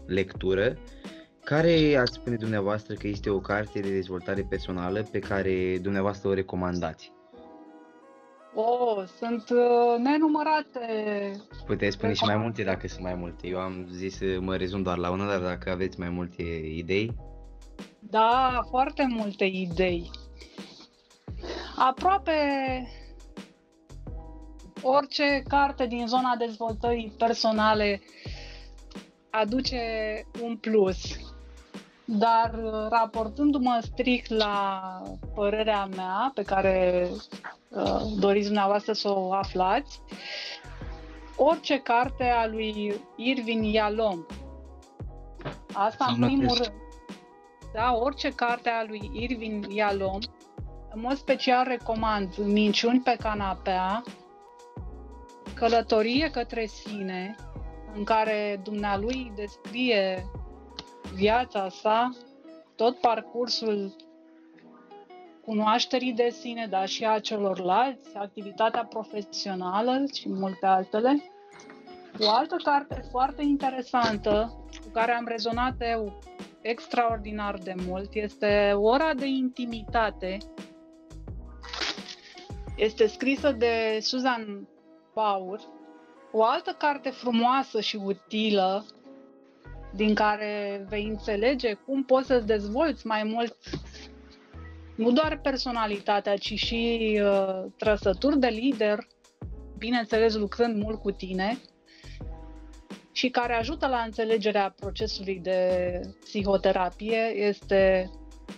lectură. 0.07 0.77
Care 1.51 1.97
ați 1.97 2.15
spune 2.15 2.37
dumneavoastră 2.37 2.95
că 2.95 3.07
este 3.07 3.31
o 3.31 3.39
carte 3.39 3.81
de 3.81 3.91
dezvoltare 3.91 4.43
personală 4.49 5.03
pe 5.03 5.19
care 5.19 5.79
dumneavoastră 5.79 6.29
o 6.29 6.35
recomandați? 6.35 7.13
Oh, 8.55 9.05
sunt 9.19 9.51
uh, 9.51 9.99
nenumărate. 9.99 10.87
Puteți 11.67 11.97
spune 11.97 12.13
și 12.13 12.25
mai 12.25 12.37
multe 12.37 12.63
dacă 12.63 12.89
sunt 12.89 13.01
mai 13.01 13.15
multe. 13.15 13.47
Eu 13.47 13.59
am 13.59 13.87
zis 13.91 14.17
să 14.17 14.25
mă 14.41 14.57
rezum 14.57 14.83
doar 14.83 14.97
la 14.97 15.11
una, 15.11 15.27
dar 15.27 15.41
dacă 15.41 15.71
aveți 15.71 15.99
mai 15.99 16.09
multe 16.09 16.43
idei. 16.75 17.15
Da, 17.99 18.61
foarte 18.69 19.07
multe 19.09 19.45
idei. 19.45 20.11
Aproape 21.77 22.33
orice 24.83 25.43
carte 25.49 25.87
din 25.87 26.07
zona 26.07 26.37
dezvoltării 26.39 27.15
personale 27.19 28.01
aduce 29.31 29.81
un 30.43 30.57
plus. 30.57 31.29
Dar 32.19 32.51
raportându-mă 32.89 33.79
strict 33.83 34.31
la 34.31 34.83
părerea 35.35 35.89
mea, 35.97 36.31
pe 36.35 36.43
care 36.43 37.09
uh, 37.69 38.01
doriți 38.19 38.47
dumneavoastră 38.47 38.93
să 38.93 39.09
o 39.09 39.33
aflați, 39.33 40.01
orice 41.37 41.79
carte 41.79 42.25
a 42.25 42.47
lui 42.47 43.01
Irvin 43.17 43.63
Yalom, 43.63 44.27
asta 45.73 46.15
în 46.17 46.25
primul 46.27 46.55
rând, 46.55 46.73
da, 47.73 47.95
orice 47.95 48.29
carte 48.29 48.69
a 48.69 48.85
lui 48.85 49.11
Irvin 49.13 49.65
Yalom, 49.69 50.19
în 50.95 51.01
mod 51.01 51.17
special 51.17 51.65
recomand 51.65 52.37
Minciuni 52.37 53.01
pe 53.01 53.17
canapea, 53.21 54.03
Călătorie 55.55 56.31
către 56.31 56.67
sine, 56.67 57.37
în 57.95 58.05
care 58.05 58.61
dumnealui 58.63 59.33
descrie 59.37 60.31
viața 61.15 61.69
sa, 61.69 62.11
tot 62.77 62.99
parcursul 63.01 63.95
cunoașterii 65.45 66.13
de 66.13 66.29
sine, 66.41 66.67
dar 66.71 66.89
și 66.89 67.05
a 67.05 67.19
celorlalți, 67.19 68.17
activitatea 68.17 68.85
profesională 68.85 70.05
și 70.15 70.29
multe 70.29 70.67
altele. 70.67 71.23
O 72.21 72.31
altă 72.31 72.57
carte 72.63 73.05
foarte 73.11 73.43
interesantă 73.43 74.53
cu 74.83 74.89
care 74.93 75.13
am 75.13 75.27
rezonat 75.27 75.75
eu 75.81 76.19
extraordinar 76.61 77.59
de 77.59 77.75
mult 77.87 78.15
este 78.15 78.73
Ora 78.75 79.15
de 79.15 79.27
intimitate. 79.27 80.39
Este 82.77 83.07
scrisă 83.07 83.53
de 83.53 83.99
Susan 84.01 84.69
Paur. 85.15 85.61
O 86.33 86.45
altă 86.45 86.75
carte 86.79 87.11
frumoasă 87.11 87.81
și 87.81 87.97
utilă 87.97 88.85
din 89.95 90.15
care 90.15 90.85
vei 90.89 91.05
înțelege 91.05 91.73
cum 91.73 92.05
poți 92.05 92.27
să-ți 92.27 92.47
dezvolți 92.47 93.07
mai 93.07 93.23
mult 93.25 93.57
nu 95.01 95.13
doar 95.13 95.41
personalitatea, 95.43 96.37
ci 96.37 96.55
și 96.55 97.21
uh, 97.23 97.65
trăsături 97.77 98.39
de 98.39 98.47
lider, 98.47 98.99
bineînțeles 99.79 100.35
lucrând 100.35 100.83
mult 100.83 101.01
cu 101.01 101.11
tine 101.11 101.59
și 103.13 103.29
care 103.29 103.55
ajută 103.55 103.87
la 103.87 103.99
înțelegerea 103.99 104.75
procesului 104.81 105.39
de 105.43 106.01
psihoterapie 106.21 107.33
este 107.37 108.11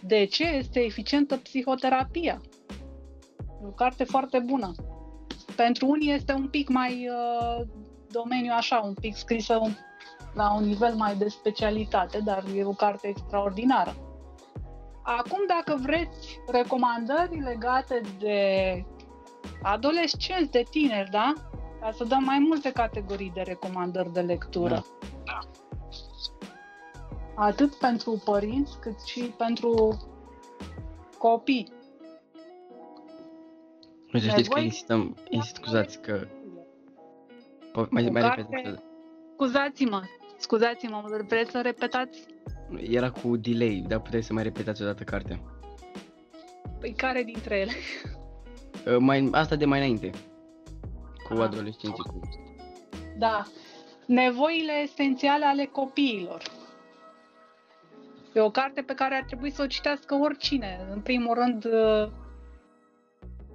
de 0.05 0.25
ce 0.25 0.45
este 0.45 0.81
eficientă 0.81 1.37
psihoterapia. 1.37 2.41
E 3.63 3.67
o 3.67 3.71
carte 3.71 4.05
foarte 4.05 4.39
bună. 4.39 4.73
Pentru 5.57 5.87
unii 5.87 6.13
este 6.13 6.33
un 6.33 6.49
pic 6.49 6.69
mai 6.69 7.09
uh, 7.09 7.67
domeniu 8.11 8.53
așa, 8.57 8.81
un 8.85 8.95
pic 8.95 9.17
scrisă 9.17 9.57
un, 9.57 9.73
la 10.35 10.55
un 10.55 10.65
nivel 10.65 10.95
mai 10.95 11.17
de 11.17 11.29
specialitate, 11.29 12.19
dar 12.19 12.45
e 12.55 12.65
o 12.65 12.73
carte 12.73 13.09
extraordinară. 13.09 13.95
Acum, 15.03 15.39
dacă 15.47 15.81
vreți 15.83 16.41
recomandări 16.47 17.41
legate 17.41 18.01
de 18.19 18.37
adolescenți, 19.63 20.51
de 20.51 20.65
tineri, 20.71 21.11
da? 21.11 21.33
Ca 21.81 21.91
să 21.91 22.05
dăm 22.05 22.23
mai 22.25 22.39
multe 22.39 22.73
categorii 22.73 23.31
de 23.35 23.41
recomandări 23.41 24.13
de 24.13 24.21
lectură. 24.21 24.85
Da. 25.25 25.39
Atât 27.35 27.75
pentru 27.75 28.23
părinți, 28.25 28.79
cât 28.81 29.01
și 29.01 29.21
pentru 29.21 29.97
copii. 31.19 31.73
Nu 34.11 34.21
știți 34.21 34.51
că 34.51 34.61
insistăm, 34.61 35.17
insist, 35.29 35.55
scuzați 35.55 36.01
că... 36.01 36.27
Mai, 37.91 38.09
mai 38.13 38.23
repede. 38.37 38.83
Scuzați-mă, 39.33 40.03
scuzați-mă, 40.43 41.03
vreți 41.29 41.51
să 41.51 41.61
repetați? 41.61 42.27
Era 42.81 43.11
cu 43.11 43.37
delay, 43.37 43.85
dar 43.89 44.01
puteți 44.01 44.27
să 44.27 44.33
mai 44.33 44.43
repetați 44.43 44.83
o 44.83 44.85
dată 44.85 45.03
cartea. 45.03 45.41
Păi 46.81 46.93
care 46.93 47.23
dintre 47.23 47.59
ele? 47.59 47.73
Uh, 48.87 48.97
mai, 48.99 49.29
asta 49.33 49.57
de 49.57 49.65
mai 49.65 49.79
înainte. 49.79 50.11
Cu 51.29 51.33
ah. 51.33 51.41
adolescenții. 51.41 52.03
Cu... 52.03 52.21
Da. 53.19 53.43
Nevoile 54.07 54.73
esențiale 54.83 55.45
ale 55.45 55.65
copiilor. 55.65 56.43
E 58.35 58.41
o 58.41 58.51
carte 58.51 58.83
pe 58.83 58.95
care 58.95 59.15
ar 59.15 59.25
trebui 59.25 59.51
să 59.51 59.63
o 59.63 59.67
citească 59.67 60.15
oricine. 60.15 60.87
În 60.93 61.01
primul 61.01 61.35
rând, 61.35 61.65
uh, 61.65 62.11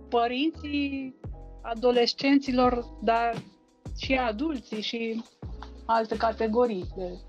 părinții 0.10 1.16
adolescenților, 1.62 2.86
dar 3.02 3.34
și 4.00 4.14
adulții 4.14 4.82
și 4.82 5.24
alte 5.88 6.18
categorii 6.18 6.86
de 6.96 7.20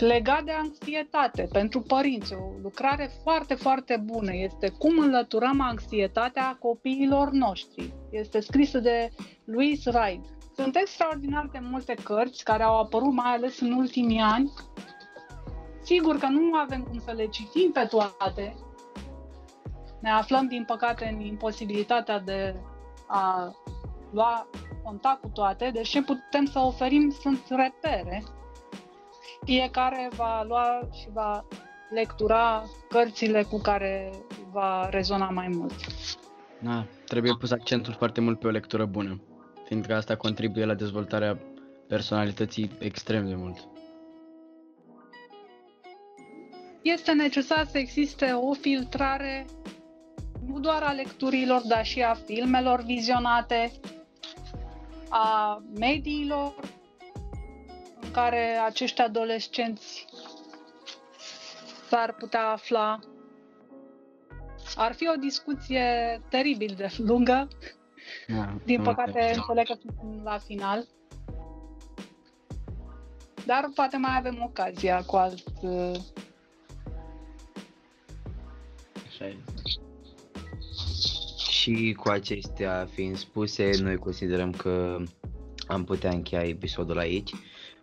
legat 0.00 0.44
de 0.44 0.52
anxietate 0.52 1.48
pentru 1.52 1.80
părinți, 1.80 2.34
o 2.34 2.52
lucrare 2.62 3.10
foarte, 3.22 3.54
foarte 3.54 4.02
bună 4.04 4.30
este 4.34 4.68
cum 4.78 4.98
înlăturăm 4.98 5.60
anxietatea 5.60 6.56
copiilor 6.60 7.30
noștri. 7.30 7.94
Este 8.10 8.40
scrisă 8.40 8.78
de 8.78 9.10
Louis 9.44 9.84
Ride. 9.84 10.26
Sunt 10.56 10.76
extraordinar 10.76 11.48
de 11.52 11.58
multe 11.62 11.94
cărți 12.02 12.44
care 12.44 12.62
au 12.62 12.78
apărut 12.78 13.12
mai 13.12 13.34
ales 13.34 13.60
în 13.60 13.72
ultimii 13.72 14.20
ani. 14.20 14.52
Sigur 15.82 16.18
că 16.18 16.26
nu 16.26 16.54
avem 16.54 16.82
cum 16.82 17.00
să 17.04 17.12
le 17.12 17.26
citim 17.26 17.70
pe 17.72 17.84
toate. 17.90 18.54
Ne 20.00 20.10
aflăm, 20.10 20.46
din 20.46 20.64
păcate, 20.64 21.14
în 21.14 21.20
imposibilitatea 21.20 22.20
de 22.20 22.54
a 23.06 23.52
lua 24.10 24.48
contact 24.84 25.20
cu 25.20 25.28
toate, 25.28 25.70
deci 25.74 25.88
ce 25.88 26.02
putem 26.02 26.44
să 26.44 26.58
oferim 26.58 27.10
sunt 27.20 27.40
repere 27.48 28.22
fiecare 29.44 30.08
va 30.16 30.42
lua 30.42 30.88
și 31.00 31.08
va 31.12 31.44
lectura 31.90 32.62
cărțile 32.88 33.42
cu 33.42 33.58
care 33.60 34.10
va 34.52 34.88
rezona 34.88 35.30
mai 35.30 35.48
mult. 35.48 35.74
Da, 36.58 36.86
trebuie 37.04 37.34
pus 37.38 37.50
accentul 37.50 37.92
foarte 37.92 38.20
mult 38.20 38.38
pe 38.38 38.46
o 38.46 38.50
lectură 38.50 38.84
bună, 38.84 39.20
fiindcă 39.64 39.94
asta 39.94 40.16
contribuie 40.16 40.64
la 40.64 40.74
dezvoltarea 40.74 41.38
personalității 41.88 42.70
extrem 42.78 43.28
de 43.28 43.34
mult. 43.34 43.68
Este 46.82 47.12
necesar 47.12 47.66
să 47.66 47.78
existe 47.78 48.30
o 48.32 48.52
filtrare 48.52 49.46
nu 50.46 50.58
doar 50.58 50.82
a 50.82 50.92
lecturilor, 50.92 51.60
dar 51.66 51.84
și 51.84 52.02
a 52.02 52.14
filmelor 52.14 52.82
vizionate, 52.82 53.72
a 55.08 55.62
mediilor 55.78 56.54
în 58.00 58.10
care 58.10 58.56
acești 58.66 59.00
adolescenți 59.00 60.06
s-ar 61.88 62.14
putea 62.14 62.48
afla. 62.50 62.98
Ar 64.76 64.92
fi 64.94 65.08
o 65.08 65.16
discuție 65.20 66.20
teribil 66.28 66.74
de 66.76 66.88
lungă. 66.96 67.48
Da, 68.28 68.54
Din 68.64 68.82
păcate, 68.82 69.32
înțeleg 69.36 69.66
că 69.66 69.74
suntem 69.80 70.20
la 70.24 70.38
final. 70.38 70.86
Dar 73.46 73.70
poate 73.74 73.96
mai 73.96 74.16
avem 74.16 74.42
ocazia 74.42 75.02
cu 75.02 75.16
alt... 75.16 75.42
Așa 79.06 79.26
Și 81.68 81.92
cu 81.92 82.08
acestea 82.08 82.88
fiind 82.92 83.16
spuse, 83.16 83.70
noi 83.82 83.96
considerăm 83.96 84.50
că 84.50 84.96
am 85.66 85.84
putea 85.84 86.10
încheia 86.10 86.42
episodul 86.42 86.98
aici. 86.98 87.30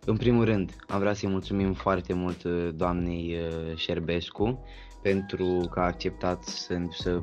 În 0.06 0.18
primul 0.18 0.46
rând, 0.46 0.76
am 0.88 1.00
vrea 1.00 1.14
să-i 1.14 1.30
mulțumim 1.30 1.74
foarte 1.74 2.14
mult 2.14 2.44
uh, 2.44 2.70
doamnei 2.76 3.36
uh, 3.36 3.78
Șerbescu 3.78 4.64
pentru 5.02 5.70
că 5.72 5.80
a 5.80 5.84
acceptat 5.84 6.44
să, 6.44 6.82
să 6.90 7.22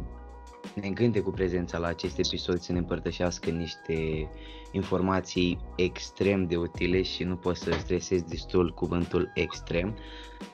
ne 0.74 0.86
încânte 0.86 1.20
cu 1.20 1.30
prezența 1.30 1.78
la 1.78 1.86
acest 1.86 2.18
episod 2.18 2.58
să 2.58 2.72
ne 2.72 2.78
împărtășească 2.78 3.50
niște 3.50 4.28
informații 4.72 5.58
extrem 5.76 6.46
de 6.46 6.56
utile 6.56 7.02
și 7.02 7.24
nu 7.24 7.36
pot 7.36 7.56
să 7.56 7.70
stresez 7.78 8.22
destul 8.22 8.72
cuvântul 8.74 9.30
extrem. 9.34 9.96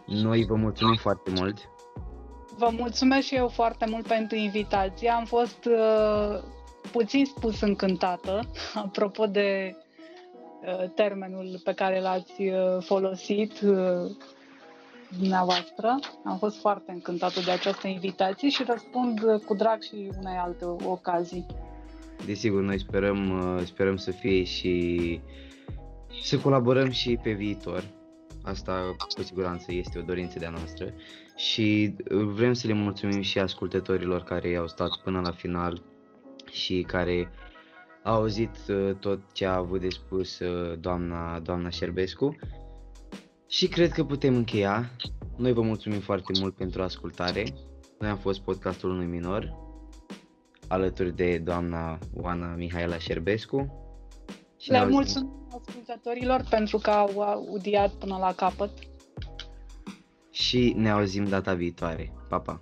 Noi 0.06 0.44
vă 0.44 0.54
mulțumim 0.54 0.96
foarte 0.96 1.30
mult. 1.30 1.70
Vă 2.58 2.70
mulțumesc 2.72 3.26
și 3.26 3.34
eu 3.34 3.48
foarte 3.48 3.86
mult 3.88 4.06
pentru 4.06 4.36
invitație. 4.36 5.10
Am 5.10 5.24
fost 5.24 5.64
uh, 5.64 6.38
puțin 6.92 7.24
spus 7.24 7.60
încântată, 7.60 8.40
apropo 8.84 9.26
de 9.26 9.76
uh, 10.62 10.90
termenul 10.94 11.60
pe 11.64 11.72
care 11.72 12.00
l-ați 12.00 12.42
uh, 12.42 12.76
folosit 12.80 13.60
uh, 13.60 14.10
dumneavoastră. 15.18 15.98
Am 16.24 16.38
fost 16.38 16.60
foarte 16.60 16.92
încântată 16.92 17.40
de 17.40 17.50
această 17.50 17.86
invitație 17.88 18.48
și 18.48 18.64
răspund 18.66 19.20
cu 19.46 19.54
drag 19.54 19.82
și 19.82 20.10
unei 20.18 20.36
alte 20.36 20.64
ocazii. 20.84 21.46
Desigur, 22.26 22.62
noi 22.62 22.78
sperăm, 22.78 23.30
uh, 23.56 23.62
sperăm 23.66 23.96
să 23.96 24.10
fie 24.10 24.44
și 24.44 25.20
să 26.22 26.38
colaborăm 26.38 26.90
și 26.90 27.18
pe 27.22 27.32
viitor. 27.32 27.84
Asta 28.42 28.96
cu 29.16 29.22
siguranță 29.22 29.72
este 29.72 29.98
o 29.98 30.02
dorință 30.02 30.38
de-a 30.38 30.50
noastră 30.50 30.92
și 31.38 31.94
uh, 32.10 32.22
vrem 32.24 32.52
să 32.52 32.66
le 32.66 32.72
mulțumim 32.72 33.20
și 33.20 33.38
ascultătorilor 33.38 34.22
care 34.22 34.56
au 34.56 34.68
stat 34.68 34.90
până 35.04 35.20
la 35.20 35.30
final 35.30 35.82
și 36.50 36.84
care 36.86 37.30
au 38.02 38.14
auzit 38.14 38.56
uh, 38.68 38.94
tot 39.00 39.20
ce 39.32 39.46
a 39.46 39.56
avut 39.56 39.80
de 39.80 39.88
spus 39.88 40.40
doamna, 40.80 41.38
doamna 41.38 41.68
Șerbescu 41.68 42.36
și 43.46 43.68
cred 43.68 43.92
că 43.92 44.04
putem 44.04 44.34
încheia. 44.34 44.90
Noi 45.36 45.52
vă 45.52 45.62
mulțumim 45.62 46.00
foarte 46.00 46.32
mult 46.40 46.54
pentru 46.54 46.82
ascultare. 46.82 47.44
Noi 47.98 48.10
am 48.10 48.16
fost 48.16 48.40
podcastul 48.40 48.90
unui 48.90 49.06
minor, 49.06 49.56
alături 50.68 51.16
de 51.16 51.38
doamna 51.38 51.98
Oana 52.14 52.54
Mihaela 52.54 52.98
Șerbescu. 52.98 53.72
Și 54.60 54.70
Le 54.70 54.86
mulțumim 54.86 55.48
ascultătorilor 55.58 56.44
pentru 56.50 56.78
că 56.78 56.90
au 56.90 57.20
audiat 57.20 57.90
până 57.90 58.16
la 58.16 58.32
capăt. 58.34 58.70
Și 60.40 60.74
ne 60.76 60.90
auzim 60.90 61.24
data 61.24 61.54
viitoare. 61.54 62.12
Pa, 62.28 62.38
pa! 62.38 62.60